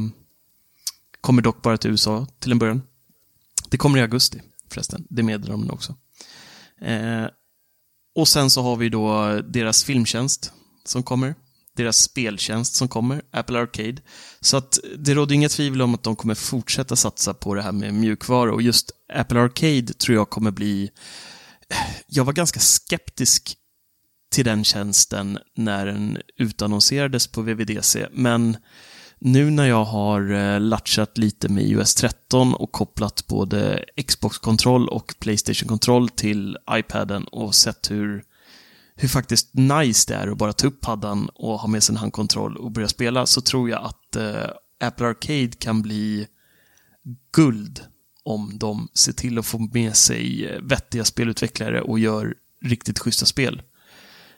kommer 1.21 1.43
dock 1.43 1.63
bara 1.63 1.77
till 1.77 1.91
USA 1.91 2.27
till 2.39 2.53
en 2.53 2.59
början. 2.59 2.83
Det 3.71 3.77
kommer 3.77 3.99
i 3.99 4.03
augusti 4.03 4.43
förresten. 4.69 5.07
Det 5.11 5.23
meddelar 5.23 5.53
de 5.53 5.61
nu 5.65 5.71
också. 5.71 5.95
Eh, 6.81 7.27
och 8.15 8.29
sen 8.29 8.51
så 8.51 8.63
har 8.63 8.77
vi 8.77 8.89
då 8.89 9.41
deras 9.41 9.85
filmtjänst 9.85 10.53
som 10.85 11.03
kommer. 11.03 11.35
Deras 11.77 11.99
speltjänst 11.99 12.75
som 12.75 12.89
kommer, 12.89 13.23
Apple 13.31 13.59
Arcade. 13.59 14.03
Så 14.41 14.57
att 14.57 14.79
det 14.99 15.15
råder 15.15 15.35
inga 15.35 15.49
tvivel 15.49 15.83
om 15.83 15.95
att 15.95 16.03
de 16.03 16.17
kommer 16.17 16.35
fortsätta 16.35 16.97
satsa 16.97 17.35
på 17.35 17.55
det 17.55 17.63
här 17.63 17.73
med 17.73 17.95
mjukvara 17.95 18.53
och 18.53 18.63
just 18.63 18.91
Apple 19.13 19.41
Arcade 19.41 19.95
tror 19.95 20.17
jag 20.17 20.31
kommer 20.31 20.51
bli... 20.51 20.91
Eh, 21.69 21.97
jag 22.07 22.25
var 22.25 22.33
ganska 22.33 22.61
skeptisk 22.61 23.57
till 24.33 24.45
den 24.45 24.65
tjänsten 24.65 25.39
när 25.57 25.87
den 25.87 26.19
utannonserades 26.39 27.27
på 27.27 27.43
VVDC, 27.43 28.07
men 28.13 28.57
nu 29.19 29.51
när 29.51 29.67
jag 29.67 29.85
har 29.85 30.33
eh, 30.33 30.61
latchat 30.61 31.19
lite 31.19 31.49
med 31.49 31.65
iOS 31.65 31.95
13 31.95 32.55
och 32.55 32.73
kopplat 32.73 33.27
både 33.27 33.85
Xbox-kontroll 34.07 34.89
och 34.89 35.15
Playstation-kontroll 35.19 36.09
till 36.09 36.59
iPaden 36.71 37.25
och 37.25 37.55
sett 37.55 37.91
hur, 37.91 38.25
hur 38.95 39.09
faktiskt 39.09 39.55
nice 39.55 40.13
det 40.13 40.19
är 40.19 40.29
att 40.29 40.39
bara 40.39 40.53
ta 40.53 40.67
upp 40.67 40.81
paddan 40.81 41.29
och 41.35 41.59
ha 41.59 41.69
med 41.69 41.83
sin 41.83 41.97
handkontroll 41.97 42.57
och 42.57 42.71
börja 42.71 42.89
spela, 42.89 43.27
så 43.27 43.41
tror 43.41 43.71
jag 43.71 43.85
att 43.85 44.17
eh, 44.17 44.51
Apple 44.81 45.07
Arcade 45.07 45.53
kan 45.59 45.83
bli 45.83 46.27
guld 47.33 47.81
om 48.23 48.59
de 48.59 48.89
ser 48.95 49.13
till 49.13 49.39
att 49.39 49.47
få 49.47 49.59
med 49.59 49.97
sig 49.97 50.47
eh, 50.47 50.61
vettiga 50.63 51.05
spelutvecklare 51.05 51.81
och 51.81 51.99
gör 51.99 52.35
riktigt 52.63 52.99
schyssta 52.99 53.27
spel. 53.27 53.63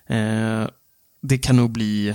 Eh, 0.06 0.68
det 1.22 1.38
kan 1.38 1.56
nog 1.56 1.70
bli 1.70 2.14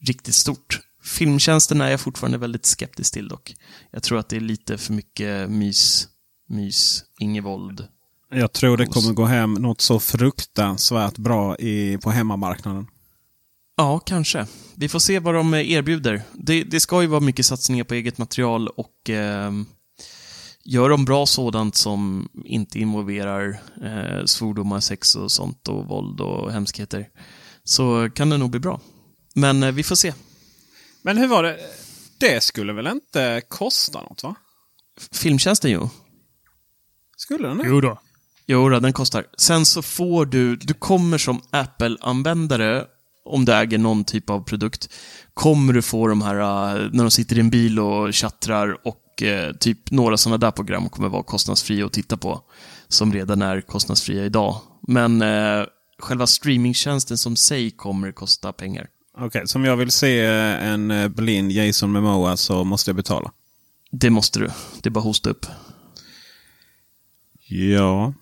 riktigt 0.00 0.34
stort. 0.34 0.80
Filmtjänsten 1.04 1.80
är 1.80 1.90
jag 1.90 2.00
fortfarande 2.00 2.38
väldigt 2.38 2.66
skeptisk 2.66 3.12
till 3.12 3.28
dock. 3.28 3.54
Jag 3.90 4.02
tror 4.02 4.18
att 4.18 4.28
det 4.28 4.36
är 4.36 4.40
lite 4.40 4.78
för 4.78 4.92
mycket 4.92 5.50
mys, 5.50 6.08
mys, 6.48 7.04
inget 7.20 7.44
våld. 7.44 7.88
Jag 8.30 8.52
tror 8.52 8.76
det 8.76 8.86
kommer 8.86 9.12
gå 9.12 9.24
hem 9.24 9.54
något 9.54 9.80
så 9.80 10.00
fruktansvärt 10.00 11.18
bra 11.18 11.56
i, 11.56 11.98
på 11.98 12.10
hemmamarknaden. 12.10 12.86
Ja, 13.76 13.98
kanske. 13.98 14.46
Vi 14.74 14.88
får 14.88 14.98
se 14.98 15.18
vad 15.18 15.34
de 15.34 15.54
erbjuder. 15.54 16.22
Det, 16.32 16.64
det 16.64 16.80
ska 16.80 17.02
ju 17.02 17.08
vara 17.08 17.20
mycket 17.20 17.46
satsningar 17.46 17.84
på 17.84 17.94
eget 17.94 18.18
material 18.18 18.68
och 18.68 19.10
eh, 19.10 19.52
gör 20.64 20.88
de 20.88 21.04
bra 21.04 21.26
sådant 21.26 21.76
som 21.76 22.28
inte 22.44 22.78
involverar 22.78 23.60
eh, 23.82 24.24
svordomar, 24.24 24.80
sex 24.80 25.16
och 25.16 25.32
sånt 25.32 25.68
och 25.68 25.86
våld 25.86 26.20
och 26.20 26.52
hemskheter 26.52 27.08
så 27.64 28.10
kan 28.14 28.30
det 28.30 28.36
nog 28.36 28.50
bli 28.50 28.60
bra. 28.60 28.80
Men 29.34 29.62
eh, 29.62 29.72
vi 29.72 29.82
får 29.82 29.96
se. 29.96 30.12
Men 31.04 31.18
hur 31.18 31.28
var 31.28 31.42
det? 31.42 31.58
Det 32.18 32.42
skulle 32.42 32.72
väl 32.72 32.86
inte 32.86 33.42
kosta 33.48 34.02
något 34.02 34.22
va? 34.22 34.34
Filmtjänsten 35.12 35.70
ju. 35.70 35.88
Skulle 37.16 37.48
den 37.48 37.58
det? 37.58 37.64
Jo 37.66 37.80
då. 37.80 38.00
Jo, 38.46 38.68
då, 38.68 38.80
den 38.80 38.92
kostar. 38.92 39.26
Sen 39.38 39.66
så 39.66 39.82
får 39.82 40.26
du, 40.26 40.56
du 40.56 40.74
kommer 40.74 41.18
som 41.18 41.42
Apple-användare, 41.50 42.84
om 43.24 43.44
du 43.44 43.52
äger 43.52 43.78
någon 43.78 44.04
typ 44.04 44.30
av 44.30 44.40
produkt, 44.40 44.88
kommer 45.34 45.72
du 45.72 45.82
få 45.82 46.06
de 46.06 46.22
här, 46.22 46.34
äh, 46.34 46.90
när 46.92 47.04
de 47.04 47.10
sitter 47.10 47.36
i 47.36 47.40
en 47.40 47.50
bil 47.50 47.80
och 47.80 48.14
chattrar 48.14 48.76
och 48.84 49.22
eh, 49.22 49.52
typ 49.52 49.90
några 49.90 50.16
sådana 50.16 50.38
där 50.38 50.50
program 50.50 50.88
kommer 50.88 51.08
vara 51.08 51.22
kostnadsfria 51.22 51.86
att 51.86 51.92
titta 51.92 52.16
på. 52.16 52.42
Som 52.88 53.12
redan 53.12 53.42
är 53.42 53.60
kostnadsfria 53.60 54.24
idag. 54.24 54.60
Men 54.88 55.22
eh, 55.22 55.66
själva 55.98 56.26
streamingtjänsten 56.26 57.18
som 57.18 57.36
sig 57.36 57.70
kommer 57.70 58.12
kosta 58.12 58.52
pengar. 58.52 58.88
Okej, 59.18 59.48
så 59.48 59.58
om 59.58 59.64
jag 59.64 59.76
vill 59.76 59.90
se 59.90 60.24
eh, 60.24 60.68
en 60.68 60.90
eh, 60.90 61.08
blind 61.08 61.52
Jason 61.52 61.92
Momoa 61.92 62.36
så 62.36 62.64
måste 62.64 62.90
jag 62.90 62.96
betala? 62.96 63.32
Det 63.90 64.10
måste 64.10 64.38
du. 64.38 64.50
Det 64.82 64.88
är 64.88 64.90
bara 64.90 65.00
hosta 65.00 65.30
upp. 65.30 65.46
Ja. 67.48 68.14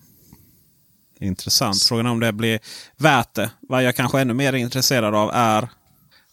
Intressant. 1.19 1.83
Frågan 1.83 2.05
är 2.05 2.09
om 2.09 2.19
det 2.19 2.31
blir 2.31 2.59
värt 2.97 3.33
det. 3.33 3.51
Vad 3.61 3.83
jag 3.83 3.95
kanske 3.95 4.17
är 4.17 4.21
ännu 4.21 4.33
mer 4.33 4.53
intresserad 4.53 5.15
av 5.15 5.31
är... 5.33 5.69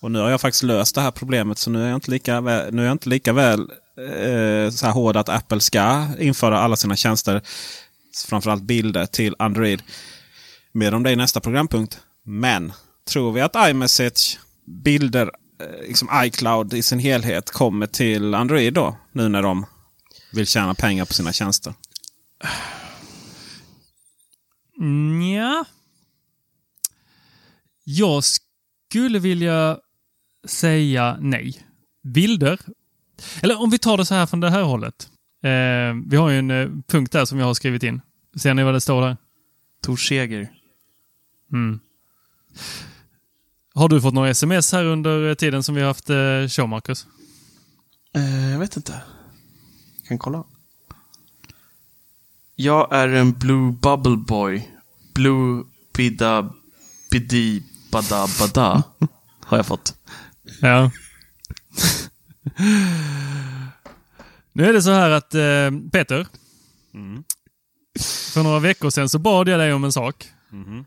Och 0.01 0.11
nu 0.11 0.19
har 0.19 0.31
jag 0.31 0.41
faktiskt 0.41 0.63
löst 0.63 0.95
det 0.95 1.01
här 1.01 1.11
problemet 1.11 1.59
så 1.59 1.71
nu 1.71 1.83
är 1.83 1.89
jag 1.89 1.97
inte 1.97 2.11
lika 2.11 2.41
väl, 2.41 2.75
nu 2.75 2.83
är 2.83 2.87
jag 2.87 2.95
inte 2.95 3.09
lika 3.09 3.33
väl 3.33 3.61
eh, 3.61 4.71
så 4.71 4.87
här 4.87 4.93
hård 4.93 5.17
att 5.17 5.29
Apple 5.29 5.61
ska 5.61 6.07
införa 6.19 6.61
alla 6.61 6.77
sina 6.77 6.97
tjänster, 6.97 7.43
framförallt 8.27 8.63
bilder, 8.63 9.07
till 9.07 9.35
Android. 9.39 9.83
Mer 10.73 10.95
om 10.95 11.03
det 11.03 11.11
i 11.11 11.17
nästa 11.17 11.41
programpunkt. 11.41 12.01
Men 12.25 12.73
tror 13.09 13.33
vi 13.33 13.41
att 13.41 13.57
iMessage, 13.71 14.39
bilder, 14.71 15.31
eh, 15.61 15.89
liksom 15.89 16.09
iCloud 16.15 16.75
i 16.75 16.83
sin 16.83 16.99
helhet 16.99 17.51
kommer 17.51 17.87
till 17.87 18.35
Android 18.35 18.75
då? 18.75 18.97
Nu 19.13 19.29
när 19.29 19.43
de 19.43 19.67
vill 20.33 20.47
tjäna 20.47 20.75
pengar 20.75 21.05
på 21.05 21.13
sina 21.13 21.33
tjänster. 21.33 21.75
Ja. 25.37 25.65
Jag 27.85 28.25
skulle 28.25 29.19
vilja 29.19 29.79
säga 30.45 31.17
nej. 31.21 31.67
Bilder. 32.03 32.61
Eller 33.43 33.61
om 33.61 33.71
vi 33.71 33.79
tar 33.79 33.97
det 33.97 34.05
så 34.05 34.15
här 34.15 34.27
från 34.27 34.41
det 34.41 34.51
här 34.51 34.63
hållet. 34.63 35.11
Eh, 35.43 35.95
vi 36.07 36.17
har 36.17 36.31
ju 36.31 36.39
en 36.39 36.51
eh, 36.51 36.69
punkt 36.87 37.13
där 37.13 37.25
som 37.25 37.39
jag 37.39 37.47
har 37.47 37.55
skrivit 37.55 37.83
in. 37.83 38.01
Ser 38.37 38.55
ni 38.55 38.63
vad 38.63 38.75
det 38.75 38.81
står 38.81 39.03
där? 39.03 39.17
Tor 39.83 39.97
Seger. 39.97 40.53
Mm. 41.53 41.81
Har 43.75 43.89
du 43.89 44.01
fått 44.01 44.15
några 44.15 44.31
sms 44.31 44.73
här 44.73 44.85
under 44.85 45.35
tiden 45.35 45.63
som 45.63 45.75
vi 45.75 45.81
har 45.81 45.89
haft 45.89 46.11
eh, 46.11 46.49
show, 46.49 46.69
Marcus? 46.69 47.07
Eh, 48.15 48.51
jag 48.51 48.59
vet 48.59 48.77
inte. 48.77 49.01
Jag 49.99 50.09
kan 50.09 50.19
kolla. 50.19 50.45
Jag 52.57 52.95
är 52.95 53.09
en 53.09 53.33
Blue 53.33 53.73
Bubble 53.73 54.17
Boy. 54.17 54.71
Blue 55.15 55.65
Bida 55.97 56.53
Bidi 57.11 57.63
Bada 57.93 58.27
Bada. 58.41 58.83
Har 59.45 59.57
jag 59.57 59.67
fått. 59.67 59.95
Ja. 60.61 60.91
nu 64.53 64.65
är 64.69 64.73
det 64.73 64.83
så 64.83 64.91
här 64.91 65.11
att 65.11 65.35
eh, 65.35 65.91
Peter. 65.93 66.27
För 68.33 68.43
några 68.43 68.59
veckor 68.59 68.91
sedan 68.91 69.09
så 69.09 69.19
bad 69.19 69.49
jag 69.49 69.61
dig 69.61 69.73
om 69.73 69.85
en 69.85 69.93
sak. 69.93 70.29
Mhm. 70.51 70.85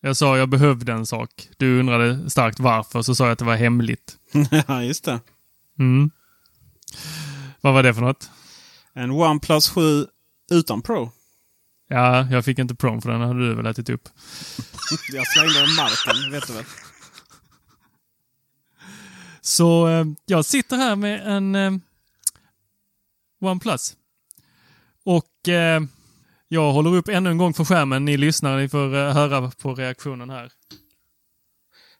Jag 0.00 0.16
sa 0.16 0.38
jag 0.38 0.48
behövde 0.48 0.92
en 0.92 1.06
sak. 1.06 1.48
Du 1.56 1.80
undrade 1.80 2.30
starkt 2.30 2.60
varför, 2.60 3.02
så 3.02 3.14
sa 3.14 3.24
jag 3.24 3.32
att 3.32 3.38
det 3.38 3.44
var 3.44 3.56
hemligt. 3.56 4.16
ja, 4.66 4.82
just 4.82 5.04
det. 5.04 5.20
Mm. 5.78 6.10
Vad 7.60 7.74
var 7.74 7.82
det 7.82 7.94
för 7.94 8.00
något? 8.00 8.30
En 8.94 9.10
OnePlus 9.10 9.68
7 9.68 10.06
utan 10.50 10.82
Pro. 10.82 11.12
Ja, 11.88 12.28
jag 12.30 12.44
fick 12.44 12.58
inte 12.58 12.74
prom 12.74 13.02
för 13.02 13.10
den 13.10 13.20
hade 13.20 13.48
du 13.48 13.54
väl 13.54 13.66
ätit 13.66 13.88
upp. 13.88 14.08
Jag 15.12 15.26
slängde 15.26 15.60
den 15.60 15.74
marken, 15.74 16.32
vet 16.32 16.46
du 16.46 16.52
väl? 16.52 16.64
Så 19.40 19.88
eh, 19.88 20.04
jag 20.26 20.44
sitter 20.44 20.76
här 20.76 20.96
med 20.96 21.36
en 21.36 21.54
eh, 21.54 21.72
OnePlus. 23.40 23.96
Och 25.04 25.48
eh, 25.48 25.82
jag 26.48 26.72
håller 26.72 26.94
upp 26.94 27.08
ännu 27.08 27.30
en 27.30 27.38
gång 27.38 27.54
för 27.54 27.64
skärmen. 27.64 28.04
Ni 28.04 28.16
lyssnar, 28.16 28.58
ni 28.58 28.68
får 28.68 28.94
eh, 28.94 29.12
höra 29.12 29.50
på 29.50 29.74
reaktionen 29.74 30.30
här. 30.30 30.52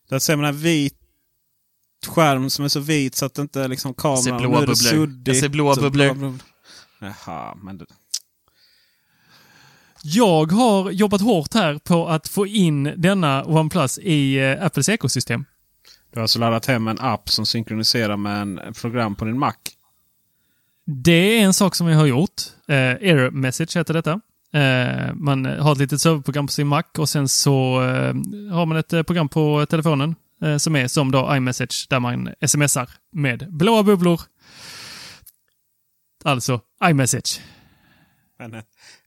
Där 0.08 0.18
ser 0.18 0.36
man 0.36 0.44
en 0.44 0.58
vit 0.58 0.94
skärm 2.06 2.50
som 2.50 2.64
är 2.64 2.68
så 2.68 2.80
vit 2.80 3.14
så 3.14 3.26
att 3.26 3.38
inte 3.38 3.68
liksom 3.68 3.94
kameran... 3.94 4.22
ser 4.22 4.38
blåa 4.38 4.66
bubblor. 4.66 5.22
Jag 5.24 5.36
ser 5.36 5.48
blåa 5.48 5.72
och 5.72 5.78
bubblor. 5.78 6.38
Jaha, 6.98 7.54
men... 7.62 7.78
Det... 7.78 7.86
Jag 10.02 10.52
har 10.52 10.90
jobbat 10.90 11.20
hårt 11.20 11.54
här 11.54 11.78
på 11.78 12.08
att 12.08 12.28
få 12.28 12.46
in 12.46 12.94
denna 12.96 13.44
OnePlus 13.44 13.98
i 13.98 14.38
eh, 14.38 14.64
Apples 14.64 14.88
ekosystem. 14.88 15.44
Du 16.12 16.18
har 16.18 16.22
alltså 16.22 16.38
laddat 16.38 16.66
hem 16.66 16.88
en 16.88 16.98
app 17.00 17.30
som 17.30 17.46
synkroniserar 17.46 18.16
med 18.16 18.40
en 18.40 18.74
program 18.74 19.14
på 19.14 19.24
din 19.24 19.38
Mac. 19.38 19.54
Det 20.84 21.38
är 21.38 21.44
en 21.44 21.54
sak 21.54 21.74
som 21.74 21.88
jag 21.88 21.98
har 21.98 22.06
gjort. 22.06 22.42
Eh, 22.68 22.76
Error 22.76 23.30
Message 23.30 23.76
heter 23.76 23.94
detta. 23.94 24.20
Eh, 24.56 25.14
man 25.14 25.44
har 25.44 25.72
ett 25.72 25.78
litet 25.78 26.00
serverprogram 26.00 26.46
på 26.46 26.52
sin 26.52 26.66
Mac 26.66 26.82
och 26.98 27.08
sen 27.08 27.28
så 27.28 27.82
eh, 27.82 28.14
har 28.52 28.66
man 28.66 28.76
ett 28.76 28.92
eh, 28.92 29.02
program 29.02 29.28
på 29.28 29.66
telefonen 29.66 30.14
som 30.58 30.76
är 30.76 30.88
som 30.88 31.10
då 31.10 31.36
iMessage 31.36 31.86
där 31.90 32.00
man 32.00 32.28
smsar 32.46 32.90
med 33.12 33.46
blåa 33.50 33.82
bubblor. 33.82 34.20
Alltså 36.24 36.60
iMessage. 36.84 37.40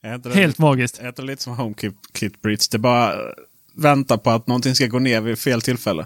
Helt 0.02 0.26
lite, 0.26 0.62
magiskt. 0.62 1.00
Är 1.00 1.12
det 1.12 1.22
lite 1.22 1.43
som 1.43 1.58
HomeKit 1.58 2.41
Bridge? 2.41 2.64
Det 2.72 2.78
bara 2.78 3.16
väntar 3.76 4.18
på 4.18 4.30
att 4.30 4.47
någonting 4.47 4.76
ska 4.76 4.88
gå 4.88 5.00
ner 5.00 5.22
vid 5.22 5.39
fel 5.39 5.62
tillfälle. 5.62 6.06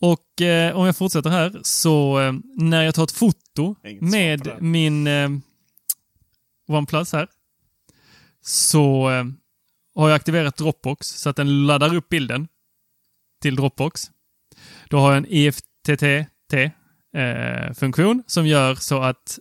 Och 0.00 0.40
eh, 0.40 0.76
om 0.76 0.86
jag 0.86 0.96
fortsätter 0.96 1.30
här 1.30 1.60
så 1.62 2.20
eh, 2.20 2.32
när 2.56 2.82
jag 2.82 2.94
tar 2.94 3.04
ett 3.04 3.12
foto 3.12 3.76
med 4.00 4.48
min 4.60 5.06
eh, 5.06 5.30
OnePlus 6.68 7.12
här 7.12 7.28
så 8.42 9.10
eh, 9.10 9.24
har 9.94 10.08
jag 10.08 10.16
aktiverat 10.16 10.56
Dropbox 10.56 11.06
så 11.06 11.30
att 11.30 11.36
den 11.36 11.66
laddar 11.66 11.94
upp 11.94 12.08
bilden 12.08 12.48
till 13.42 13.56
Dropbox. 13.56 14.02
Då 14.88 14.98
har 14.98 15.12
jag 15.12 15.16
en 15.16 15.26
E 15.26 15.48
IFTTT-funktion 15.48 18.18
eh, 18.18 18.24
som 18.26 18.46
gör 18.46 18.74
så 18.74 19.02
att 19.02 19.38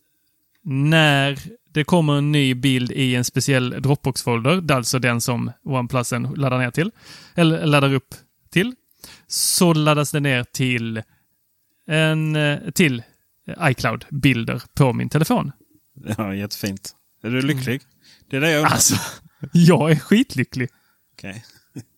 när 0.64 1.40
det 1.74 1.84
kommer 1.84 2.18
en 2.18 2.32
ny 2.32 2.54
bild 2.54 2.92
i 2.92 3.16
en 3.16 3.24
speciell 3.24 3.82
Dropbox-folder, 3.82 4.72
alltså 4.72 5.00
den 5.00 5.22
som 5.22 5.52
OnePlusen 5.64 6.24
laddar 6.24 6.58
ner 6.58 6.72
till, 6.72 6.92
eller 7.36 7.66
laddar 7.66 7.94
upp 7.94 8.16
till, 8.50 8.76
så 9.28 9.74
laddas 9.74 10.12
det 10.12 10.20
ner 10.20 10.44
till 10.44 11.02
en 11.88 12.36
eh, 12.36 12.72
till 12.72 13.04
iCloud-bilder 13.60 14.62
på 14.74 14.94
min 14.94 15.10
telefon. 15.10 15.52
Ja, 16.18 16.36
jättefint. 16.36 16.96
Är 17.24 17.30
du 17.30 17.42
lycklig? 17.42 17.82
Det 18.32 18.38
är 18.38 18.42
det 18.42 18.52
jag 18.52 18.60
undrar. 18.60 18.74
Alltså, 18.74 18.96
jag 19.52 19.92
är 19.92 19.96
skitlycklig. 19.96 20.70
Okej. 21.14 21.46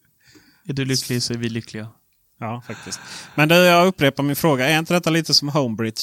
Är 0.67 0.73
du 0.73 0.85
lycklig 0.85 1.23
så 1.23 1.33
är 1.33 1.37
vi 1.37 1.49
lyckliga. 1.49 1.87
Ja, 2.39 2.61
faktiskt. 2.67 2.99
Men 3.35 3.49
du, 3.49 3.55
jag 3.55 3.87
upprepar 3.87 4.23
min 4.23 4.35
fråga. 4.35 4.69
Är 4.69 4.79
inte 4.79 4.93
detta 4.93 5.09
lite 5.09 5.33
som 5.33 5.49
Homebridge? 5.49 6.01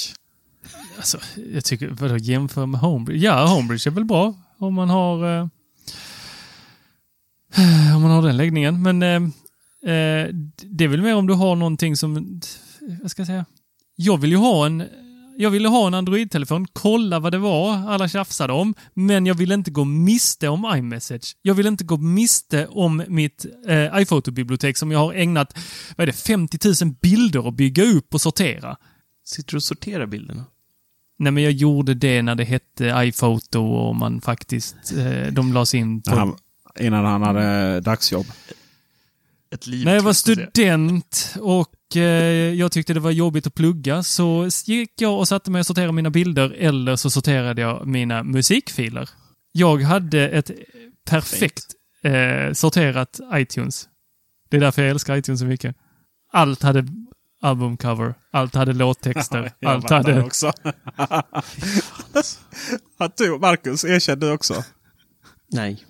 Alltså, 0.96 1.18
jag 1.52 1.64
tycker, 1.64 1.88
vadå 1.88 2.16
jämför 2.16 2.66
med 2.66 2.80
Homebridge? 2.80 3.26
Ja, 3.26 3.46
Homebridge 3.46 3.90
är 3.90 3.92
väl 3.92 4.04
bra 4.04 4.34
om 4.58 4.74
man 4.74 4.90
har 4.90 5.38
eh, 5.38 5.48
om 7.96 8.02
man 8.02 8.10
har 8.10 8.22
den 8.22 8.36
läggningen. 8.36 8.82
Men 8.82 9.02
eh, 9.02 9.22
eh, 9.92 10.28
det 10.62 10.84
är 10.84 10.88
väl 10.88 11.02
mer 11.02 11.14
om 11.14 11.26
du 11.26 11.34
har 11.34 11.56
någonting 11.56 11.96
som, 11.96 12.40
vad 13.02 13.10
ska 13.10 13.20
jag 13.20 13.26
säga? 13.26 13.44
Jag 13.96 14.18
vill 14.18 14.30
ju 14.30 14.36
ha 14.36 14.66
en 14.66 14.84
jag 15.40 15.50
ville 15.50 15.68
ha 15.68 15.86
en 15.86 15.94
Android-telefon, 15.94 16.66
kolla 16.72 17.18
vad 17.18 17.32
det 17.32 17.38
var 17.38 17.88
alla 17.88 18.08
tjafsade 18.08 18.52
om, 18.52 18.74
men 18.94 19.26
jag 19.26 19.34
ville 19.34 19.54
inte 19.54 19.70
gå 19.70 19.84
miste 19.84 20.48
om 20.48 20.72
iMessage. 20.76 21.36
Jag 21.42 21.54
vill 21.54 21.66
inte 21.66 21.84
gå 21.84 21.96
miste 21.96 22.66
om 22.66 23.02
mitt 23.08 23.46
eh, 23.66 24.00
iPhoto-bibliotek 24.00 24.76
som 24.76 24.92
jag 24.92 24.98
har 24.98 25.12
ägnat 25.14 25.58
vad 25.96 26.02
är 26.02 26.06
det, 26.06 26.12
50 26.12 26.84
000 26.84 26.94
bilder 27.02 27.48
att 27.48 27.54
bygga 27.54 27.84
upp 27.84 28.14
och 28.14 28.20
sortera. 28.20 28.76
Sitter 29.24 29.50
du 29.50 29.56
och 29.56 29.62
sorterar 29.62 30.06
bilderna? 30.06 30.44
Nej, 31.18 31.32
men 31.32 31.42
jag 31.42 31.52
gjorde 31.52 31.94
det 31.94 32.22
när 32.22 32.34
det 32.34 32.44
hette 32.44 32.94
iPhoto 32.96 33.60
och 33.60 33.96
man 33.96 34.20
faktiskt, 34.20 34.92
eh, 34.96 35.32
de 35.32 35.52
lades 35.52 35.74
in 35.74 36.02
på... 36.02 36.10
Han, 36.10 36.36
innan 36.80 37.04
han 37.04 37.22
hade 37.22 37.80
dagsjobb. 37.80 38.26
Ett 39.54 39.66
liv, 39.66 39.84
När 39.84 39.94
jag 39.94 40.02
var 40.02 40.12
student 40.12 41.34
och 41.40 41.96
eh, 41.96 42.02
jag 42.54 42.72
tyckte 42.72 42.94
det 42.94 43.00
var 43.00 43.10
jobbigt 43.10 43.46
att 43.46 43.54
plugga 43.54 44.02
så 44.02 44.48
gick 44.64 45.00
jag 45.00 45.18
och 45.18 45.28
satte 45.28 45.50
mig 45.50 45.60
och 45.60 45.66
sorterade 45.66 45.92
mina 45.92 46.10
bilder 46.10 46.50
eller 46.50 46.96
så 46.96 47.10
sorterade 47.10 47.62
jag 47.62 47.86
mina 47.86 48.22
musikfiler. 48.22 49.08
Jag 49.52 49.82
hade 49.82 50.28
ett 50.28 50.50
perfekt 51.06 51.64
eh, 52.02 52.52
sorterat 52.52 53.20
iTunes. 53.34 53.88
Det 54.50 54.56
är 54.56 54.60
därför 54.60 54.82
jag 54.82 54.90
älskar 54.90 55.16
iTunes 55.16 55.40
så 55.40 55.46
mycket. 55.46 55.76
Allt 56.32 56.62
hade 56.62 56.86
albumcover, 57.42 58.14
allt 58.32 58.54
hade 58.54 58.72
låttexter, 58.72 59.52
Jag 59.58 59.72
allt 59.72 59.90
hade... 59.90 60.22
också. 60.22 60.52
Marcus, 63.40 63.84
erkänn 63.84 64.20
du 64.20 64.32
också. 64.32 64.64
Nej. 65.52 65.84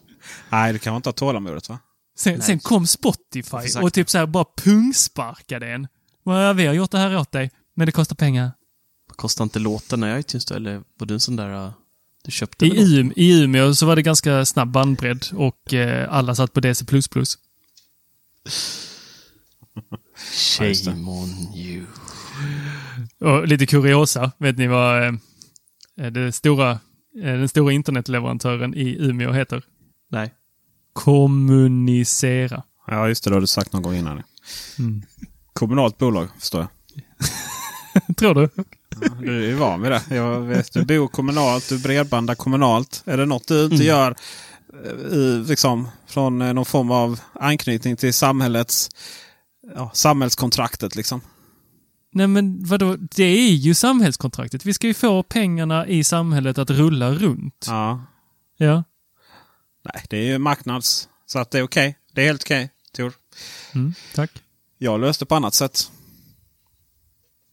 Nej, 0.51 0.73
du 0.73 0.79
kan 0.79 0.97
inte 0.97 1.09
ha 1.09 1.13
tålamodet 1.13 1.69
va? 1.69 1.79
Sen, 2.21 2.33
Nej. 2.33 2.43
sen 2.47 2.59
kom 2.61 2.87
Spotify 2.87 3.79
och 3.83 3.93
typ 3.93 4.11
så 4.11 4.19
här 4.19 4.27
bara 4.27 4.45
pungsparkade 4.57 5.73
en. 5.73 5.89
Ja, 6.25 6.53
vi 6.53 6.67
har 6.67 6.75
gjort 6.75 6.91
det 6.91 6.99
här 6.99 7.17
åt 7.17 7.33
dig, 7.33 7.51
men 7.75 7.87
det 7.87 7.93
kostar 7.93 8.17
pengar. 8.17 8.53
Kostar 9.17 9.45
inte 9.45 9.59
låtarna 9.59 10.17
i 10.17 10.21
iTunes 10.21 10.45
då? 10.45 10.55
Eller 10.55 10.83
var 10.99 11.07
du 11.07 11.15
en 11.15 11.21
sån 11.21 11.37
där... 11.37 11.67
uh, 11.67 11.73
Du 12.25 12.31
köpte 12.31 12.67
I? 12.67 12.99
Ume, 13.01 13.13
I 13.17 13.43
Umeå 13.43 13.75
så 13.75 13.87
var 13.87 13.97
det 13.97 14.03
ganska 14.03 14.45
snabb 14.45 14.71
bandbredd 14.71 15.27
och 15.35 15.75
eh, 15.75 16.15
alla 16.15 16.35
satt 16.35 16.53
på 16.53 16.61
DC++. 16.61 16.85
Shame 20.17 21.11
on 21.11 21.55
you. 21.57 21.87
Och 23.19 23.49
lite 23.49 23.67
kuriosa, 23.67 24.33
vet 24.39 24.59
ni 24.59 24.67
vad 24.67 25.07
eh, 25.07 25.13
det 26.11 26.33
stora, 26.33 26.71
eh, 26.71 26.79
den 27.23 27.49
stora 27.49 27.73
internetleverantören 27.73 28.75
i 28.75 28.97
Umeå 28.99 29.33
heter? 29.33 29.63
Nej. 30.11 30.35
Kommunicera. 30.93 32.63
Ja, 32.87 33.09
just 33.09 33.25
det. 33.25 33.31
Det 33.31 33.37
har 33.37 33.41
du 33.41 33.47
sagt 33.47 33.73
någon 33.73 33.83
gång 33.83 33.95
innan. 33.95 34.23
Mm. 34.79 35.03
Kommunalt 35.53 35.99
bolag, 35.99 36.29
förstår 36.39 36.61
jag. 36.61 36.71
Tror 38.17 38.35
du? 38.35 38.49
Du 39.21 39.51
är 39.51 39.55
van 39.55 39.83
vid 39.83 39.91
det. 39.91 40.03
Jag 40.09 40.41
vet, 40.41 40.73
du 40.73 40.85
bor 40.85 41.09
kommunalt, 41.09 41.69
du 41.69 41.79
bredbandar 41.79 42.35
kommunalt. 42.35 43.03
Är 43.07 43.17
det 43.17 43.27
något 43.27 43.49
du 43.49 43.65
inte 43.65 43.85
gör 43.85 44.17
eh, 44.85 44.91
i, 44.91 45.45
liksom, 45.49 45.89
från 46.07 46.43
eh, 46.43 46.53
någon 46.53 46.65
form 46.65 46.91
av 46.91 47.21
anknytning 47.33 47.97
till 47.97 48.15
samhällets 48.15 48.91
ja, 49.75 49.91
samhällskontraktet? 49.95 50.97
Liksom? 50.97 51.21
Nej 52.13 52.27
men 52.27 52.65
vadå, 52.65 52.97
det 52.97 53.25
är 53.25 53.55
ju 53.55 53.75
samhällskontraktet. 53.75 54.67
Vi 54.67 54.75
ska 54.75 54.87
ju 54.87 54.95
få 54.95 55.23
pengarna 55.23 55.87
i 55.87 56.05
samhället 56.05 56.59
att 56.59 56.71
rulla 56.71 57.11
runt. 57.13 57.67
Ja. 57.69 58.05
Ja. 58.57 58.85
Nej, 59.83 60.05
det 60.11 60.17
är 60.17 60.23
ju 60.27 60.39
marknads. 60.39 61.09
Så 61.27 61.39
att 61.39 61.51
det 61.51 61.59
är 61.59 61.63
okej. 61.63 61.99
Det 62.13 62.23
är 62.23 62.27
helt 62.27 62.43
okej, 62.43 62.71
Tor. 62.93 63.13
Mm, 63.75 63.95
tack. 64.15 64.31
Jag 64.79 65.01
löste 65.01 65.27
på 65.27 65.35
annat 65.35 65.55
sätt. 65.55 65.91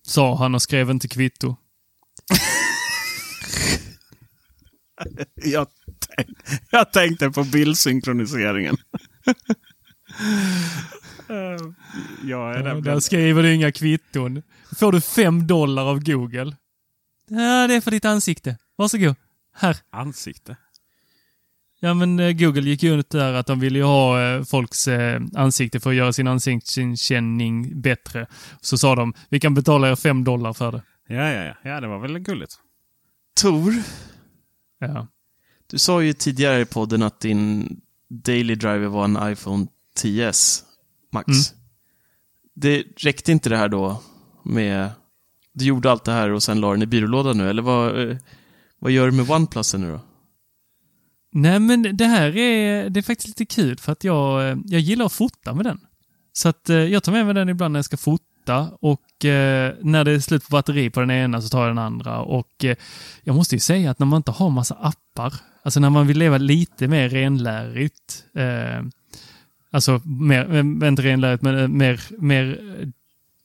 Sa 0.08 0.36
han 0.38 0.56
och 0.56 0.62
skrev 0.62 0.90
inte 0.90 1.08
kvitto. 1.08 1.56
Jag, 5.36 5.68
tänk, 6.00 6.30
jag 6.72 6.94
tänkte 6.94 7.30
på 7.32 7.44
bildsynkroniseringen. 7.44 8.78
Jag 11.28 12.52
är 12.52 12.58
Ja, 12.58 12.64
nämligen- 12.64 12.84
där 12.84 13.00
skriver 13.00 13.44
du 13.44 13.54
inga 13.56 13.72
kvitton. 13.72 14.44
Får 14.80 14.92
du 14.92 15.02
fem 15.02 15.48
dollar 15.48 15.84
av 15.86 16.00
Google. 16.04 16.56
Ja, 17.30 17.68
det 17.68 17.74
är 17.74 17.82
för 17.82 17.92
ditt 17.92 18.06
ansikte. 18.06 18.58
Varsågod. 18.76 19.16
Här. 19.54 19.78
Ansikte? 19.90 20.58
Ja, 21.80 21.94
men 21.94 22.20
eh, 22.20 22.32
Google 22.32 22.62
gick 22.62 22.84
ju 22.84 23.00
ut 23.00 23.10
där 23.10 23.34
att 23.34 23.48
de 23.48 23.60
ville 23.60 23.80
ju 23.80 23.84
ha 23.86 24.22
eh, 24.22 24.44
folks 24.44 24.88
eh, 24.88 25.22
ansikte 25.36 25.80
för 25.80 25.90
att 25.90 25.96
göra 25.96 26.14
sin 26.14 26.28
ansiktskänning 26.28 27.82
bättre. 27.82 28.28
Så 28.62 28.78
sa 28.78 28.96
de, 28.96 29.14
vi 29.30 29.40
kan 29.40 29.54
betala 29.54 29.92
er 29.92 29.96
fem 29.96 30.24
dollar 30.24 30.54
för 30.54 30.72
det. 30.72 30.82
Ja, 31.08 31.32
ja, 31.32 31.44
ja. 31.44 31.54
ja, 31.64 31.82
det 31.82 31.88
var 31.88 32.00
väl 32.00 32.20
gulligt. 32.20 32.54
Tor, 33.42 33.74
Ja. 34.80 35.08
du 35.68 35.78
sa 35.78 36.02
ju 36.02 36.14
tidigare 36.14 36.62
i 36.62 36.66
podden 36.66 37.04
att 37.04 37.20
din 37.20 37.68
Daily 38.10 38.56
Driver 38.56 38.88
var 38.88 39.06
en 39.06 39.32
iPhone 39.32 39.68
10s 40.04 40.64
Max. 41.14 41.28
Mm. 41.28 41.40
Det 42.56 42.84
räckte 42.98 43.32
inte 43.32 43.50
det 43.50 43.58
här 43.58 43.70
då 43.70 44.02
med... 44.44 44.90
Du 45.54 45.66
gjorde 45.66 45.92
allt 45.92 46.04
det 46.04 46.12
här 46.12 46.30
och 46.30 46.44
sen 46.44 46.60
la 46.62 46.72
den 46.72 46.82
i 46.82 46.86
byrålådan 46.86 47.38
nu, 47.38 47.50
eller 47.50 47.62
vad, 47.62 48.18
vad 48.80 48.92
gör 48.92 49.06
du 49.06 49.12
med 49.12 49.32
OnePlusen 49.32 49.82
nu 49.82 49.92
då? 49.92 50.00
Nej, 51.40 51.60
men 51.60 51.98
det 51.98 52.06
här 52.06 52.38
är, 52.38 52.90
det 52.90 53.00
är 53.00 53.02
faktiskt 53.02 53.28
lite 53.28 53.56
kul 53.56 53.78
för 53.78 53.92
att 53.92 54.04
jag, 54.04 54.62
jag 54.66 54.82
gillar 54.82 55.06
att 55.06 55.14
fota 55.14 55.54
med 55.54 55.66
den. 55.66 55.80
Så 56.34 56.50
att 56.50 56.70
eh, 56.70 56.78
jag 56.78 57.04
tar 57.04 57.12
med 57.12 57.26
mig 57.26 57.36
den 57.36 57.50
ibland 57.50 57.72
när 57.72 57.78
jag 57.78 57.86
ska 57.86 57.98
fota 57.98 58.70
och 58.82 59.26
eh, 59.26 59.74
när 59.82 60.04
det 60.04 60.12
är 60.12 60.20
slut 60.20 60.44
på 60.44 60.52
batteri 60.52 60.90
på 60.90 61.00
den 61.00 61.12
ena 61.12 61.42
så 61.42 61.50
tar 61.50 61.60
jag 61.60 61.70
den 61.70 61.78
andra. 61.78 62.20
Och 62.20 62.66
eh, 62.66 62.76
jag 63.24 63.36
måste 63.36 63.56
ju 63.56 63.60
säga 63.60 63.92
att 63.92 64.00
när 64.00 64.06
man 64.06 64.18
inte 64.18 64.32
har 64.32 64.50
massa 64.50 64.76
appar, 64.76 65.34
alltså 65.64 65.80
när 65.80 65.90
man 65.90 66.08
vill 66.08 66.18
leva 66.18 66.38
lite 66.38 66.88
mer 66.88 67.10
renlärigt, 67.10 68.24
eh, 68.36 68.84
alltså 69.72 70.02
mer, 70.06 70.54
eh, 70.54 70.88
inte 70.88 71.02
renlärigt, 71.02 71.44
men 71.44 71.58
eh, 71.58 71.68
mer, 71.68 72.02
mer 72.18 72.60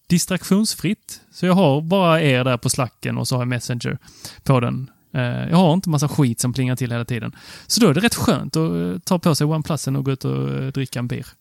distraktionsfritt. 0.08 1.20
Så 1.32 1.46
jag 1.46 1.54
har 1.54 1.80
bara 1.80 2.22
er 2.22 2.44
där 2.44 2.56
på 2.56 2.70
slacken 2.70 3.18
och 3.18 3.28
så 3.28 3.34
har 3.34 3.40
jag 3.40 3.48
Messenger 3.48 3.98
på 4.42 4.60
den. 4.60 4.90
Eh, 5.14 5.48
Jag 5.50 5.56
har 5.56 5.74
inte 5.74 5.88
massa 5.88 6.08
skit 6.08 6.40
som 6.40 6.52
plingar 6.52 6.76
till 6.76 6.90
hela 6.92 7.04
tiden. 7.04 7.36
Så 7.66 7.80
då 7.80 7.88
är 7.88 7.94
det 7.94 8.00
rätt 8.00 8.14
skönt 8.14 8.56
att 8.56 8.72
eh, 8.72 8.98
ta 9.04 9.18
på 9.18 9.34
sig 9.34 9.46
OnePlusen 9.46 9.96
och 9.96 10.04
gå 10.04 10.10
ut 10.10 10.24
och 10.24 10.50
eh, 10.50 10.66
dricka 10.72 10.98
en 10.98 11.08
bir. 11.08 11.26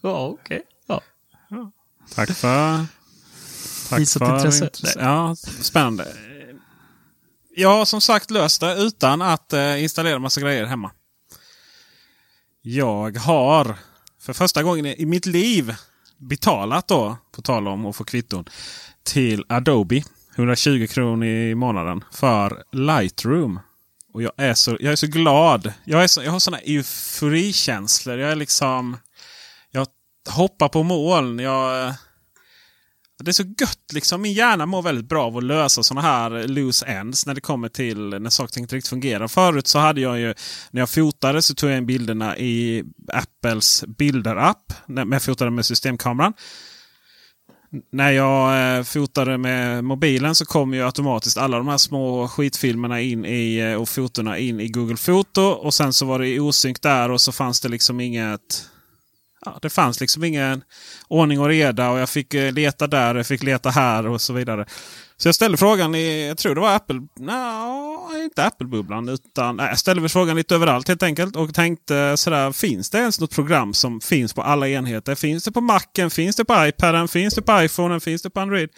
Ja, 0.00 0.26
okej. 0.26 0.62
Ja. 0.86 1.00
Tack 2.14 2.30
för... 2.30 2.86
Tack 3.88 4.00
Visat 4.00 4.22
intresse. 4.22 4.70
Ja, 4.98 5.36
spännande. 5.60 6.06
Jag 7.56 7.68
har 7.68 7.84
som 7.84 8.00
sagt 8.00 8.30
löst 8.30 8.60
det 8.60 8.74
utan 8.74 9.22
att 9.22 9.52
installera 9.78 10.18
massa 10.18 10.40
grejer 10.40 10.64
hemma. 10.66 10.90
Jag 12.62 13.16
har 13.16 13.78
för 14.20 14.32
första 14.32 14.62
gången 14.62 14.86
i 14.86 15.06
mitt 15.06 15.26
liv 15.26 15.74
betalat 16.18 16.88
då, 16.88 17.16
på 17.32 17.42
tal 17.42 17.68
om 17.68 17.86
att 17.86 17.96
få 17.96 18.04
kvitton, 18.04 18.44
till 19.02 19.44
Adobe. 19.48 20.02
120 20.36 20.86
kronor 20.86 21.26
i 21.26 21.54
månaden 21.54 22.04
för 22.12 22.62
Lightroom. 22.72 23.60
Och 24.12 24.22
jag 24.22 24.32
är 24.36 24.54
så, 24.54 24.76
jag 24.80 24.92
är 24.92 24.96
så 24.96 25.06
glad. 25.06 25.72
Jag, 25.84 26.02
är 26.02 26.06
så, 26.06 26.22
jag 26.22 26.32
har 26.32 26.38
sådana 26.38 26.62
euforikänslor. 26.62 28.18
Jag 28.18 28.30
är 28.30 28.36
liksom... 28.36 28.96
Jag 29.70 29.86
hoppar 30.28 30.68
på 30.68 30.82
moln. 30.82 31.38
Jag, 31.38 31.94
det 33.18 33.30
är 33.30 33.32
så 33.32 33.42
gött 33.42 33.92
liksom. 33.92 34.22
Min 34.22 34.32
hjärna 34.32 34.66
mår 34.66 34.82
väldigt 34.82 35.08
bra 35.08 35.24
av 35.24 35.36
att 35.36 35.44
lösa 35.44 35.82
sådana 35.82 36.08
här 36.08 36.48
loose 36.48 36.86
ends 36.86 37.26
när 37.26 37.34
det 37.34 37.40
kommer 37.40 37.68
till 37.68 38.08
när 38.08 38.30
saker 38.30 38.60
inte 38.60 38.76
riktigt 38.76 38.90
fungerar. 38.90 39.28
Förut 39.28 39.66
så 39.66 39.78
hade 39.78 40.00
jag 40.00 40.18
ju, 40.18 40.34
när 40.70 40.80
jag 40.80 40.90
fotade 40.90 41.42
så 41.42 41.54
tog 41.54 41.70
jag 41.70 41.78
in 41.78 41.86
bilderna 41.86 42.38
i 42.38 42.84
Apples 43.12 43.84
bilder-app. 43.86 44.72
När 44.86 45.06
jag 45.12 45.22
fotade 45.22 45.50
med 45.50 45.66
systemkameran. 45.66 46.32
När 47.92 48.10
jag 48.10 48.76
eh, 48.78 48.84
fotade 48.84 49.38
med 49.38 49.84
mobilen 49.84 50.34
så 50.34 50.44
kom 50.44 50.74
ju 50.74 50.86
automatiskt 50.86 51.38
alla 51.38 51.56
de 51.56 51.68
här 51.68 51.78
små 51.78 52.28
skitfilmerna 52.28 53.00
in 53.00 53.24
i, 53.24 53.56
eh, 53.56 53.74
och 53.74 53.88
fotona 53.88 54.38
in 54.38 54.60
i 54.60 54.68
Google 54.68 54.96
Foto. 54.96 55.42
Och 55.42 55.74
sen 55.74 55.92
så 55.92 56.06
var 56.06 56.18
det 56.18 56.28
i 56.28 56.40
osynk 56.40 56.82
där 56.82 57.10
och 57.10 57.20
så 57.20 57.32
fanns 57.32 57.60
det 57.60 57.68
liksom 57.68 58.00
inget... 58.00 58.70
Ja, 59.44 59.58
det 59.62 59.70
fanns 59.70 60.00
liksom 60.00 60.24
ingen 60.24 60.62
ordning 61.08 61.40
och 61.40 61.48
reda 61.48 61.90
och 61.90 61.98
jag 61.98 62.08
fick 62.08 62.34
eh, 62.34 62.52
leta 62.52 62.86
där, 62.86 63.14
jag 63.14 63.26
fick 63.26 63.42
leta 63.42 63.70
här 63.70 64.06
och 64.06 64.20
så 64.20 64.32
vidare. 64.32 64.66
Så 65.16 65.28
jag 65.28 65.34
ställde 65.34 65.58
frågan 65.58 65.94
i, 65.94 66.26
jag 66.28 66.38
tror 66.38 66.54
det 66.54 66.60
var 66.60 66.74
Apple, 66.74 67.00
nej, 67.18 68.24
inte 68.24 68.44
Apple-bubblan, 68.44 69.08
utan 69.08 69.56
nej, 69.56 69.68
jag 69.68 69.78
ställde 69.78 70.08
frågan 70.08 70.36
lite 70.36 70.54
överallt 70.54 70.88
helt 70.88 71.02
enkelt 71.02 71.36
och 71.36 71.54
tänkte 71.54 72.16
sådär, 72.16 72.52
finns 72.52 72.90
det 72.90 72.98
ens 72.98 73.20
något 73.20 73.34
program 73.34 73.74
som 73.74 74.00
finns 74.00 74.34
på 74.34 74.42
alla 74.42 74.68
enheter? 74.68 75.14
Finns 75.14 75.44
det 75.44 75.52
på 75.52 75.60
Macen? 75.60 76.10
Finns 76.10 76.36
det 76.36 76.44
på 76.44 76.66
iPaden? 76.66 77.08
Finns 77.08 77.34
det 77.34 77.42
på 77.42 77.62
iPhonen? 77.62 78.00
Finns 78.00 78.22
det 78.22 78.30
på 78.30 78.40
Android? 78.40 78.70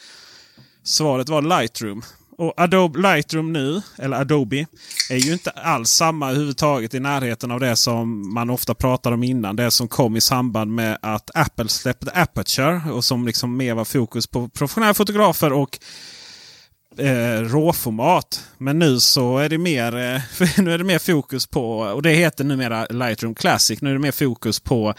Svaret 0.84 1.28
var 1.28 1.42
Lightroom. 1.42 2.02
Och 2.38 2.54
Adobe 2.56 2.98
Lightroom 2.98 3.52
nu, 3.52 3.82
eller 3.98 4.16
Adobe, 4.20 4.66
är 5.10 5.16
ju 5.16 5.32
inte 5.32 5.50
alls 5.50 5.90
samma 5.90 6.30
överhuvudtaget 6.30 6.94
i 6.94 7.00
närheten 7.00 7.50
av 7.50 7.60
det 7.60 7.76
som 7.76 8.34
man 8.34 8.50
ofta 8.50 8.74
pratar 8.74 9.12
om 9.12 9.22
innan. 9.22 9.56
Det 9.56 9.70
som 9.70 9.88
kom 9.88 10.16
i 10.16 10.20
samband 10.20 10.74
med 10.74 10.98
att 11.02 11.30
Apple 11.34 11.68
släppte 11.68 12.10
Aperture 12.10 12.92
och 12.92 13.04
som 13.04 13.26
liksom 13.26 13.56
mer 13.56 13.74
var 13.74 13.84
fokus 13.84 14.26
på 14.26 14.48
professionella 14.48 14.94
fotografer 14.94 15.52
och 15.52 15.78
eh, 16.98 17.40
råformat. 17.40 18.48
Men 18.58 18.78
nu 18.78 19.00
så 19.00 19.38
är 19.38 19.48
det 19.48 19.58
mer, 19.58 19.96
eh, 19.96 20.20
nu 20.62 20.72
är 20.72 20.78
det 20.78 20.84
mer 20.84 20.98
fokus 20.98 21.46
på, 21.46 21.78
och 21.78 22.02
det 22.02 22.10
heter 22.10 22.44
numera 22.44 22.86
Lightroom 22.86 23.34
Classic, 23.34 23.82
nu 23.82 23.90
är 23.90 23.94
det 23.94 24.00
mer 24.00 24.12
fokus 24.12 24.60
på 24.60 24.94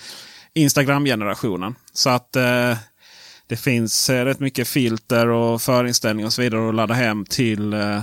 Instagram-generationen. 0.53 1.75
Så 1.93 2.09
att 2.09 2.35
eh, 2.35 2.77
det 3.47 3.57
finns 3.57 4.09
eh, 4.09 4.25
rätt 4.25 4.39
mycket 4.39 4.67
filter 4.67 5.27
och 5.27 5.61
förinställningar 5.61 6.27
och 6.27 6.33
så 6.33 6.41
vidare 6.41 6.69
att 6.69 6.75
ladda 6.75 6.93
hem 6.93 7.25
till 7.25 7.73
eh, 7.73 8.01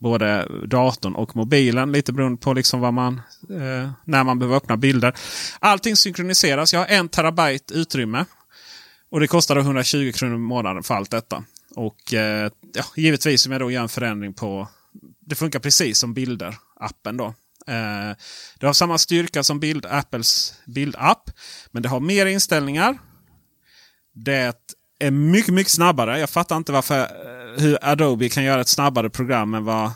både 0.00 0.48
datorn 0.66 1.14
och 1.14 1.36
mobilen. 1.36 1.92
Lite 1.92 2.12
beroende 2.12 2.40
på 2.40 2.52
liksom 2.52 2.80
vad 2.80 2.94
man, 2.94 3.20
eh, 3.50 3.90
när 4.04 4.24
man 4.24 4.38
behöver 4.38 4.56
öppna 4.56 4.76
bilder. 4.76 5.14
Allting 5.58 5.96
synkroniseras. 5.96 6.72
Jag 6.72 6.80
har 6.80 6.86
en 6.86 7.08
terabyte 7.08 7.74
utrymme. 7.74 8.24
Och 9.10 9.20
det 9.20 9.26
kostar 9.26 9.56
120 9.56 10.12
kronor 10.14 10.34
i 10.34 10.38
månaden 10.38 10.82
för 10.82 10.94
allt 10.94 11.10
detta. 11.10 11.44
Och 11.74 12.14
eh, 12.14 12.50
ja, 12.74 12.84
givetvis 12.96 13.46
om 13.46 13.52
jag 13.52 13.60
då 13.60 13.70
gör 13.70 13.82
en 13.82 13.88
förändring 13.88 14.34
på... 14.34 14.68
Det 15.20 15.34
funkar 15.34 15.58
precis 15.58 15.98
som 15.98 16.14
bilder-appen 16.14 17.16
då. 17.16 17.26
Eh, 17.66 18.16
det 18.58 18.66
har 18.66 18.72
samma 18.72 18.98
styrka 18.98 19.42
som 19.42 19.60
bild, 19.60 19.86
Apples 19.86 20.54
bildapp. 20.66 21.30
Men 21.70 21.82
det 21.82 21.88
har 21.88 22.00
mer 22.00 22.26
inställningar. 22.26 22.98
Det 24.14 24.56
är 24.98 25.10
mycket, 25.10 25.54
mycket 25.54 25.72
snabbare. 25.72 26.18
Jag 26.20 26.30
fattar 26.30 26.56
inte 26.56 26.72
varför 26.72 27.00
eh, 27.00 27.62
hur 27.62 27.78
Adobe 27.82 28.28
kan 28.28 28.44
göra 28.44 28.60
ett 28.60 28.68
snabbare 28.68 29.10
program 29.10 29.54
än 29.54 29.64
vad 29.64 29.90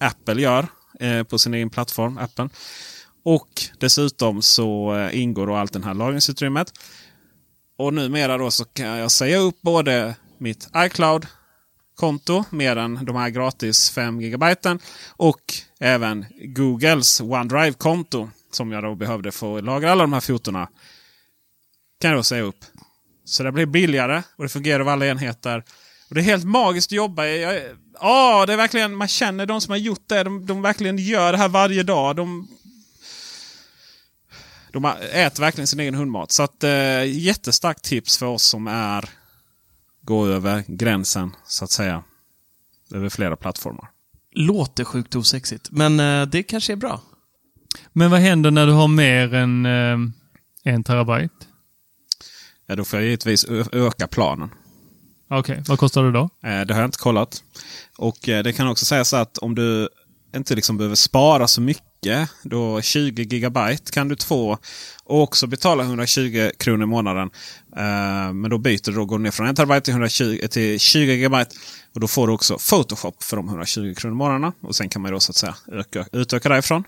Apple 0.00 0.42
gör. 0.42 0.66
eh, 1.00 1.22
på 1.22 1.38
sin 1.38 1.54
egen 1.54 1.70
plattform, 1.70 2.18
appen. 2.18 2.50
Och 3.24 3.48
dessutom 3.78 4.42
så 4.42 4.96
eh, 4.96 5.20
ingår 5.22 5.46
då 5.46 5.54
allt 5.54 5.72
det 5.72 5.84
här 5.84 5.94
lagringsutrymmet. 5.94 6.72
Och 7.78 7.94
numera 7.94 8.38
då 8.38 8.50
så 8.50 8.64
kan 8.64 8.86
jag 8.86 9.10
säga 9.10 9.38
upp 9.38 9.62
både 9.62 10.14
mitt 10.40 10.68
iCloud-konto 10.76 12.44
med 12.50 12.78
än 12.78 13.04
de 13.04 13.16
här 13.16 13.30
gratis 13.30 13.90
5 13.90 14.20
GB 14.20 14.54
och 15.16 15.40
även 15.80 16.26
Googles 16.40 17.20
OneDrive-konto 17.20 18.30
som 18.52 18.72
jag 18.72 18.82
då 18.82 18.94
behövde 18.94 19.32
få 19.32 19.60
lagra 19.60 19.92
alla 19.92 20.02
de 20.02 20.12
här 20.12 20.20
fotona. 20.20 20.68
Kan 22.00 22.10
jag 22.10 22.18
då 22.18 22.22
säga 22.22 22.42
upp. 22.42 22.64
Så 23.24 23.42
det 23.42 23.52
blir 23.52 23.66
billigare 23.66 24.22
och 24.36 24.44
det 24.44 24.48
fungerar 24.48 24.80
över 24.80 24.92
alla 24.92 25.06
enheter. 25.06 25.64
Och 26.08 26.14
Det 26.14 26.20
är 26.20 26.24
helt 26.24 26.44
magiskt 26.44 26.88
att 26.88 26.96
jobba. 26.96 27.26
Jag, 27.26 27.62
ja, 28.00 28.46
det 28.46 28.52
är 28.52 28.56
verkligen, 28.56 28.94
man 28.94 29.08
känner 29.08 29.46
de 29.46 29.60
som 29.60 29.70
har 29.70 29.78
gjort 29.78 30.08
det. 30.08 30.22
De, 30.22 30.46
de 30.46 30.62
verkligen 30.62 30.98
gör 30.98 31.32
det 31.32 31.38
här 31.38 31.48
varje 31.48 31.82
dag. 31.82 32.16
De, 32.16 32.48
de 34.72 34.84
äter 35.12 35.40
verkligen 35.40 35.66
sin 35.66 35.80
egen 35.80 35.94
hundmat. 35.94 36.32
Så 36.32 36.42
att, 36.42 36.64
eh, 36.64 37.04
jättestarkt 37.04 37.84
tips 37.84 38.18
för 38.18 38.26
oss 38.26 38.42
som 38.42 38.66
är 38.66 39.08
gå 40.08 40.26
över 40.26 40.64
gränsen 40.66 41.36
så 41.46 41.64
att 41.64 41.70
säga. 41.70 42.02
Över 42.94 43.08
flera 43.08 43.36
plattformar. 43.36 43.90
Låter 44.32 44.84
sjukt 44.84 45.14
osexigt, 45.16 45.70
men 45.70 46.00
eh, 46.00 46.26
det 46.26 46.42
kanske 46.42 46.72
är 46.72 46.76
bra. 46.76 47.00
Men 47.92 48.10
vad 48.10 48.20
händer 48.20 48.50
när 48.50 48.66
du 48.66 48.72
har 48.72 48.88
mer 48.88 49.34
än 49.34 49.66
eh, 49.66 49.98
en 50.64 50.84
terabyte? 50.84 51.34
Ja, 52.66 52.76
då 52.76 52.84
får 52.84 52.98
jag 52.98 53.06
givetvis 53.06 53.44
öka 53.72 54.06
planen. 54.06 54.50
Okej, 55.30 55.62
vad 55.68 55.78
kostar 55.78 56.04
det 56.04 56.12
då? 56.12 56.30
Eh, 56.48 56.60
det 56.60 56.74
har 56.74 56.80
jag 56.80 56.88
inte 56.88 56.98
kollat. 56.98 57.42
Och 57.98 58.28
eh, 58.28 58.42
det 58.42 58.52
kan 58.52 58.68
också 58.68 58.84
sägas 58.84 59.14
att 59.14 59.38
om 59.38 59.54
du 59.54 59.88
inte 60.36 60.54
liksom 60.54 60.76
behöver 60.76 60.96
spara 60.96 61.48
så 61.48 61.60
mycket, 61.60 61.84
då 62.42 62.80
20 62.80 63.22
gigabyte 63.22 63.92
kan 63.92 64.08
du 64.08 64.16
få 64.16 64.58
och 65.04 65.22
också 65.22 65.46
betala 65.46 65.82
120 65.82 66.50
kronor 66.58 66.82
i 66.82 66.86
månaden. 66.86 67.30
Uh, 67.76 68.32
men 68.32 68.50
då 68.50 68.58
byter 68.58 68.92
du 68.92 68.98
och 68.98 69.08
går 69.08 69.18
ner 69.18 69.30
från 69.30 69.46
1 69.46 69.56
terabyte 69.56 69.80
till, 69.80 69.92
120, 69.92 70.46
till 70.50 70.80
20 70.80 71.12
gigabyte. 71.12 71.50
Och 71.94 72.00
då 72.00 72.08
får 72.08 72.26
du 72.26 72.32
också 72.32 72.58
Photoshop 72.70 73.22
för 73.22 73.36
de 73.36 73.48
120 73.48 73.94
kronor 73.94 74.14
i 74.14 74.18
månaden. 74.18 74.52
Och 74.62 74.76
sen 74.76 74.88
kan 74.88 75.02
man 75.02 75.12
då 75.12 75.20
så 75.20 75.30
att 75.32 75.36
säga 75.36 75.54
öka, 75.72 76.06
utöka 76.12 76.48
därifrån. 76.48 76.84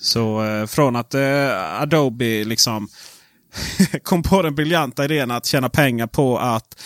Så 0.00 0.44
uh, 0.44 0.66
från 0.66 0.96
att 0.96 1.14
uh, 1.14 1.82
Adobe 1.82 2.44
liksom 2.44 2.88
kom 4.02 4.22
på 4.22 4.42
den 4.42 4.54
briljanta 4.54 5.04
idén 5.04 5.30
att 5.30 5.46
tjäna 5.46 5.68
pengar 5.68 6.06
på 6.06 6.38
att 6.38 6.82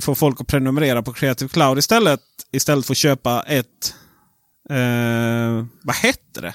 få 0.00 0.14
folk 0.14 0.40
att 0.40 0.46
prenumerera 0.46 1.02
på 1.02 1.12
Creative 1.12 1.48
Cloud 1.48 1.78
istället. 1.78 2.20
Istället 2.52 2.86
för 2.86 2.92
att 2.92 2.98
köpa 2.98 3.42
ett... 3.42 3.94
Eh, 4.70 5.64
vad 5.82 5.96
hette 5.96 6.40
det? 6.40 6.54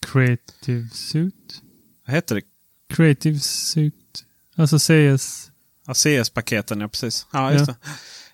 Creative 0.00 0.88
Suit? 0.92 1.62
Vad 2.06 2.14
hette 2.14 2.34
det? 2.34 2.42
Creative 2.88 3.38
Suit. 3.40 4.24
Alltså 4.56 4.78
CS. 4.78 5.50
Ja, 5.86 5.94
CS-paketen, 5.94 6.80
ja 6.80 6.88
precis. 6.88 7.26
Ja, 7.32 7.52
just 7.52 7.68
Ja. 7.68 7.74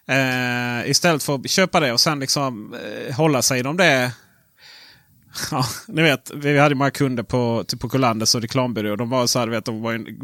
Det. 0.06 0.84
Eh, 0.84 0.90
istället 0.90 1.22
för 1.22 1.34
att 1.34 1.50
köpa 1.50 1.80
det 1.80 1.92
och 1.92 2.00
sen 2.00 2.20
liksom 2.20 2.74
eh, 2.74 3.14
hålla 3.16 3.42
sig 3.42 3.61
inom 3.61 3.76
det. 3.76 4.12
Ja, 5.50 5.64
ni 5.88 6.02
vet, 6.02 6.30
vi 6.34 6.59
hade 6.59 6.74
många 6.74 6.90
kunder 6.90 7.22
på, 7.22 7.64
typ 7.68 7.80
på 7.80 7.88
Colanders 7.88 8.34
och 8.34 8.42
reklambyrå. 8.42 8.96
De 8.96 9.11
var 9.11 9.26
så 9.26 9.38
här, 9.38 9.48
vet, 9.48 9.64
de 9.64 9.80
var 9.80 9.92
ju, 9.92 10.18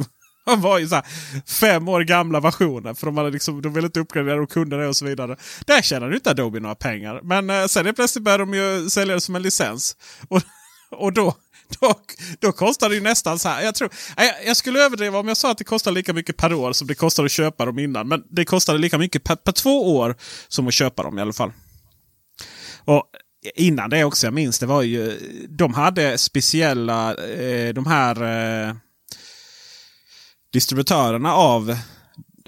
de 0.50 0.60
var 0.60 0.78
ju 0.78 0.88
så 0.88 0.94
här 0.94 1.04
fem 1.46 1.88
år 1.88 2.00
gamla 2.00 2.40
versioner. 2.40 2.94
För 2.94 3.06
de, 3.06 3.16
hade 3.16 3.30
liksom, 3.30 3.62
de 3.62 3.72
ville 3.72 3.86
inte 3.86 4.00
uppgradera 4.00 4.42
och 4.42 4.50
kunde 4.50 4.76
det 4.76 4.88
och 4.88 4.96
så 4.96 5.04
vidare. 5.04 5.36
Där 5.66 5.82
tjänade 5.82 6.12
ju 6.12 6.16
inte 6.16 6.30
Adobe 6.30 6.60
några 6.60 6.74
pengar. 6.74 7.20
Men 7.22 7.50
eh, 7.50 7.66
sen 7.66 7.86
är 7.86 7.92
plötsligt 7.92 8.24
började 8.24 8.42
de 8.42 8.54
ju 8.54 8.90
sälja 8.90 9.14
det 9.14 9.20
som 9.20 9.36
en 9.36 9.42
licens. 9.42 9.96
Och, 10.28 10.42
och 10.90 11.12
då, 11.12 11.34
då, 11.80 11.94
då 12.38 12.52
kostar 12.52 12.88
det 12.88 12.94
ju 12.94 13.00
nästan 13.00 13.38
så 13.38 13.48
här. 13.48 13.62
Jag, 13.62 13.74
tror, 13.74 13.90
jag, 14.16 14.46
jag 14.46 14.56
skulle 14.56 14.84
överdriva 14.84 15.18
om 15.18 15.28
jag 15.28 15.36
sa 15.36 15.50
att 15.50 15.58
det 15.58 15.64
kostar 15.64 15.92
lika 15.92 16.12
mycket 16.12 16.36
per 16.36 16.54
år 16.54 16.72
som 16.72 16.86
det 16.86 16.94
kostade 16.94 17.26
att 17.26 17.32
köpa 17.32 17.64
dem 17.64 17.78
innan. 17.78 18.08
Men 18.08 18.22
det 18.30 18.44
kostade 18.44 18.78
lika 18.78 18.98
mycket 18.98 19.24
per, 19.24 19.36
per 19.36 19.52
två 19.52 19.96
år 19.96 20.16
som 20.48 20.68
att 20.68 20.74
köpa 20.74 21.02
dem 21.02 21.18
i 21.18 21.22
alla 21.22 21.32
fall. 21.32 21.52
Och 22.84 23.04
innan 23.54 23.90
det 23.90 24.04
också, 24.04 24.26
jag 24.26 24.34
minns 24.34 24.58
det 24.58 24.66
var 24.66 24.82
ju, 24.82 25.18
de 25.48 25.74
hade 25.74 26.18
speciella, 26.18 27.14
eh, 27.14 27.74
de 27.74 27.86
här 27.86 28.22
eh, 28.68 28.74
distributörerna 30.54 31.34
av 31.34 31.76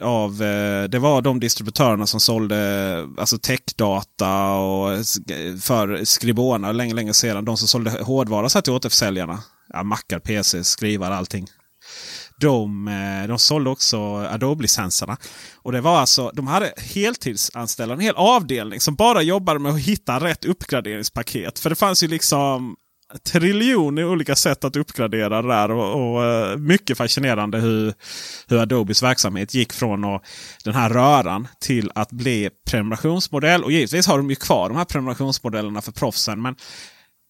av, 0.00 0.42
eh, 0.42 0.84
det 0.84 0.98
var 0.98 1.22
de 1.22 1.40
distributörerna 1.40 2.06
som 2.06 2.20
sålde 2.20 3.08
alltså 3.18 3.38
techdata 3.38 4.52
och 4.52 4.88
för 5.60 6.04
Skribona 6.04 6.72
länge, 6.72 6.94
länge 6.94 7.14
sedan. 7.14 7.44
De 7.44 7.56
som 7.56 7.68
sålde 7.68 7.90
hårdvara 7.90 8.48
så 8.48 8.62
till 8.62 8.72
återförsäljarna. 8.72 9.38
Ja, 9.68 9.82
mackar, 9.82 10.18
PC, 10.18 10.64
skrivare, 10.64 11.14
allting. 11.14 11.46
De, 12.40 12.88
eh, 12.88 13.28
de 13.28 13.38
sålde 13.38 13.70
också 13.70 13.98
Adobe-licenserna. 14.16 15.16
Och 15.62 15.72
det 15.72 15.80
var 15.80 15.98
alltså, 15.98 16.30
de 16.34 16.46
hade 16.46 16.72
heltidsanställda, 16.76 17.94
en 17.94 18.00
hel 18.00 18.14
avdelning 18.16 18.80
som 18.80 18.94
bara 18.94 19.22
jobbade 19.22 19.58
med 19.58 19.72
att 19.72 19.80
hitta 19.80 20.20
rätt 20.20 20.44
uppgraderingspaket. 20.44 21.58
För 21.58 21.70
det 21.70 21.76
fanns 21.76 22.02
ju 22.02 22.08
liksom 22.08 22.76
triljoner 23.32 24.04
olika 24.04 24.36
sätt 24.36 24.64
att 24.64 24.76
uppgradera 24.76 25.42
det 25.42 25.48
där. 25.48 25.70
Och, 25.70 26.14
och 26.14 26.24
eh, 26.24 26.56
mycket 26.56 26.98
fascinerande 26.98 27.58
hur, 27.58 27.94
hur 28.48 28.58
Adobes 28.58 29.02
verksamhet 29.02 29.54
gick 29.54 29.72
från 29.72 30.04
och, 30.04 30.22
den 30.64 30.74
här 30.74 30.90
röran 30.90 31.48
till 31.60 31.90
att 31.94 32.12
bli 32.12 32.50
prenumerationsmodell. 32.70 33.64
Och 33.64 33.72
givetvis 33.72 34.06
har 34.06 34.16
de 34.18 34.30
ju 34.30 34.36
kvar 34.36 34.68
de 34.68 34.76
här 34.76 34.84
prenumerationsmodellerna 34.84 35.82
för 35.82 35.92
proffsen. 35.92 36.42
Men 36.42 36.56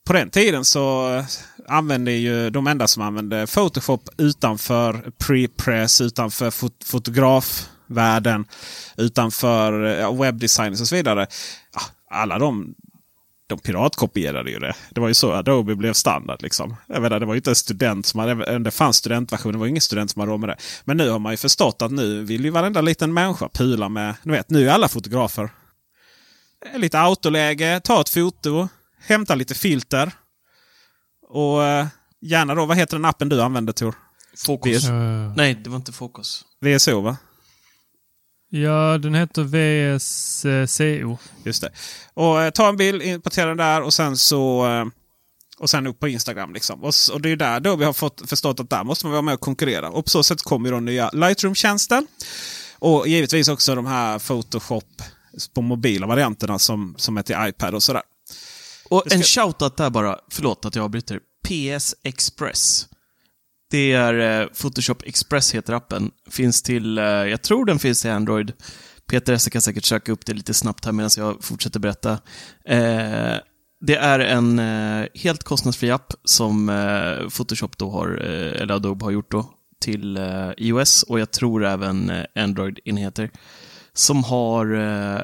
på 0.06 0.12
den 0.12 0.30
tiden 0.30 0.64
så 0.64 1.14
eh, 1.14 1.24
använde 1.68 2.12
ju 2.12 2.50
de 2.50 2.66
enda 2.66 2.88
som 2.88 3.02
använde 3.02 3.46
Photoshop 3.46 4.08
utanför 4.18 5.10
prepress, 5.26 6.00
utanför 6.00 6.50
fot 6.50 6.84
fotografvärlden, 6.84 8.44
utanför 8.96 10.00
eh, 10.00 10.20
webbdesign 10.20 10.72
och 10.72 10.78
så 10.78 10.96
vidare. 10.96 11.26
Alla 12.10 12.38
de 12.38 12.74
de 13.46 13.58
piratkopierade 13.58 14.50
ju 14.50 14.58
det. 14.58 14.74
Det 14.90 15.00
var 15.00 15.08
ju 15.08 15.14
så 15.14 15.32
Adobe 15.32 15.74
blev 15.76 15.92
standard. 15.92 16.42
Liksom. 16.42 16.76
Jag 16.86 17.02
menar, 17.02 17.20
det 17.20 17.26
var 17.26 17.34
ju 17.34 17.38
inte 17.38 17.50
en 17.50 17.56
student 17.56 18.06
som 18.06 18.20
hade, 18.20 18.58
det 18.58 18.70
fanns 18.70 18.96
studentversion, 18.96 19.52
det 19.52 19.58
var 19.58 19.66
ingen 19.66 19.80
student 19.80 20.10
som 20.10 20.20
hade 20.20 20.32
råd 20.32 20.40
med 20.40 20.48
det. 20.48 20.56
Men 20.84 20.96
nu 20.96 21.10
har 21.10 21.18
man 21.18 21.32
ju 21.32 21.36
förstått 21.36 21.82
att 21.82 21.90
nu 21.90 22.22
vill 22.24 22.44
ju 22.44 22.50
varenda 22.50 22.80
liten 22.80 23.14
människa 23.14 23.48
pula 23.48 23.88
med, 23.88 24.14
ni 24.22 24.32
vet, 24.32 24.50
nu 24.50 24.68
är 24.68 24.72
alla 24.72 24.88
fotografer. 24.88 25.50
Lite 26.74 27.00
autoläge, 27.00 27.80
ta 27.84 28.00
ett 28.00 28.08
foto, 28.08 28.68
hämta 29.00 29.34
lite 29.34 29.54
filter. 29.54 30.12
Och 31.28 31.64
eh, 31.64 31.86
gärna 32.20 32.54
då, 32.54 32.66
vad 32.66 32.76
heter 32.76 32.96
den 32.96 33.04
appen 33.04 33.28
du 33.28 33.42
använder 33.42 33.72
Tor? 33.72 33.94
Fokus. 34.46 34.88
Eh, 34.88 35.32
Nej, 35.36 35.54
det 35.54 35.70
var 35.70 35.76
inte 35.76 35.92
Fokus. 35.92 36.44
VSO 36.60 37.00
va? 37.00 37.16
Ja, 38.62 38.98
den 38.98 39.14
heter 39.14 39.42
VSCO. 39.44 41.18
Just 41.44 41.62
det. 41.62 41.70
Och 42.14 42.42
eh, 42.42 42.50
ta 42.50 42.68
en 42.68 42.76
bild, 42.76 43.02
importera 43.02 43.46
den 43.48 43.56
där 43.56 43.82
och 43.82 43.94
sen 43.94 44.16
så 44.16 44.66
eh, 44.66 44.84
och 45.58 45.70
sen 45.70 45.86
upp 45.86 46.00
på 46.00 46.08
Instagram. 46.08 46.54
Liksom. 46.54 46.84
Och, 46.84 46.92
och 47.12 47.20
det 47.20 47.30
är 47.30 47.36
där 47.36 47.60
då 47.60 47.76
vi 47.76 47.84
har 47.84 47.92
fått 47.92 48.22
förstått 48.26 48.60
att 48.60 48.70
där 48.70 48.84
måste 48.84 49.06
man 49.06 49.12
vara 49.12 49.22
med 49.22 49.34
och 49.34 49.40
konkurrera. 49.40 49.88
Och 49.90 50.04
på 50.04 50.10
så 50.10 50.22
sätt 50.22 50.42
kommer 50.42 50.70
då 50.72 50.80
nya 50.80 51.10
Lightroom-tjänster. 51.12 52.06
Och 52.78 53.08
givetvis 53.08 53.48
också 53.48 53.74
de 53.74 53.86
här 53.86 54.18
Photoshop 54.18 55.02
på 55.54 55.62
mobila 55.62 56.06
varianterna 56.06 56.58
som, 56.58 56.94
som 56.98 57.16
är 57.16 57.22
till 57.22 57.36
iPad 57.38 57.74
och 57.74 57.82
sådär. 57.82 58.02
Och 58.90 59.02
ska- 59.06 59.14
en 59.14 59.22
shoutout 59.22 59.76
där 59.76 59.90
bara, 59.90 60.18
förlåt 60.30 60.64
att 60.64 60.74
jag 60.76 60.84
avbryter. 60.84 61.20
PS 61.48 61.94
Express. 62.02 62.86
Det 63.70 63.92
är 63.92 64.40
eh, 64.42 64.48
Photoshop 64.48 65.02
Express 65.06 65.54
heter 65.54 65.72
appen. 65.72 66.10
Finns 66.30 66.62
till, 66.62 66.98
eh, 66.98 67.04
jag 67.04 67.42
tror 67.42 67.64
den 67.64 67.78
finns 67.78 68.02
till 68.02 68.10
Android. 68.10 68.52
Peter 69.10 69.32
Esse 69.32 69.50
kan 69.50 69.62
säkert 69.62 69.84
söka 69.84 70.12
upp 70.12 70.26
det 70.26 70.34
lite 70.34 70.54
snabbt 70.54 70.84
här 70.84 70.92
medan 70.92 71.10
jag 71.16 71.44
fortsätter 71.44 71.80
berätta. 71.80 72.12
Eh, 72.64 73.36
det 73.80 73.96
är 73.96 74.18
en 74.18 74.58
eh, 74.58 75.06
helt 75.14 75.42
kostnadsfri 75.42 75.90
app 75.90 76.12
som 76.24 76.68
eh, 76.68 77.28
Photoshop 77.28 77.78
då 77.78 77.90
har, 77.90 78.08
eh, 78.24 78.62
eller 78.62 78.74
Adobe 78.74 79.04
har 79.04 79.10
gjort 79.10 79.30
då, 79.30 79.50
till 79.80 80.16
eh, 80.16 80.50
iOS 80.56 81.02
och 81.02 81.20
jag 81.20 81.30
tror 81.30 81.64
även 81.64 82.10
eh, 82.10 82.24
Android-enheter. 82.34 83.30
Som 83.92 84.24
har 84.24 84.74
eh, 84.74 85.22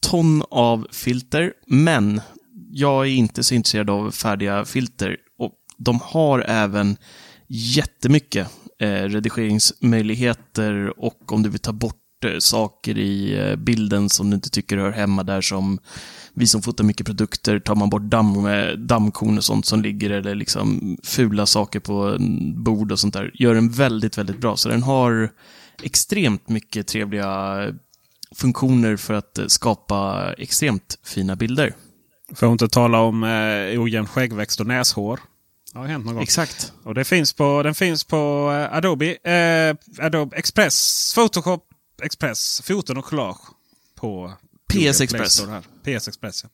ton 0.00 0.42
av 0.50 0.86
filter, 0.92 1.52
men 1.66 2.20
jag 2.70 3.06
är 3.06 3.10
inte 3.10 3.44
så 3.44 3.54
intresserad 3.54 3.90
av 3.90 4.10
färdiga 4.10 4.64
filter. 4.64 5.16
Och 5.38 5.52
de 5.78 6.00
har 6.02 6.44
även 6.48 6.96
jättemycket 7.48 8.48
eh, 8.80 9.02
redigeringsmöjligheter 9.02 11.00
och 11.00 11.32
om 11.32 11.42
du 11.42 11.48
vill 11.48 11.60
ta 11.60 11.72
bort 11.72 12.24
eh, 12.24 12.38
saker 12.38 12.98
i 12.98 13.38
eh, 13.38 13.56
bilden 13.56 14.08
som 14.08 14.30
du 14.30 14.34
inte 14.34 14.50
tycker 14.50 14.76
hör 14.76 14.90
hemma 14.90 15.22
där 15.22 15.40
som 15.40 15.78
vi 16.34 16.46
som 16.46 16.62
fotar 16.62 16.84
mycket 16.84 17.06
produkter, 17.06 17.58
tar 17.58 17.74
man 17.74 17.90
bort 17.90 18.02
damm, 18.02 18.46
eh, 18.46 18.72
dammkorn 18.72 19.36
och 19.36 19.44
sånt 19.44 19.66
som 19.66 19.82
ligger 19.82 20.10
eller 20.10 20.34
liksom 20.34 20.96
fula 21.02 21.46
saker 21.46 21.80
på 21.80 22.16
bord 22.56 22.92
och 22.92 22.98
sånt 22.98 23.14
där, 23.14 23.30
gör 23.34 23.54
den 23.54 23.70
väldigt, 23.70 24.18
väldigt 24.18 24.38
bra. 24.38 24.56
Så 24.56 24.68
den 24.68 24.82
har 24.82 25.30
extremt 25.82 26.48
mycket 26.48 26.86
trevliga 26.86 27.64
eh, 27.64 27.74
funktioner 28.34 28.96
för 28.96 29.14
att 29.14 29.38
eh, 29.38 29.46
skapa 29.46 30.32
extremt 30.38 30.98
fina 31.04 31.36
bilder. 31.36 31.74
För 32.34 32.46
att 32.46 32.52
inte 32.52 32.68
tala 32.68 33.00
om 33.00 33.24
eh, 33.24 33.82
ojämn 33.82 34.06
skäggväxt 34.06 34.60
och 34.60 34.66
näshår. 34.66 35.20
Det 35.76 35.80
har 35.82 35.88
hänt 35.88 36.04
någon 36.06 36.14
gång. 36.14 36.22
Exakt. 36.22 36.72
Och 36.82 36.94
det 36.94 37.04
finns 37.04 37.32
på, 37.32 37.62
den 37.62 37.74
finns 37.74 38.04
på 38.04 38.50
eh, 38.70 38.76
Adobe, 38.76 39.16
eh, 39.30 40.04
Adobe 40.06 40.36
Express, 40.36 41.12
Photoshop 41.14 41.64
Express, 42.02 42.62
foton 42.64 42.96
och 42.96 43.04
collage. 43.04 43.38
På 43.94 44.32
PS 44.72 45.00
Express. 45.00 45.40
PS 45.84 46.08
Express 46.08 46.44
ja. 46.44 46.50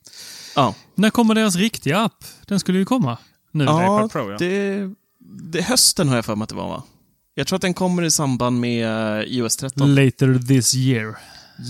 Ja, 0.56 0.74
När 0.94 1.10
kommer 1.10 1.34
deras 1.34 1.56
riktiga 1.56 1.98
app? 1.98 2.24
Den 2.46 2.60
skulle 2.60 2.78
ju 2.78 2.84
komma 2.84 3.18
nu. 3.50 3.64
ja, 3.64 3.96
iPad 3.98 4.12
Pro, 4.12 4.30
ja. 4.32 4.38
det, 4.38 4.90
det 5.52 5.62
hösten 5.62 6.08
har 6.08 6.16
jag 6.16 6.24
för 6.24 6.36
mig 6.36 6.42
att 6.42 6.48
det 6.48 6.54
var 6.54 6.68
va? 6.68 6.82
Jag 7.34 7.46
tror 7.46 7.56
att 7.56 7.62
den 7.62 7.74
kommer 7.74 8.02
i 8.02 8.10
samband 8.10 8.60
med 8.60 9.18
eh, 9.18 9.24
iOS 9.26 9.56
13. 9.56 9.94
Later 9.94 10.46
this 10.48 10.74
year. 10.74 11.16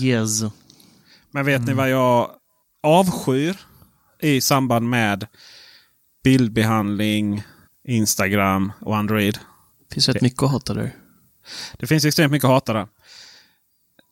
Yes. 0.01 0.41
Men 1.31 1.45
vet 1.45 1.55
Mm. 1.61 1.65
ni 1.69 1.73
vad 1.73 1.89
jag 1.89 2.29
avskyr 2.83 3.57
i 4.21 4.41
samband 4.41 4.89
med 4.89 5.27
bildbehandling, 6.23 7.43
Instagram 7.87 8.71
och 8.79 8.97
Android? 8.97 9.39
Det 9.87 9.93
finns 9.93 10.09
rätt 10.09 10.21
mycket 10.21 10.43
att 10.43 10.51
hata 10.51 10.73
där. 10.73 10.95
Det 11.79 11.87
finns 11.87 12.05
extremt 12.05 12.31
mycket 12.31 12.45
att 12.45 12.51
hata 12.51 12.73
där. 12.73 12.87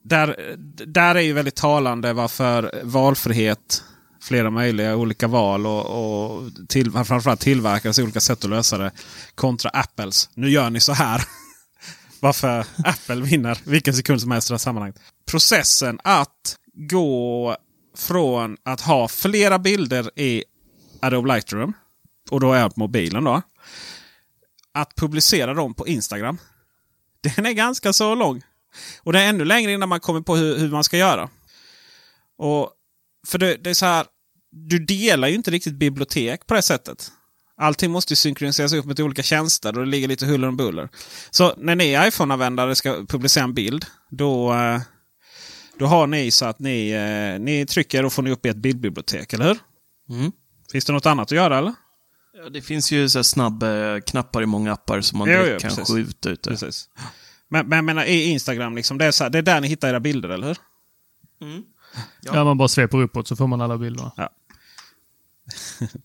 Där, 0.03 0.55
där 0.85 1.15
är 1.15 1.21
ju 1.21 1.33
väldigt 1.33 1.55
talande 1.55 2.13
varför 2.13 2.81
valfrihet, 2.83 3.83
flera 4.21 4.49
möjliga 4.49 4.95
olika 4.95 5.27
val 5.27 5.65
och, 5.65 5.85
och 5.85 6.51
till, 6.67 6.91
framförallt 6.91 7.39
tillverkares 7.39 7.99
olika 7.99 8.19
sätt 8.19 8.43
att 8.43 8.49
lösa 8.49 8.77
det 8.77 8.91
kontra 9.35 9.69
Apples. 9.69 10.29
Nu 10.33 10.49
gör 10.49 10.69
ni 10.69 10.79
så 10.79 10.93
här. 10.93 11.21
varför 12.21 12.65
Apple 12.83 13.21
vinner 13.21 13.57
vilken 13.63 13.93
sekund 13.93 14.21
som 14.21 14.31
helst 14.31 14.49
i 14.49 14.51
det 14.51 14.53
här 14.53 14.57
sammanhanget. 14.59 15.01
Processen 15.25 15.99
att 16.03 16.55
gå 16.73 17.57
från 17.97 18.57
att 18.63 18.81
ha 18.81 19.07
flera 19.07 19.59
bilder 19.59 20.19
i 20.19 20.43
Adobe 21.01 21.33
Lightroom 21.33 21.73
och 22.31 22.39
då 22.39 22.53
är 22.53 22.59
jag 22.59 22.73
på 22.75 22.79
mobilen 22.79 23.23
då. 23.23 23.41
Att 24.73 24.95
publicera 24.95 25.53
dem 25.53 25.73
på 25.73 25.87
Instagram. 25.87 26.37
Den 27.35 27.45
är 27.45 27.51
ganska 27.51 27.93
så 27.93 28.15
lång. 28.15 28.41
Och 29.03 29.13
det 29.13 29.19
är 29.19 29.29
ännu 29.29 29.45
längre 29.45 29.71
innan 29.71 29.89
man 29.89 29.99
kommer 29.99 30.21
på 30.21 30.35
hur, 30.35 30.57
hur 30.57 30.69
man 30.69 30.83
ska 30.83 30.97
göra. 30.97 31.29
Och 32.37 32.71
För 33.27 33.37
det, 33.37 33.55
det 33.55 33.69
är 33.69 33.73
så 33.73 33.85
här. 33.85 34.05
Du 34.51 34.79
delar 34.79 35.27
ju 35.27 35.35
inte 35.35 35.51
riktigt 35.51 35.73
bibliotek 35.73 36.47
på 36.47 36.53
det 36.53 36.61
sättet. 36.61 37.11
Allting 37.57 37.91
måste 37.91 38.11
ju 38.11 38.15
synkroniseras 38.15 38.73
upp 38.73 38.85
med 38.85 38.99
olika 38.99 39.23
tjänster 39.23 39.77
och 39.77 39.85
det 39.85 39.91
ligger 39.91 40.07
lite 40.07 40.25
huller 40.25 40.47
om 40.47 40.57
buller. 40.57 40.89
Så 41.31 41.53
när 41.57 41.75
ni 41.75 42.07
iPhone-användare 42.07 42.75
ska 42.75 43.05
publicera 43.05 43.43
en 43.43 43.53
bild. 43.53 43.85
Då, 44.09 44.53
eh, 44.53 44.81
då 45.79 45.85
har 45.85 46.07
ni 46.07 46.31
så 46.31 46.45
att 46.45 46.59
ni, 46.59 46.89
eh, 46.89 47.39
ni 47.39 47.65
trycker 47.65 48.05
och 48.05 48.13
får 48.13 48.23
ni 48.23 48.31
upp 48.31 48.45
i 48.45 48.49
ett 48.49 48.57
bildbibliotek, 48.57 49.33
eller 49.33 49.45
hur? 49.45 49.59
Mm. 50.09 50.31
Finns 50.71 50.85
det 50.85 50.93
något 50.93 51.05
annat 51.05 51.27
att 51.27 51.31
göra 51.31 51.57
eller? 51.57 51.73
Ja, 52.43 52.49
det 52.49 52.61
finns 52.61 52.91
ju 52.91 53.09
så 53.09 53.17
här 53.17 53.23
snabba 53.23 54.01
knappar 54.01 54.43
i 54.43 54.45
många 54.45 54.73
appar 54.73 55.01
som 55.01 55.19
man 55.19 55.29
Jo, 55.29 55.39
jo, 55.39 55.45
kan 55.59 55.69
precis. 55.69 55.87
skjuta 55.87 56.29
ut. 56.29 56.43
det. 56.43 56.49
Precis. 56.49 56.89
Men, 57.47 57.67
men 57.67 57.75
jag 57.75 57.85
menar 57.85 58.05
i 58.05 58.23
Instagram, 58.23 58.75
liksom, 58.75 58.97
det, 58.97 59.05
är 59.05 59.11
så 59.11 59.23
här, 59.23 59.31
det 59.31 59.37
är 59.37 59.41
där 59.41 59.61
ni 59.61 59.67
hittar 59.67 59.89
era 59.89 59.99
bilder, 59.99 60.29
eller 60.29 60.47
hur? 60.47 60.57
Ja. 62.21 62.43
man 62.43 62.57
bara 62.57 62.67
sveper 62.67 63.01
uppåt 63.01 63.27
så 63.27 63.35
får 63.35 63.47
man 63.47 63.61
alla 63.61 63.77
bilderna. 63.77 64.11
Ja. 64.17 64.29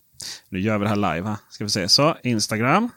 nu 0.49 0.59
gör 0.59 0.77
vi 0.77 0.83
det 0.83 0.89
här 0.89 1.15
live. 1.15 1.27
här. 1.27 1.37
Ska 1.49 1.63
vi 1.63 1.69
se. 1.69 1.89
Så, 1.89 2.17
Instagram. 2.23 2.89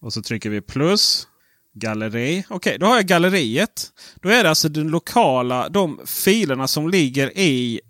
Och 0.00 0.12
så 0.12 0.22
trycker 0.22 0.50
vi 0.50 0.60
plus. 0.60 1.28
Galleri. 1.74 2.44
Okej, 2.48 2.78
då 2.78 2.86
har 2.86 2.96
jag 2.96 3.06
galleriet. 3.06 3.92
Då 4.14 4.28
är 4.28 4.42
det 4.42 4.48
alltså 4.48 4.68
den 4.68 4.88
lokala, 4.88 5.68
de 5.68 6.00
filerna 6.06 6.68
som 6.68 6.88
ligger 6.88 7.38
i 7.38 7.80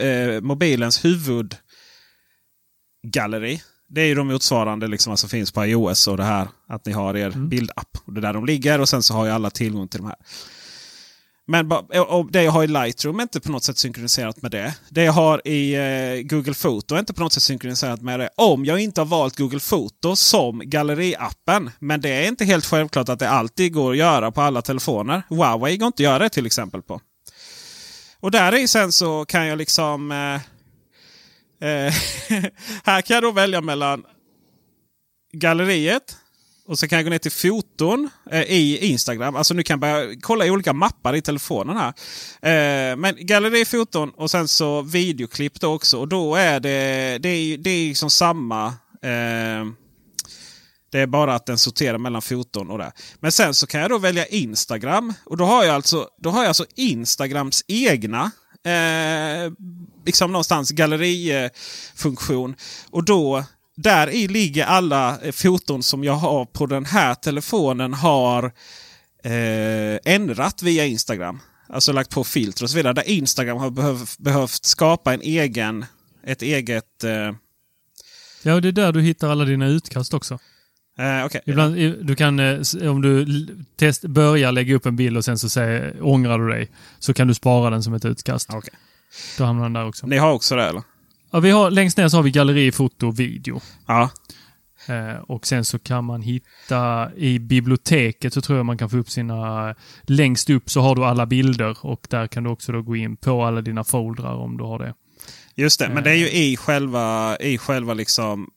eh, 0.00 0.40
mobilens 0.40 1.04
huvudgalleri. 1.04 3.62
Det 3.90 4.00
är 4.00 4.06
ju 4.06 4.14
de 4.14 4.28
motsvarande 4.28 4.86
liksom, 4.88 5.16
som 5.16 5.28
finns 5.28 5.52
på 5.52 5.66
iOS 5.66 6.08
och 6.08 6.16
det 6.16 6.24
här. 6.24 6.48
Att 6.68 6.86
ni 6.86 6.92
har 6.92 7.16
er 7.16 7.30
bildapp. 7.30 7.98
Och 8.04 8.12
det 8.12 8.20
är 8.20 8.22
där 8.22 8.32
de 8.32 8.46
ligger 8.46 8.80
och 8.80 8.88
sen 8.88 9.02
så 9.02 9.14
har 9.14 9.24
ju 9.24 9.30
alla 9.30 9.50
tillgång 9.50 9.88
till 9.88 10.00
de 10.00 10.06
här. 10.06 10.16
Men 11.46 11.72
och 12.08 12.32
det 12.32 12.42
jag 12.42 12.52
har 12.52 12.64
i 12.64 12.66
Lightroom 12.66 13.18
är 13.18 13.22
inte 13.22 13.40
på 13.40 13.52
något 13.52 13.64
sätt 13.64 13.78
synkroniserat 13.78 14.42
med 14.42 14.50
det. 14.50 14.74
Det 14.88 15.02
jag 15.02 15.12
har 15.12 15.48
i 15.48 15.74
eh, 15.74 16.22
Google 16.22 16.54
Foto 16.54 16.94
är 16.94 16.98
inte 16.98 17.12
på 17.12 17.22
något 17.22 17.32
sätt 17.32 17.42
synkroniserat 17.42 18.02
med 18.02 18.20
det. 18.20 18.30
Om 18.36 18.64
jag 18.64 18.80
inte 18.80 19.00
har 19.00 19.06
valt 19.06 19.36
Google 19.38 19.60
Foto 19.60 20.16
som 20.16 20.62
galleriappen. 20.64 21.70
Men 21.78 22.00
det 22.00 22.10
är 22.10 22.28
inte 22.28 22.44
helt 22.44 22.66
självklart 22.66 23.08
att 23.08 23.18
det 23.18 23.30
alltid 23.30 23.72
går 23.72 23.90
att 23.90 23.96
göra 23.96 24.30
på 24.30 24.40
alla 24.40 24.62
telefoner. 24.62 25.22
Huawei 25.28 25.76
går 25.76 25.86
inte 25.86 26.00
att 26.00 26.04
göra 26.04 26.18
det 26.18 26.28
till 26.28 26.46
exempel 26.46 26.82
på. 26.82 27.00
Och 28.20 28.30
där 28.30 28.54
i 28.54 28.68
sen 28.68 28.92
så 28.92 29.24
kan 29.24 29.46
jag 29.46 29.58
liksom... 29.58 30.12
Eh, 30.12 30.40
eh, 31.60 31.68
här 32.84 33.00
kan 33.00 33.14
jag 33.14 33.22
då 33.22 33.30
välja 33.30 33.60
mellan 33.60 34.04
galleriet. 35.32 36.16
Och 36.66 36.78
så 36.78 36.88
kan 36.88 36.96
jag 36.98 37.04
gå 37.04 37.10
ner 37.10 37.18
till 37.18 37.32
foton 37.32 38.10
eh, 38.30 38.42
i 38.42 38.78
Instagram. 38.86 39.36
Alltså 39.36 39.54
nu 39.54 39.62
kan 39.62 39.74
jag 39.74 39.80
börja 39.80 40.16
kolla 40.20 40.46
i 40.46 40.50
olika 40.50 40.72
mappar 40.72 41.16
i 41.16 41.22
telefonen 41.22 41.76
här. 41.76 41.88
Eh, 42.92 42.96
men 42.96 43.16
galleri, 43.18 43.64
foton 43.64 44.10
och 44.10 44.30
sen 44.30 44.48
så 44.48 44.82
videoklipp 44.82 45.60
då 45.60 45.74
också. 45.74 45.98
Och 45.98 46.08
då 46.08 46.34
är 46.34 46.60
det, 46.60 47.18
det 47.18 47.28
är, 47.28 47.58
det 47.58 47.70
är 47.70 47.88
liksom 47.88 48.10
samma. 48.10 48.66
Eh, 49.02 49.66
det 50.90 50.98
är 50.98 51.06
bara 51.06 51.34
att 51.34 51.46
den 51.46 51.58
sorterar 51.58 51.98
mellan 51.98 52.22
foton 52.22 52.70
och 52.70 52.78
det. 52.78 52.92
Men 53.20 53.32
sen 53.32 53.54
så 53.54 53.66
kan 53.66 53.80
jag 53.80 53.90
då 53.90 53.98
välja 53.98 54.26
Instagram. 54.26 55.14
Och 55.24 55.36
då 55.36 55.44
har 55.44 55.64
jag 55.64 55.74
alltså, 55.74 56.08
då 56.18 56.30
har 56.30 56.40
jag 56.40 56.48
alltså 56.48 56.66
Instagrams 56.74 57.64
egna 57.68 58.30
eh, 58.64 59.52
liksom 60.06 60.32
någonstans 60.32 60.70
gallerifunktion. 60.70 62.54
Och 62.90 63.04
då 63.04 63.44
där 63.76 64.10
i 64.10 64.28
ligger 64.28 64.64
alla 64.64 65.18
eh, 65.22 65.32
foton 65.32 65.82
som 65.82 66.04
jag 66.04 66.12
har 66.14 66.44
på 66.44 66.66
den 66.66 66.84
här 66.84 67.14
telefonen 67.14 67.94
har 67.94 68.44
eh, 69.24 70.12
ändrat 70.14 70.62
via 70.62 70.86
Instagram. 70.86 71.40
Alltså 71.68 71.92
lagt 71.92 72.10
på 72.10 72.24
filter 72.24 72.64
och 72.64 72.70
så 72.70 72.76
vidare. 72.76 72.92
Där 72.92 73.08
Instagram 73.08 73.58
har 73.58 73.70
behövt, 73.70 74.18
behövt 74.18 74.64
skapa 74.64 75.14
en 75.14 75.20
egen, 75.20 75.84
ett 76.26 76.42
eget... 76.42 77.04
Eh, 77.04 77.32
Ja, 78.42 78.60
det 78.60 78.68
är 78.68 78.72
där 78.72 78.92
du 78.92 79.00
hittar 79.02 79.28
alla 79.30 79.44
dina 79.44 79.66
utkast 79.66 80.14
också. 80.14 80.38
eh, 80.98 81.24
okej. 81.24 81.40
Ibland, 81.46 81.76
du 82.06 82.16
kan, 82.16 82.38
eh, 82.38 82.90
om 82.90 83.02
du 83.02 83.46
test, 83.76 84.02
börjar 84.02 84.52
lägga 84.52 84.74
upp 84.74 84.86
en 84.86 84.96
bild 84.96 85.16
och 85.16 85.24
sen 85.24 85.38
så 85.38 85.48
säger, 85.48 85.96
ångrar 86.02 86.38
du 86.38 86.48
dig, 86.48 86.70
så 86.98 87.14
kan 87.14 87.28
du 87.28 87.34
spara 87.34 87.70
den 87.70 87.82
som 87.82 87.94
ett 87.94 88.04
utkast. 88.04 88.50
Okej. 88.52 88.74
Då 89.38 89.44
hamnar 89.44 89.62
den 89.62 89.72
där 89.72 89.88
också. 89.88 90.06
Ni 90.06 90.16
har 90.16 90.32
också 90.32 90.56
det 90.56 90.64
eller? 90.64 90.82
Ja, 91.30 91.40
vi 91.40 91.50
har, 91.50 91.70
längst 91.70 91.96
ner 91.96 92.08
så 92.08 92.16
har 92.16 92.22
vi 92.22 92.30
galleri, 92.30 92.72
foto, 92.72 93.10
video. 93.10 93.60
Ja. 93.86 94.10
Eh, 94.88 95.20
och 95.22 95.46
sen 95.46 95.64
så 95.64 95.78
kan 95.78 96.04
man 96.04 96.22
hitta 96.22 97.10
i 97.16 97.38
biblioteket 97.38 98.34
så 98.34 98.40
tror 98.40 98.58
jag 98.58 98.66
man 98.66 98.78
kan 98.78 98.90
få 98.90 98.96
upp 98.96 99.10
sina... 99.10 99.74
Längst 100.02 100.50
upp 100.50 100.70
så 100.70 100.80
har 100.80 100.94
du 100.94 101.04
alla 101.04 101.26
bilder 101.26 101.86
och 101.86 102.06
där 102.10 102.26
kan 102.26 102.44
du 102.44 102.50
också 102.50 102.72
då 102.72 102.82
gå 102.82 102.96
in 102.96 103.16
på 103.16 103.44
alla 103.44 103.60
dina 103.60 103.84
foldrar 103.84 104.34
om 104.34 104.56
du 104.56 104.64
har 104.64 104.78
det. 104.78 104.94
Just 105.54 105.78
det, 105.78 105.88
men 105.88 106.04
det 106.04 106.10
är 106.10 106.14
ju 106.14 106.30
i 106.30 106.56
själva, 106.56 107.36
i 107.40 107.58
själva 107.58 107.94
liksom 107.94 108.50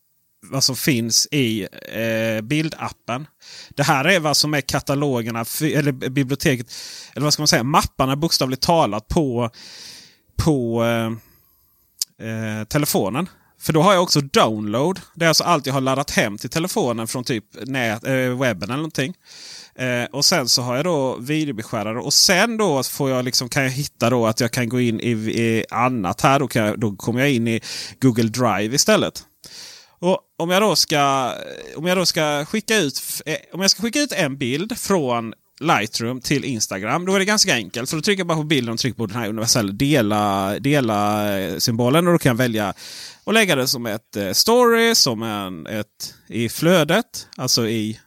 vad 0.50 0.64
som 0.64 0.76
finns 0.76 1.28
i 1.32 1.68
eh, 1.92 2.42
bildappen. 2.42 3.28
Det 3.70 3.84
här 3.84 4.06
är 4.06 4.20
vad 4.20 4.38
som 4.38 4.54
är 4.54 4.62
katalogerna, 4.62 5.46
eller 5.62 5.92
biblioteket, 5.92 6.74
eller 7.14 7.24
vad 7.24 7.34
ska 7.34 7.42
man 7.42 7.48
säga, 7.48 7.64
mapparna 7.64 8.16
bokstavligt 8.16 8.62
talat 8.62 9.08
på, 9.08 9.50
på 10.36 10.84
eh, 10.84 11.12
eh, 12.28 12.64
telefonen. 12.64 13.30
För 13.60 13.74
då 13.74 13.82
har 13.82 13.94
jag 13.94 14.04
också 14.04 14.22
download. 14.22 15.00
Det 15.16 15.26
är 15.26 15.30
alltså 15.30 15.44
allt 15.44 15.66
jag 15.66 15.74
har 15.74 15.82
laddat 15.82 16.12
hem 16.12 16.38
till 16.38 16.50
telefonen 16.50 17.08
från 17.08 17.24
typ 17.24 17.46
nät, 17.66 18.04
eh, 18.04 18.14
webben 18.14 18.70
eller 18.70 18.76
någonting. 18.76 19.14
Eh, 19.76 20.04
och 20.12 20.26
sen 20.26 20.50
så 20.50 20.62
har 20.62 20.76
jag 20.76 20.86
då 20.86 21.18
videobeskärare 21.18 22.00
och 22.00 22.14
sen 22.14 22.58
då 22.58 22.84
får 22.84 23.10
jag 23.10 23.26
liksom, 23.26 23.50
kan 23.50 23.64
jag 23.64 23.70
hitta 23.70 24.10
då 24.10 24.28
att 24.28 24.40
jag 24.40 24.52
kan 24.52 24.70
gå 24.70 24.80
in 24.80 25.00
i, 25.00 25.12
i 25.12 25.66
annat 25.70 26.22
här. 26.22 26.40
Då, 26.40 26.48
kan 26.48 26.66
jag, 26.66 26.80
då 26.80 26.96
kommer 26.96 27.20
jag 27.20 27.32
in 27.32 27.48
i 27.48 27.62
Google 28.02 28.30
Drive 28.30 28.76
istället. 28.76 29.24
Och 30.00 30.20
om 30.38 30.50
jag 30.50 30.62
då 30.62 30.76
ska, 30.76 31.34
om 31.76 31.86
jag 31.86 31.98
då 31.98 32.06
ska 32.06 32.46
skicka 32.46 32.78
ut 32.78 33.22
eh, 33.26 33.38
om 33.54 33.62
jag 33.62 33.72
ska 33.72 33.82
skicka 33.82 34.00
ut 34.00 34.12
en 34.12 34.38
bild 34.38 34.78
från 34.78 35.34
Lightroom 35.60 36.22
till 36.22 36.46
Instagram. 36.46 37.06
Då 37.06 37.16
är 37.16 37.20
det 37.20 37.26
ganska 37.26 37.54
enkelt. 37.54 37.90
Så 37.90 37.96
då 37.96 38.02
trycker 38.02 38.20
jag 38.20 38.28
bara 38.28 38.38
på 38.38 38.44
bilden 38.44 38.74
och 38.74 38.80
trycker 38.80 38.98
på 38.98 39.06
den 39.06 39.18
här 39.18 39.30
universella 39.30 39.72
dela, 39.72 40.60
dela 40.60 41.40
eh, 41.40 41.58
symbolen. 41.58 42.08
Och 42.08 42.14
då 42.14 42.20
kan 42.20 42.30
jag 42.30 42.38
välja 42.38 42.74
att 43.24 43.34
lägga 43.34 43.56
det 43.56 43.68
som 43.68 43.86
ett 43.86 44.16
eh, 44.16 44.32
story, 44.32 44.96
som 44.96 45.24
en, 45.24 45.68
ett 45.68 46.14
i 46.28 46.50
flödet. 46.50 47.28
Alltså 47.38 47.68
i 47.68 48.00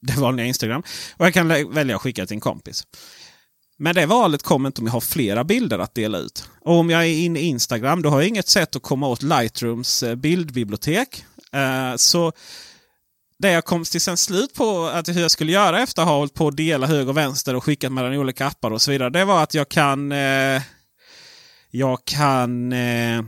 det 0.00 0.16
vanliga 0.16 0.46
Instagram. 0.46 0.82
Och 1.16 1.26
jag 1.26 1.34
kan 1.34 1.48
välja 1.48 1.96
att 1.96 2.02
skicka 2.02 2.26
till 2.26 2.34
en 2.34 2.40
kompis. 2.40 2.84
Men 3.78 3.94
det 3.94 4.06
valet 4.06 4.42
kommer 4.42 4.66
inte 4.66 4.80
om 4.80 4.86
jag 4.86 4.92
har 4.92 5.00
flera 5.00 5.44
bilder 5.44 5.78
att 5.78 5.94
dela 5.94 6.18
ut. 6.18 6.48
Och 6.60 6.74
om 6.74 6.90
jag 6.90 7.02
är 7.06 7.18
inne 7.18 7.40
i 7.40 7.44
Instagram 7.46 8.02
då 8.02 8.08
har 8.08 8.20
jag 8.20 8.28
inget 8.28 8.48
sätt 8.48 8.76
att 8.76 8.82
komma 8.82 9.08
åt 9.08 9.22
Lightrooms 9.22 10.02
eh, 10.02 10.14
bildbibliotek. 10.14 11.24
Eh, 11.52 11.96
så 11.96 12.32
det 13.38 13.50
jag 13.50 13.64
kom 13.64 13.84
till 13.84 14.00
sen 14.00 14.16
slut 14.16 14.54
på 14.54 14.86
att 14.86 15.08
hur 15.08 15.20
jag 15.20 15.30
skulle 15.30 15.52
göra 15.52 15.82
efter 15.82 16.02
att 16.02 16.08
ha 16.08 16.16
hållit 16.16 16.34
på 16.34 16.48
att 16.48 16.56
dela 16.56 16.86
höger 16.86 17.08
och 17.08 17.16
vänster 17.16 17.54
och 17.56 17.64
skickat 17.64 17.92
mellan 17.92 18.14
olika 18.16 18.46
appar 18.46 18.70
och 18.70 18.82
så 18.82 18.90
vidare. 18.90 19.10
Det 19.10 19.24
var 19.24 19.42
att 19.42 19.54
jag 19.54 19.68
kan... 19.68 20.12
eh, 20.12 20.62
Jag 21.70 21.98
kan... 22.04 22.72
eh, 22.72 23.22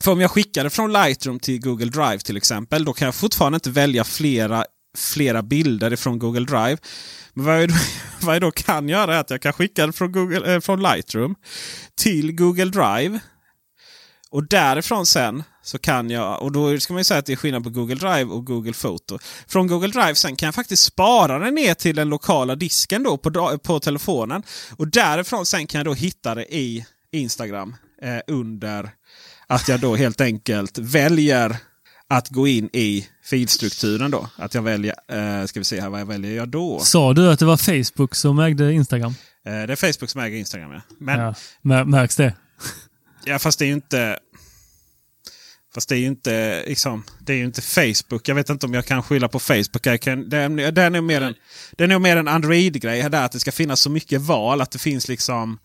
För 0.00 0.12
om 0.12 0.20
jag 0.20 0.30
skickar 0.30 0.64
det 0.64 0.70
från 0.70 0.92
Lightroom 0.92 1.40
till 1.40 1.60
Google 1.60 1.86
Drive 1.90 2.18
till 2.18 2.36
exempel, 2.36 2.84
då 2.84 2.92
kan 2.92 3.06
jag 3.06 3.14
fortfarande 3.14 3.56
inte 3.56 3.70
välja 3.70 4.04
flera, 4.04 4.64
flera 4.98 5.42
bilder 5.42 5.96
från 5.96 6.18
Google 6.18 6.44
Drive. 6.44 6.76
Men 7.34 7.44
vad 7.46 7.62
jag, 7.62 7.68
då, 7.68 7.74
vad 8.20 8.34
jag 8.34 8.42
då 8.42 8.50
kan 8.50 8.88
göra 8.88 9.14
är 9.16 9.20
att 9.20 9.30
jag 9.30 9.42
kan 9.42 9.52
skicka 9.52 9.86
det 9.86 9.92
från, 9.92 10.12
Google, 10.12 10.54
eh, 10.54 10.60
från 10.60 10.82
Lightroom 10.82 11.34
till 12.02 12.32
Google 12.36 12.64
Drive. 12.64 13.18
Och 14.32 14.48
därifrån 14.48 15.06
sen 15.06 15.42
så 15.62 15.78
kan 15.78 16.10
jag, 16.10 16.42
och 16.42 16.52
då 16.52 16.80
ska 16.80 16.92
man 16.92 17.00
ju 17.00 17.04
säga 17.04 17.18
att 17.18 17.26
det 17.26 17.32
är 17.32 17.36
skillnad 17.36 17.64
på 17.64 17.70
Google 17.70 17.94
Drive 17.94 18.24
och 18.24 18.46
Google 18.46 18.72
Photo. 18.72 19.18
Från 19.48 19.66
Google 19.66 19.88
Drive 19.88 20.14
sen 20.14 20.36
kan 20.36 20.46
jag 20.46 20.54
faktiskt 20.54 20.82
spara 20.84 21.38
den 21.38 21.54
ner 21.54 21.74
till 21.74 21.96
den 21.96 22.08
lokala 22.08 22.54
disken 22.56 23.02
då 23.02 23.16
på, 23.16 23.58
på 23.58 23.80
telefonen. 23.80 24.42
Och 24.76 24.88
därifrån 24.88 25.46
sen 25.46 25.66
kan 25.66 25.78
jag 25.78 25.86
då 25.86 25.94
hitta 25.94 26.34
det 26.34 26.54
i 26.54 26.86
Instagram 27.12 27.76
eh, 28.02 28.18
under 28.26 28.90
att 29.46 29.68
jag 29.68 29.80
då 29.80 29.96
helt 29.96 30.20
enkelt 30.20 30.78
väljer 30.78 31.56
att 32.08 32.28
gå 32.28 32.46
in 32.48 32.70
i 32.72 33.06
filstrukturen 33.24 34.10
då. 34.10 34.28
Att 34.36 34.54
jag 34.54 34.62
väljer, 34.62 34.94
eh, 35.12 35.46
ska 35.46 35.60
vi 35.60 35.64
se 35.64 35.80
här 35.80 35.88
vad 35.88 36.00
jag 36.00 36.06
väljer 36.06 36.36
jag 36.36 36.48
då. 36.48 36.80
Sa 36.80 37.12
du 37.12 37.30
att 37.32 37.38
det 37.38 37.44
var 37.44 37.56
Facebook 37.56 38.14
som 38.14 38.38
ägde 38.38 38.72
Instagram? 38.72 39.14
Eh, 39.46 39.52
det 39.52 39.72
är 39.72 39.76
Facebook 39.92 40.10
som 40.10 40.20
äger 40.20 40.36
Instagram 40.38 40.72
ja. 40.72 40.80
Men, 40.98 41.20
Ja, 41.20 41.34
mär- 41.62 41.84
märks 41.84 42.16
det? 42.16 42.34
Ja, 43.24 43.38
fast 43.38 43.58
det 43.58 43.64
är 43.64 43.66
ju 43.66 43.72
inte... 43.74 44.18
Fast 45.74 45.88
det 45.88 45.94
är 45.94 45.98
ju 45.98 46.06
inte, 46.06 46.64
liksom, 46.66 47.02
det 47.20 47.32
är 47.32 47.36
ju 47.36 47.44
inte 47.44 47.62
Facebook. 47.62 48.28
Jag 48.28 48.34
vet 48.34 48.50
inte 48.50 48.66
om 48.66 48.74
jag 48.74 48.86
kan 48.86 49.02
skylla 49.02 49.28
på 49.28 49.38
Facebook. 49.38 49.86
Jag 49.86 50.00
kan, 50.00 50.28
det, 50.28 50.36
är, 50.36 50.72
det, 50.72 50.82
är 50.82 50.90
nog 50.90 51.04
mer 51.04 51.20
en, 51.20 51.34
det 51.72 51.84
är 51.84 51.88
nog 51.88 52.00
mer 52.02 52.16
en 52.16 52.28
Android-grej. 52.28 53.10
Där 53.10 53.24
att 53.24 53.32
det 53.32 53.40
ska 53.40 53.52
finnas 53.52 53.80
så 53.80 53.90
mycket 53.90 54.20
val. 54.20 54.60
Att 54.60 54.70
det 54.70 54.78
finns 54.78 55.08
liksom... 55.08 55.58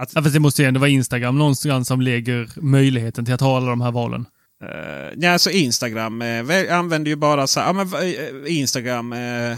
Att, 0.00 0.10
Ja, 0.14 0.22
fast 0.22 0.34
det 0.34 0.40
måste 0.40 0.62
ju 0.62 0.68
ändå 0.68 0.80
vara 0.80 0.90
Instagram 0.90 1.38
någonstans 1.38 1.88
som 1.88 2.00
lägger 2.00 2.48
möjligheten 2.56 3.24
till 3.24 3.34
att 3.34 3.40
ha 3.40 3.56
alla 3.56 3.70
de 3.70 3.80
här 3.80 3.90
valen. 3.90 4.26
eh, 4.64 5.14
ja, 5.16 5.32
alltså 5.32 5.50
Instagram 5.50 6.18
väl- 6.18 6.70
använder 6.70 7.10
ju 7.10 7.16
bara 7.16 7.46
så 7.46 7.60
här, 7.60 7.66
ja, 7.66 7.72
men, 7.72 7.94
eh, 7.94 8.58
Instagram... 8.58 9.12
Eh, 9.12 9.56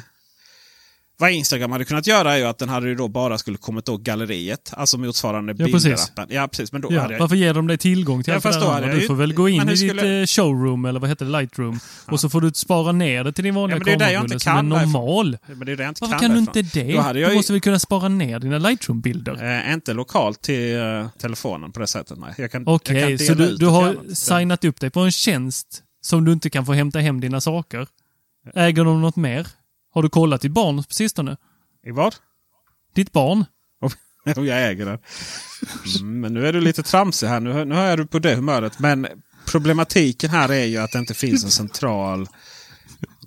vad 1.22 1.30
Instagram 1.30 1.72
hade 1.72 1.84
kunnat 1.84 2.06
göra 2.06 2.34
är 2.34 2.38
ju 2.38 2.44
att 2.44 2.58
den 2.58 2.68
hade 2.68 2.88
ju 2.88 2.94
då 2.94 3.08
bara 3.08 3.38
skulle 3.38 3.56
kommit 3.56 3.88
åt 3.88 4.00
galleriet. 4.02 4.72
Alltså 4.76 4.98
motsvarande 4.98 5.54
Ja, 5.58 5.64
bilderappen. 5.66 6.26
Ja, 6.28 6.48
precis. 6.48 6.72
Men 6.72 6.80
då 6.80 6.88
Ja, 6.92 7.00
hade 7.00 7.14
jag, 7.14 7.20
varför 7.20 7.36
ger 7.36 7.54
de 7.54 7.66
dig 7.66 7.78
tillgång 7.78 8.22
till 8.24 8.30
Ja, 8.30 8.40
allt 8.50 8.60
det 8.60 8.86
jag 8.86 8.96
Du 8.96 9.00
ju- 9.00 9.06
får 9.06 9.14
väl 9.14 9.34
gå 9.34 9.48
in 9.48 9.54
i 9.56 9.58
hur 9.58 9.66
ditt 9.66 9.78
skulle- 9.78 10.20
eh, 10.20 10.26
showroom, 10.26 10.84
eller 10.84 11.00
vad 11.00 11.08
heter 11.10 11.24
det, 11.24 11.30
lightroom. 11.32 11.80
Och 12.06 12.20
så 12.20 12.28
får 12.28 12.40
du 12.40 12.50
spara 12.54 12.92
ner 12.92 13.24
det 13.24 13.32
till 13.32 13.44
din 13.44 13.54
vanliga 13.54 13.76
Ja, 13.76 13.78
men 13.78 13.98
det 13.98 14.04
är 14.04 14.08
det 14.08 14.12
jag 14.12 14.24
inte 14.24 14.38
kamerarulle 14.44 14.70
som 14.70 14.76
är 14.76 14.80
kan 14.80 14.92
normal. 14.92 15.38
Men 15.46 15.58
det 15.66 15.72
är 15.72 15.76
det 15.76 15.82
jag 15.82 15.90
inte 15.90 15.98
Varför 16.04 16.12
kan 16.18 16.20
kan 16.20 16.30
du 16.30 16.38
inte 16.38 16.62
det? 16.62 16.92
Då 16.92 17.00
hade 17.00 17.18
Du 17.18 17.20
jag 17.20 17.30
ju- 17.30 17.36
måste 17.36 17.52
väl 17.52 17.60
kunna 17.60 17.78
spara 17.78 18.08
ner 18.08 18.38
dina 18.38 18.58
lightroom-bilder? 18.58 19.64
Eh, 19.66 19.72
inte 19.72 19.92
lokalt 19.94 20.42
till 20.42 20.76
eh, 20.76 21.08
telefonen 21.18 21.72
på 21.72 21.80
det 21.80 21.86
sättet. 21.86 22.18
Nej. 22.18 22.34
Jag 22.38 22.52
kan, 22.52 22.62
Okej, 22.66 23.18
kan 23.18 23.26
så 23.26 23.34
du, 23.34 23.56
du 23.56 23.66
har 23.66 23.88
annat. 23.88 24.18
signat 24.18 24.64
upp 24.64 24.80
dig 24.80 24.90
på 24.90 25.00
en 25.00 25.12
tjänst 25.12 25.82
som 26.00 26.24
du 26.24 26.32
inte 26.32 26.50
kan 26.50 26.66
få 26.66 26.72
hämta 26.72 26.98
hem 26.98 27.20
dina 27.20 27.40
saker. 27.40 27.86
Äger 28.54 28.84
de 28.84 29.00
något 29.02 29.16
mer? 29.16 29.46
Har 29.94 30.02
du 30.02 30.08
kollat 30.08 30.40
ditt 30.40 30.52
barn 30.52 30.76
på 30.76 30.94
sistone? 30.94 31.36
I 31.86 31.90
vad? 31.90 32.14
Ditt 32.94 33.12
barn? 33.12 33.44
Jo, 34.24 34.44
jag 34.44 34.70
äger 34.70 34.86
den. 34.86 34.98
Mm, 36.00 36.20
men 36.20 36.34
nu 36.34 36.46
är 36.46 36.52
du 36.52 36.60
lite 36.60 36.82
tramsig 36.82 37.26
här. 37.26 37.40
Nu, 37.40 37.64
nu 37.64 37.74
hör 37.74 37.96
du 37.96 38.06
på 38.06 38.18
det 38.18 38.34
humöret. 38.34 38.78
Men 38.78 39.06
problematiken 39.46 40.30
här 40.30 40.48
är 40.48 40.64
ju 40.64 40.78
att 40.78 40.92
det 40.92 40.98
inte 40.98 41.14
finns 41.14 41.44
en 41.44 41.50
central... 41.50 42.28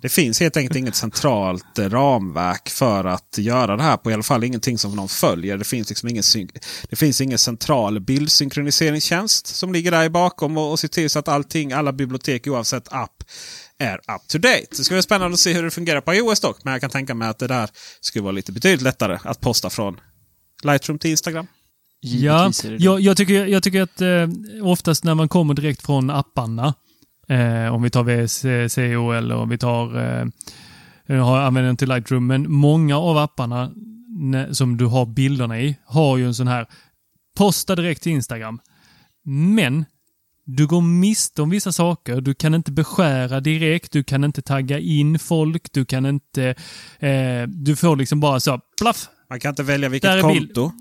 Det 0.02 0.08
finns 0.08 0.40
helt 0.40 0.56
enkelt 0.56 0.76
inget 0.76 0.94
centralt 0.94 1.78
eh, 1.78 1.90
ramverk 1.90 2.68
för 2.68 3.04
att 3.04 3.38
göra 3.38 3.76
det 3.76 3.82
här 3.82 3.96
på. 3.96 4.10
I 4.10 4.14
alla 4.14 4.22
fall 4.22 4.44
ingenting 4.44 4.78
som 4.78 4.96
någon 4.96 5.08
följer. 5.08 5.56
Det 5.56 5.64
finns 5.64 5.88
liksom 5.88 6.08
ingen, 6.08 6.22
det 6.88 6.96
finns 6.96 7.20
ingen 7.20 7.38
central 7.38 8.00
bildsynkroniseringsstjänst 8.00 9.46
som 9.46 9.72
ligger 9.72 9.90
där 9.90 10.04
i 10.04 10.10
bakom 10.10 10.58
och, 10.58 10.70
och 10.70 10.78
ser 10.78 10.88
till 10.88 11.10
så 11.10 11.18
att 11.18 11.28
allting, 11.28 11.72
alla 11.72 11.92
bibliotek 11.92 12.46
oavsett 12.46 12.92
app 12.92 13.24
är 13.78 13.96
up 13.96 14.28
to 14.28 14.38
date. 14.38 14.66
Det 14.70 14.84
ska 14.84 14.94
bli 14.94 15.02
spännande 15.02 15.34
att 15.34 15.40
se 15.40 15.52
hur 15.52 15.62
det 15.62 15.70
fungerar 15.70 16.00
på 16.00 16.14
iOS 16.14 16.40
dock. 16.40 16.64
Men 16.64 16.72
jag 16.72 16.80
kan 16.80 16.90
tänka 16.90 17.14
mig 17.14 17.28
att 17.28 17.38
det 17.38 17.46
där 17.46 17.70
skulle 18.00 18.22
vara 18.22 18.32
lite 18.32 18.52
betydligt 18.52 18.82
lättare 18.82 19.18
att 19.24 19.40
posta 19.40 19.70
från 19.70 20.00
Lightroom 20.62 20.98
till 20.98 21.10
Instagram. 21.10 21.46
Ja, 22.00 22.50
jag, 22.78 23.00
jag, 23.00 23.16
tycker, 23.16 23.46
jag 23.46 23.62
tycker 23.62 23.82
att 23.82 24.00
eh, 24.00 24.28
oftast 24.62 25.04
när 25.04 25.14
man 25.14 25.28
kommer 25.28 25.54
direkt 25.54 25.86
från 25.86 26.10
apparna, 26.10 26.74
eh, 27.28 27.74
om 27.74 27.82
vi 27.82 27.90
tar 27.90 28.02
VSCO 28.02 29.12
eller 29.12 29.34
om 29.34 29.48
vi 29.48 29.58
tar 29.58 29.98
eh, 29.98 30.26
jag 31.06 31.22
har 31.22 31.38
använder 31.38 31.66
den 31.66 31.76
till 31.76 31.88
Lightroom, 31.88 32.26
men 32.26 32.52
många 32.52 32.98
av 32.98 33.18
apparna 33.18 33.72
som 34.52 34.76
du 34.76 34.86
har 34.86 35.06
bilderna 35.06 35.60
i 35.60 35.76
har 35.84 36.16
ju 36.16 36.26
en 36.26 36.34
sån 36.34 36.48
här 36.48 36.66
posta 37.36 37.74
direkt 37.74 38.02
till 38.02 38.12
Instagram. 38.12 38.60
Men 39.24 39.84
du 40.46 40.66
går 40.66 40.80
miste 40.80 41.42
om 41.42 41.50
vissa 41.50 41.72
saker. 41.72 42.20
Du 42.20 42.34
kan 42.34 42.54
inte 42.54 42.72
beskära 42.72 43.40
direkt, 43.40 43.92
du 43.92 44.04
kan 44.04 44.24
inte 44.24 44.42
tagga 44.42 44.78
in 44.78 45.18
folk, 45.18 45.72
du 45.72 45.84
kan 45.84 46.06
inte... 46.06 46.54
Eh, 46.98 47.42
du 47.48 47.76
får 47.76 47.96
liksom 47.96 48.20
bara 48.20 48.40
så, 48.40 48.60
plaff! 48.80 49.08
Man 49.30 49.40
kan 49.40 49.48
inte 49.48 49.62
välja 49.62 49.88
vilket 49.88 50.22
konto. 50.22 50.72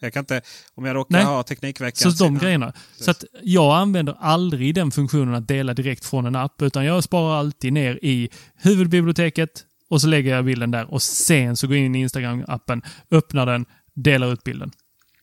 Jag 0.00 0.12
kan 0.12 0.20
inte, 0.20 0.42
om 0.74 0.84
jag 0.84 0.96
råkar 0.96 1.16
Nej. 1.16 1.24
ha 1.24 1.42
Teknikveckan. 1.42 2.12
Så 2.12 2.24
de 2.24 2.38
grejerna. 2.38 2.72
Så 3.00 3.10
att 3.10 3.24
jag 3.42 3.76
använder 3.76 4.16
aldrig 4.20 4.74
den 4.74 4.90
funktionen 4.90 5.34
att 5.34 5.48
dela 5.48 5.74
direkt 5.74 6.04
från 6.04 6.26
en 6.26 6.36
app, 6.36 6.62
utan 6.62 6.84
jag 6.84 7.04
sparar 7.04 7.38
alltid 7.38 7.72
ner 7.72 7.98
i 8.02 8.30
huvudbiblioteket 8.56 9.64
och 9.90 10.00
så 10.00 10.06
lägger 10.06 10.34
jag 10.34 10.44
bilden 10.44 10.70
där 10.70 10.92
och 10.92 11.02
sen 11.02 11.56
så 11.56 11.66
går 11.66 11.76
jag 11.76 11.86
in 11.86 11.94
i 11.94 12.06
Instagram-appen, 12.06 12.82
öppnar 13.10 13.46
den, 13.46 13.66
delar 13.94 14.32
ut 14.32 14.44
bilden. 14.44 14.70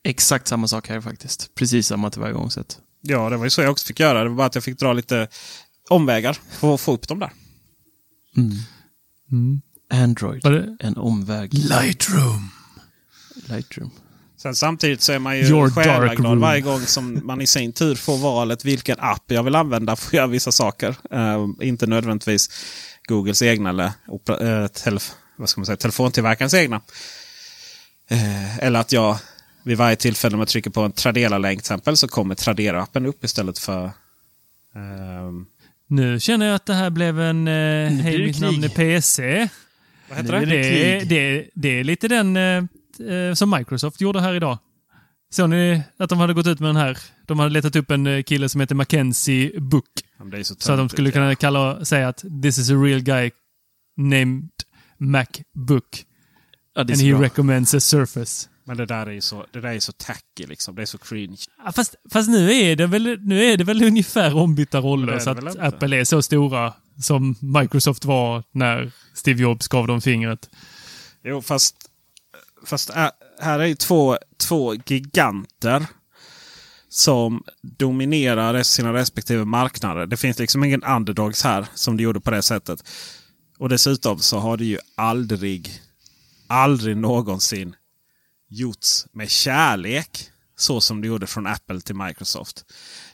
Exakt 0.03 0.47
samma 0.47 0.67
sak 0.67 0.89
här 0.89 1.01
faktiskt. 1.01 1.55
Precis 1.55 1.87
samma 1.87 2.09
tillvägagångssätt. 2.09 2.79
Ja, 3.07 3.29
det 3.29 3.37
var 3.37 3.43
ju 3.43 3.49
så 3.49 3.61
jag 3.61 3.71
också 3.71 3.85
fick 3.87 3.99
göra. 3.99 4.23
Det 4.23 4.29
var 4.29 4.35
bara 4.35 4.47
att 4.47 4.55
jag 4.55 4.63
fick 4.63 4.79
dra 4.79 4.93
lite 4.93 5.27
omvägar 5.89 6.37
för 6.51 6.73
att 6.75 6.81
få 6.81 6.93
upp 6.93 7.07
dem 7.07 7.19
där. 7.19 7.31
Mm. 9.31 9.61
Android. 9.93 10.43
Var 10.43 10.51
det- 10.51 10.77
En 10.79 10.97
omväg. 10.97 11.53
Lightroom. 11.53 12.49
Lightroom. 13.47 13.91
Sen 14.37 14.55
samtidigt 14.55 15.01
så 15.01 15.11
är 15.13 15.19
man 15.19 15.37
ju 15.37 15.43
själaglad 15.71 16.39
varje 16.39 16.61
gång 16.61 16.81
som 16.81 17.21
man 17.23 17.41
i 17.41 17.47
sin 17.47 17.73
tur 17.73 17.95
får 17.95 18.17
valet 18.17 18.65
vilken 18.65 18.99
app 18.99 19.23
jag 19.31 19.43
vill 19.43 19.55
använda 19.55 19.95
för 19.95 20.07
att 20.07 20.13
göra 20.13 20.27
vissa 20.27 20.51
saker. 20.51 20.95
Eh, 21.11 21.45
inte 21.61 21.87
nödvändigtvis 21.87 22.49
Googles 23.07 23.41
egna 23.41 23.69
eller 23.69 23.85
eh, 24.41 24.67
telef 24.67 25.11
vad 25.37 25.49
ska 25.49 25.61
man 25.61 25.65
säga, 25.65 25.77
telefontillverkarens 25.77 26.53
egna. 26.53 26.81
Eh, 28.09 28.57
eller 28.59 28.79
att 28.79 28.91
jag 28.91 29.17
vid 29.65 29.77
varje 29.77 29.95
tillfälle 29.95 30.33
om 30.33 30.39
jag 30.39 30.47
trycker 30.47 30.69
på 30.69 30.81
en 30.81 30.91
Tradera-länk 30.91 31.57
till 31.57 31.61
exempel 31.61 31.97
så 31.97 32.07
kommer 32.07 32.35
Tradera-appen 32.35 33.05
upp 33.05 33.23
istället 33.23 33.59
för 33.59 33.91
ehm, 34.75 35.45
Nu 35.87 36.19
känner 36.19 36.45
jag 36.45 36.55
att 36.55 36.65
det 36.65 36.73
här 36.73 36.89
blev 36.89 37.19
en 37.19 37.47
eh, 37.47 37.89
Hej 37.91 38.25
mitt 38.25 38.39
namn 38.41 38.63
är 38.63 38.69
PC. 38.69 39.49
vad 40.09 40.17
heter 40.17 40.39
det? 40.39 40.45
det 40.45 41.05
Det 41.05 41.49
det, 41.55 41.79
är 41.79 41.83
lite 41.83 42.07
den 42.07 42.37
eh, 42.37 42.63
eh, 43.13 43.33
som 43.33 43.49
Microsoft 43.49 44.01
gjorde 44.01 44.21
här 44.21 44.33
idag. 44.33 44.57
Såg 45.31 45.49
ni 45.49 45.81
att 45.97 46.09
de 46.09 46.19
hade 46.19 46.33
gått 46.33 46.47
ut 46.47 46.59
med 46.59 46.69
den 46.69 46.75
här? 46.75 46.97
De 47.25 47.39
hade 47.39 47.51
letat 47.51 47.75
upp 47.75 47.91
en 47.91 48.07
eh, 48.07 48.23
kille 48.23 48.49
som 48.49 48.61
heter 48.61 48.75
Mackenzie 48.75 49.59
Book. 49.59 49.85
Ja, 50.17 50.23
men 50.23 50.29
det 50.29 50.37
är 50.39 50.43
så, 50.43 50.55
Så 50.59 50.71
att 50.71 50.77
de 50.77 50.89
skulle 50.89 51.09
ja. 51.09 51.13
kunna 51.13 51.35
kalla, 51.35 51.85
säga 51.85 52.07
att 52.07 52.23
this 52.43 52.57
is 52.57 52.69
a 52.69 52.73
real 52.73 53.01
guy 53.01 53.31
named 53.97 54.49
Macbook. 54.97 56.03
Ja, 56.75 56.81
And 56.81 56.89
he 57.01 57.11
bra. 57.11 57.21
recommends 57.21 57.73
a 57.73 57.79
Surface. 57.79 58.49
Men 58.67 58.77
det 58.77 58.85
där 58.85 59.07
är 59.07 59.11
ju 59.11 59.21
så, 59.21 59.45
det 59.51 59.61
där 59.61 59.69
är 59.69 59.79
så 59.79 59.91
tacky 59.91 60.45
liksom. 60.47 60.75
Det 60.75 60.81
är 60.81 60.85
så 60.85 60.97
cringe. 60.97 61.37
Ja, 61.65 61.71
fast, 61.71 61.95
fast 62.11 62.29
nu, 62.29 62.51
är 62.51 62.75
det 62.75 62.87
väl, 62.87 63.17
nu 63.21 63.43
är 63.43 63.57
det 63.57 63.63
väl 63.63 63.83
ungefär 63.83 64.35
ombytta 64.35 64.79
roller 64.79 65.19
så 65.19 65.29
att? 65.29 65.57
Apple 65.59 65.97
är 65.97 66.03
så 66.03 66.21
stora 66.21 66.73
som 67.01 67.35
Microsoft 67.41 68.05
var 68.05 68.43
när 68.51 68.91
Steve 69.13 69.41
Jobs 69.41 69.67
gav 69.67 69.87
dem 69.87 70.01
fingret. 70.01 70.49
Jo, 71.23 71.41
fast, 71.41 71.75
fast 72.65 72.89
här 73.39 73.59
är 73.59 73.65
ju 73.65 73.75
två, 73.75 74.17
två 74.37 74.75
giganter 74.75 75.85
som 76.89 77.43
dominerar 77.61 78.63
sina 78.63 78.93
respektive 78.93 79.45
marknader. 79.45 80.05
Det 80.05 80.17
finns 80.17 80.39
liksom 80.39 80.63
ingen 80.63 80.83
underdogs 80.83 81.43
här 81.43 81.65
som 81.73 81.97
det 81.97 82.03
gjorde 82.03 82.19
på 82.19 82.31
det 82.31 82.41
sättet. 82.41 82.83
Och 83.57 83.69
dessutom 83.69 84.19
så 84.19 84.39
har 84.39 84.57
det 84.57 84.65
ju 84.65 84.77
aldrig, 84.95 85.69
aldrig 86.47 86.97
någonsin 86.97 87.75
gjorts 88.55 89.07
med 89.11 89.29
kärlek. 89.29 90.31
Så 90.57 90.81
som 90.81 91.01
det 91.01 91.07
gjorde 91.07 91.27
från 91.27 91.47
Apple 91.47 91.81
till 91.81 91.95
Microsoft. 91.95 92.65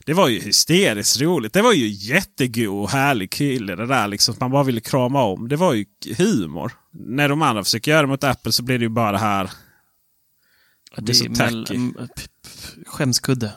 Det 0.06 0.14
var 0.14 0.28
ju 0.28 0.40
hysteriskt 0.40 1.22
roligt. 1.22 1.54
Det 1.54 1.62
var 1.62 1.74
ju 1.74 1.88
jättegod 1.88 2.84
och 2.84 2.90
härlig 2.90 3.32
kille 3.32 3.76
det 3.76 3.86
där 3.86 4.08
liksom. 4.08 4.36
Man 4.40 4.52
bara 4.52 4.64
ville 4.64 4.82
krama 4.82 5.24
om. 5.24 5.48
Det 5.48 5.56
var 5.56 5.74
ju 5.74 5.86
humor. 6.18 6.72
När 6.94 7.30
de 7.30 7.42
andra 7.42 7.64
försöker 7.64 7.92
göra 7.92 8.02
det 8.02 8.08
mot 8.08 8.24
Apple 8.24 8.52
så 8.52 8.64
blir 8.64 8.80
det 8.80 8.84
ju 8.84 8.90
bara 8.90 9.12
det 9.12 9.18
här. 9.18 9.52
Blir 10.98 11.06
det 11.08 11.14
så 11.14 11.26
är 11.26 11.30
mell- 11.30 11.66
tacky. 11.66 12.28
skämskudde. 12.86 13.54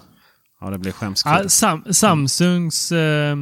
Ja, 0.61 0.71
det 0.71 0.79
blir 0.79 0.93
skämskudde. 0.93 1.43
Ja, 1.43 1.49
Sam, 1.49 1.85
Samsungs 1.95 2.93
eh, 2.93 3.37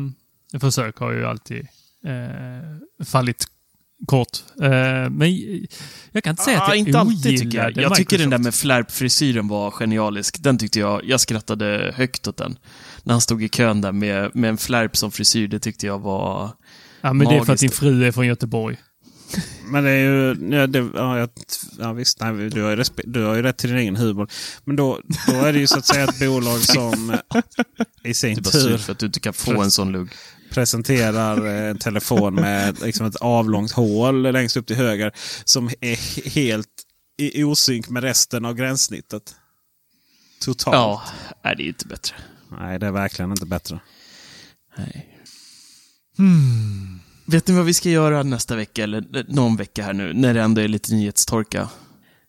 försök 0.61 0.97
har 0.97 1.12
ju 1.12 1.26
alltid 1.26 1.66
eh, 2.07 3.05
fallit 3.05 3.47
kort. 4.07 4.39
Eh, 4.63 5.11
men 5.11 5.41
jag 6.13 6.25
kan 6.25 6.31
inte 6.31 6.43
säga 6.43 6.61
att 6.61 6.69
jag 6.69 6.75
Ah, 6.75 6.77
inte 6.77 6.99
alltid 6.99 7.39
tycker 7.41 7.59
jag. 7.59 7.77
Jag 7.77 7.95
tycker 7.95 8.19
den 8.19 8.31
där 8.31 8.39
med 8.39 8.55
flärpfrisyren 8.55 9.49
var 9.49 9.71
genialisk. 9.71 10.43
Den 10.43 10.59
tyckte 10.59 10.81
jag, 10.81 11.05
jag 11.05 11.21
skrattade 11.21 11.95
högt 11.97 12.27
åt 12.27 12.37
den. 12.37 12.59
När 13.03 13.15
han 13.15 13.21
stod 13.21 13.43
i 13.43 13.49
kön 13.49 13.81
där 13.81 13.93
med, 13.93 14.37
med 14.37 14.51
en 14.51 14.57
flärp 14.59 14.97
som 14.97 15.13
frisyr, 15.13 15.49
det 15.49 15.59
tyckte 15.59 15.87
jag 15.87 15.99
var... 15.99 16.51
Ja, 17.01 17.13
men 17.13 17.29
det 17.29 17.35
är 17.35 17.37
för 17.37 17.43
att 17.43 17.49
magiskt. 17.49 17.61
din 17.61 17.71
fru 17.71 18.05
är 18.05 18.13
från 18.13 18.27
Göteborg. 18.27 18.77
Men 19.65 19.85
det 19.85 19.91
är 19.91 19.99
ju... 19.99 20.37
Ja, 20.57 20.67
det, 20.67 20.89
ja, 20.95 21.19
jag, 21.19 21.29
ja 21.79 21.93
visst, 21.93 22.21
nej, 22.21 22.51
du, 22.51 22.63
har 22.63 22.71
ju 22.71 22.77
respe, 22.77 23.03
du 23.07 23.25
har 23.25 23.35
ju 23.35 23.43
rätt 23.43 23.57
till 23.57 23.71
din 23.71 23.79
egen 23.79 23.97
humor. 23.97 24.31
Men 24.65 24.77
då, 24.77 25.01
då 25.27 25.33
är 25.33 25.53
det 25.53 25.59
ju 25.59 25.67
så 25.67 25.79
att 25.79 25.87
säga 25.87 26.05
ett 26.05 26.19
bolag 26.19 26.61
som 26.61 27.11
eh, 27.11 27.19
i 28.05 28.09
Du 28.09 28.15
sin 28.15 28.39
är 28.39 28.41
bara 28.41 28.51
sur 28.51 28.69
tur 28.69 28.79
för 28.79 28.93
att 28.93 28.99
du 28.99 29.07
inte 29.07 29.21
kan 29.21 29.33
få 29.33 29.63
en 29.63 29.71
sån 29.71 29.93
lugg. 29.93 30.09
Presenterar 30.53 31.47
eh, 31.47 31.71
en 31.71 31.79
telefon 31.79 32.35
med 32.35 32.83
liksom 32.83 33.07
ett 33.07 33.17
avlångt 33.17 33.73
hål 33.73 34.33
längst 34.33 34.57
upp 34.57 34.67
till 34.67 34.77
höger. 34.77 35.13
Som 35.45 35.69
är 35.69 35.97
he- 35.97 36.29
helt 36.29 36.69
i 37.19 37.45
osynk 37.45 37.89
med 37.89 38.03
resten 38.03 38.45
av 38.45 38.55
gränssnittet. 38.55 39.35
Totalt. 40.41 40.75
Ja, 40.75 41.03
nej, 41.45 41.57
det 41.57 41.63
är 41.63 41.69
inte 41.69 41.87
bättre. 41.87 42.17
Nej, 42.51 42.79
det 42.79 42.87
är 42.87 42.91
verkligen 42.91 43.31
inte 43.31 43.47
bättre. 43.47 43.81
Nej. 44.79 45.09
Hmm. 46.17 47.01
Vet 47.25 47.49
ni 47.49 47.55
vad 47.55 47.65
vi 47.65 47.75
ska 47.75 47.91
göra 47.91 48.23
nästa 48.23 48.57
vecka, 48.57 48.85
eller 48.85 49.17
eh, 49.17 49.25
någon 49.29 49.57
vecka 49.57 49.83
här 49.83 49.93
nu, 49.93 50.13
när 50.13 50.35
det 50.35 50.43
ändå 50.43 50.61
är 50.61 50.69
lite 50.69 50.95
nyhetstorka? 50.95 51.69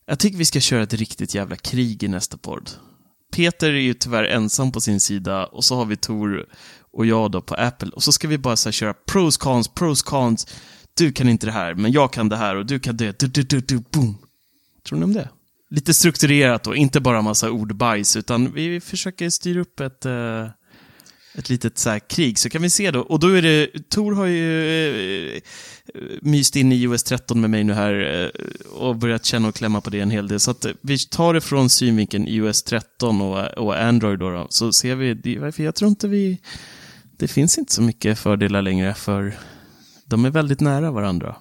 Jag 0.06 0.20
tycker 0.20 0.38
vi 0.38 0.46
ska 0.46 0.60
köra 0.60 0.84
ett 0.84 0.94
riktigt 0.94 1.36
jävla 1.36 1.56
krig 1.56 2.04
i 2.04 2.08
nästa 2.08 2.38
podd. 2.38 2.70
Peter 3.34 3.70
är 3.70 3.80
ju 3.80 3.94
tyvärr 3.94 4.24
ensam 4.24 4.72
på 4.72 4.82
sin 4.82 5.00
sida 5.00 5.46
och 5.46 5.66
så 5.66 5.76
har 5.76 5.86
vi 5.86 5.98
Tor 5.98 6.46
och 6.94 7.06
jag 7.06 7.32
då 7.32 7.42
på 7.42 7.56
Apple. 7.56 7.90
Och 7.90 8.04
så 8.04 8.12
ska 8.12 8.28
vi 8.28 8.38
bara 8.38 8.56
så 8.56 8.70
här 8.70 8.72
köra 8.72 8.94
pros, 8.94 9.38
cons, 9.38 9.68
pros, 9.68 10.02
cons. 10.02 10.48
Du 10.94 11.12
kan 11.12 11.30
inte 11.30 11.46
det 11.46 11.52
här, 11.52 11.74
men 11.74 11.92
jag 11.92 12.14
kan 12.14 12.30
det 12.30 12.38
här 12.38 12.56
och 12.56 12.66
du 12.66 12.80
kan 12.80 12.98
det. 12.98 13.20
Du, 13.20 13.28
du, 13.28 13.44
du, 13.44 13.60
du, 13.60 13.84
boom. 13.92 14.18
Tror 14.88 15.00
ni 15.00 15.06
om 15.06 15.14
det? 15.14 15.30
Lite 15.70 15.94
strukturerat 15.94 16.64
då, 16.64 16.76
inte 16.76 17.00
bara 17.00 17.22
massa 17.22 17.52
ordbajs, 17.52 18.16
utan 18.16 18.54
vi 18.54 18.80
försöker 18.80 19.30
styra 19.30 19.62
upp 19.62 19.80
ett, 19.80 20.06
eh, 20.06 20.48
ett 21.36 21.50
litet 21.50 21.78
så 21.78 21.90
här 21.90 22.00
krig, 22.00 22.40
så 22.40 22.50
kan 22.50 22.62
vi 22.62 22.70
se 22.70 22.92
då. 22.92 23.00
Och 23.00 23.20
då 23.20 23.28
är 23.28 23.42
det, 23.42 23.90
Tor 23.90 24.16
har 24.16 24.26
ju 24.26 25.36
eh, 25.36 25.42
myst 26.22 26.56
in 26.56 26.72
i 26.72 26.76
iOS 26.76 27.04
13 27.04 27.42
med 27.42 27.50
mig 27.50 27.64
nu 27.64 27.74
här 27.74 28.24
eh, 28.24 28.46
och 28.68 28.96
börjat 28.96 29.26
känna 29.26 29.48
och 29.48 29.56
klämma 29.56 29.82
på 29.82 29.90
det 29.90 30.00
en 30.00 30.12
hel 30.12 30.28
del. 30.28 30.40
Så 30.40 30.52
att 30.52 30.66
vi 30.82 30.98
tar 30.98 31.34
det 31.34 31.42
från 31.42 31.70
synvinkeln 31.70 32.28
iOS 32.28 32.64
13 32.64 33.22
och, 33.22 33.58
och 33.58 33.82
Android 33.82 34.20
då, 34.20 34.30
då. 34.30 34.48
Så 34.50 34.74
ser 34.74 34.96
vi, 34.96 35.52
för 35.52 35.64
jag 35.64 35.76
tror 35.76 35.90
inte 35.90 36.08
vi, 36.08 36.40
det 37.24 37.28
finns 37.28 37.58
inte 37.58 37.74
så 37.74 37.82
mycket 37.82 38.20
fördelar 38.20 38.62
längre 38.62 38.94
för 38.94 39.34
de 40.06 40.26
är 40.26 40.30
väldigt 40.30 40.60
nära 40.60 40.92
varandra. 40.92 41.36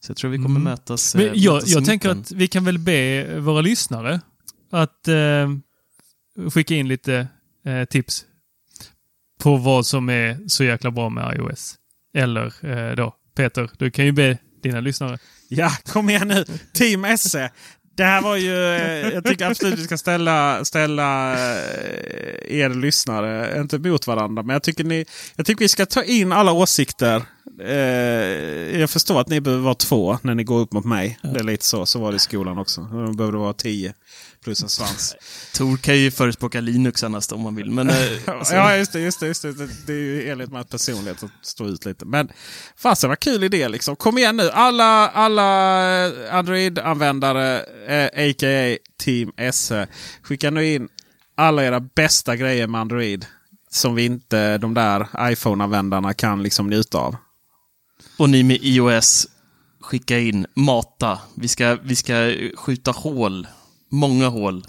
Så 0.00 0.10
jag 0.10 0.16
tror 0.16 0.30
vi 0.30 0.36
kommer 0.36 0.48
Mm. 0.60 0.62
mötas. 0.62 1.14
eh, 1.14 1.18
Men 1.20 1.30
jag, 1.34 1.54
mötas 1.54 1.68
jag 1.70 1.84
tänker 1.84 2.08
att 2.08 2.32
vi 2.32 2.48
kan 2.48 2.64
väl 2.64 2.78
be 2.78 3.26
våra 3.40 3.60
lyssnare 3.60 4.20
att 4.70 5.08
eh, 5.08 5.48
skicka 6.50 6.74
in 6.74 6.88
lite 6.88 7.28
eh, 7.66 7.84
tips 7.84 8.24
på 9.40 9.56
vad 9.56 9.86
som 9.86 10.08
är 10.08 10.48
så 10.48 10.64
jäkla 10.64 10.90
bra 10.90 11.08
med 11.08 11.36
iOS. 11.36 11.74
Eller 12.16 12.46
eh, 12.70 12.96
då, 12.96 13.14
Peter, 13.36 13.70
du 13.78 13.90
kan 13.90 14.04
ju 14.04 14.12
be 14.12 14.38
dina 14.62 14.80
lyssnare. 14.80 15.18
Ja, 15.48 15.70
kom 15.86 16.10
igen 16.10 16.28
nu. 16.28 16.44
Team 16.72 17.18
SE. 17.18 17.50
Det 17.96 18.04
här 18.04 18.22
var 18.22 18.36
ju... 18.36 18.64
eh, 18.74 19.08
Jag 19.14 19.24
tycker 19.24 19.46
absolut 19.50 19.78
vi 19.78 19.84
ska 19.84 19.98
ställa, 19.98 20.64
ställa 20.64 21.32
eh, 21.32 22.60
er 22.60 22.68
lyssnare, 22.80 23.60
inte 23.60 23.78
mot 23.78 24.06
varandra, 24.06 24.42
men 24.42 24.52
jag 24.54 24.62
tycker, 24.62 24.84
ni, 24.84 25.04
jag 25.36 25.46
tycker 25.46 25.60
vi 25.64 25.68
ska 25.68 25.86
ta 25.86 26.02
in 26.04 26.32
alla 26.32 26.52
åsikter. 26.52 27.22
Eh, 27.62 28.80
jag 28.80 28.90
förstår 28.90 29.20
att 29.20 29.28
ni 29.28 29.40
behöver 29.40 29.62
vara 29.62 29.74
två 29.74 30.18
när 30.22 30.34
ni 30.34 30.44
går 30.44 30.60
upp 30.60 30.72
mot 30.72 30.84
mig. 30.84 31.18
Det 31.22 31.40
är 31.40 31.44
lite 31.44 31.64
så. 31.64 31.86
Så 31.86 31.98
var 32.00 32.10
det 32.12 32.16
i 32.16 32.18
skolan 32.18 32.58
också. 32.58 32.80
Då 32.80 33.12
behöver 33.12 33.32
det 33.32 33.38
vara 33.38 33.52
tio 33.52 33.94
plus 34.44 34.62
en 34.62 34.68
svans. 34.68 35.16
Tor 35.54 35.76
kan 35.76 35.96
ju 35.98 36.10
förespråka 36.10 36.60
Linux 36.60 37.04
annars 37.04 37.32
om 37.32 37.40
man 37.40 37.54
vill, 37.54 37.70
men... 37.70 37.88
eh, 37.90 37.96
alltså- 38.26 38.54
Ja, 38.54 38.76
just 38.76 38.92
det. 38.92 39.00
Just 39.00 39.20
det, 39.20 39.26
just 39.26 39.42
det. 39.42 39.54
Det, 39.86 39.92
är 39.92 39.96
ju 39.96 40.30
enligt 40.30 40.52
med 40.52 40.70
personlighet 40.70 41.22
att 41.22 41.30
stå 41.42 41.66
ut 41.66 41.84
lite. 41.84 42.04
Men 42.04 42.28
fasen 42.76 43.08
vad 43.08 43.20
kul 43.20 43.44
idé 43.44 43.68
liksom. 43.68 43.96
Kom 43.96 44.18
igen 44.18 44.36
nu. 44.36 44.50
Alla, 44.50 45.08
alla 45.08 45.42
Android-användare, 46.30 47.60
eh, 47.88 48.30
a.k.a. 48.30 48.76
Team 49.04 49.32
SE. 49.52 49.86
Skicka 50.22 50.50
nu 50.50 50.66
in 50.74 50.88
alla 51.36 51.64
era 51.64 51.80
bästa 51.80 52.36
grejer 52.36 52.66
med 52.66 52.80
Android. 52.80 53.26
Som 53.70 53.94
vi 53.94 54.04
inte, 54.04 54.58
de 54.58 54.74
där 54.74 55.08
iPhone-användarna 55.32 56.14
kan 56.14 56.42
liksom 56.42 56.66
njuta 56.70 56.98
av. 56.98 57.16
Och 58.18 58.30
ni 58.30 58.42
med 58.42 58.58
iOS, 58.62 59.26
skicka 59.80 60.18
in, 60.18 60.46
mata. 60.56 61.18
Vi 61.36 61.48
ska, 61.48 61.78
vi 61.82 61.96
ska 61.96 62.34
skjuta 62.56 62.90
hål. 62.90 63.46
Många 63.94 64.28
hål. 64.28 64.64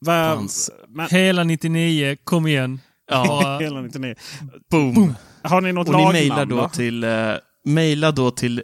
Va, 0.00 0.34
Fanns. 0.36 0.70
men, 0.88 1.08
Hela 1.10 1.44
99, 1.44 2.16
kom 2.24 2.46
igen. 2.46 2.80
Ja, 3.10 3.58
hela 3.62 3.80
99. 3.80 4.14
boom. 4.70 5.14
Har 5.42 5.60
ni 5.60 5.72
något 5.72 5.88
Och 5.88 5.94
ni 5.94 6.00
lagnamn 6.00 6.12
mejlar 6.14 6.46
då 6.46 6.68
till, 6.68 7.04
uh, 7.04 7.36
mejla 7.64 8.12
då 8.12 8.30
till 8.30 8.62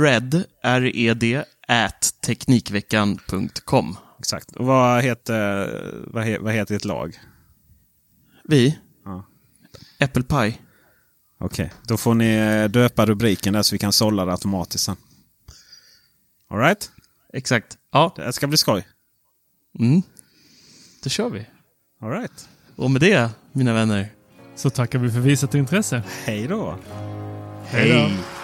red, 0.00 0.44
R-E-D, 0.62 1.44
at 1.68 2.14
teknikveckan.com. 2.26 3.96
Exakt. 4.18 4.56
Och 4.56 4.66
vad 4.66 5.02
heter, 5.02 5.70
vad, 6.06 6.24
he, 6.24 6.38
vad 6.38 6.54
heter 6.54 6.76
ert 6.76 6.84
lag? 6.84 7.18
Vi? 8.44 8.78
Ja. 9.04 9.26
Apple 10.00 10.22
Pie. 10.22 10.58
Okej, 11.40 11.72
då 11.86 11.96
får 11.96 12.14
ni 12.14 12.34
eh, 12.34 12.64
döpa 12.64 13.06
rubriken 13.06 13.52
där 13.52 13.62
så 13.62 13.74
vi 13.74 13.78
kan 13.78 13.92
sålla 13.92 14.24
det 14.24 14.32
automatiskt 14.32 14.84
sen. 14.84 14.96
Alright? 16.50 16.90
Exakt. 17.32 17.78
Ja. 17.92 18.12
Det 18.16 18.32
ska 18.32 18.46
bli 18.46 18.56
skoj. 18.58 18.86
Mm. 19.78 20.02
Då 21.02 21.10
kör 21.10 21.30
vi. 21.30 21.46
Alright. 22.00 22.48
Och 22.76 22.90
med 22.90 23.00
det, 23.00 23.30
mina 23.52 23.74
vänner. 23.74 24.08
Så 24.56 24.70
tackar 24.70 24.98
vi 24.98 25.10
för 25.10 25.20
visat 25.20 25.54
intresse. 25.54 26.02
Hej 26.24 26.46
då. 26.46 26.78
Hej 27.66 27.90
då. 27.92 28.35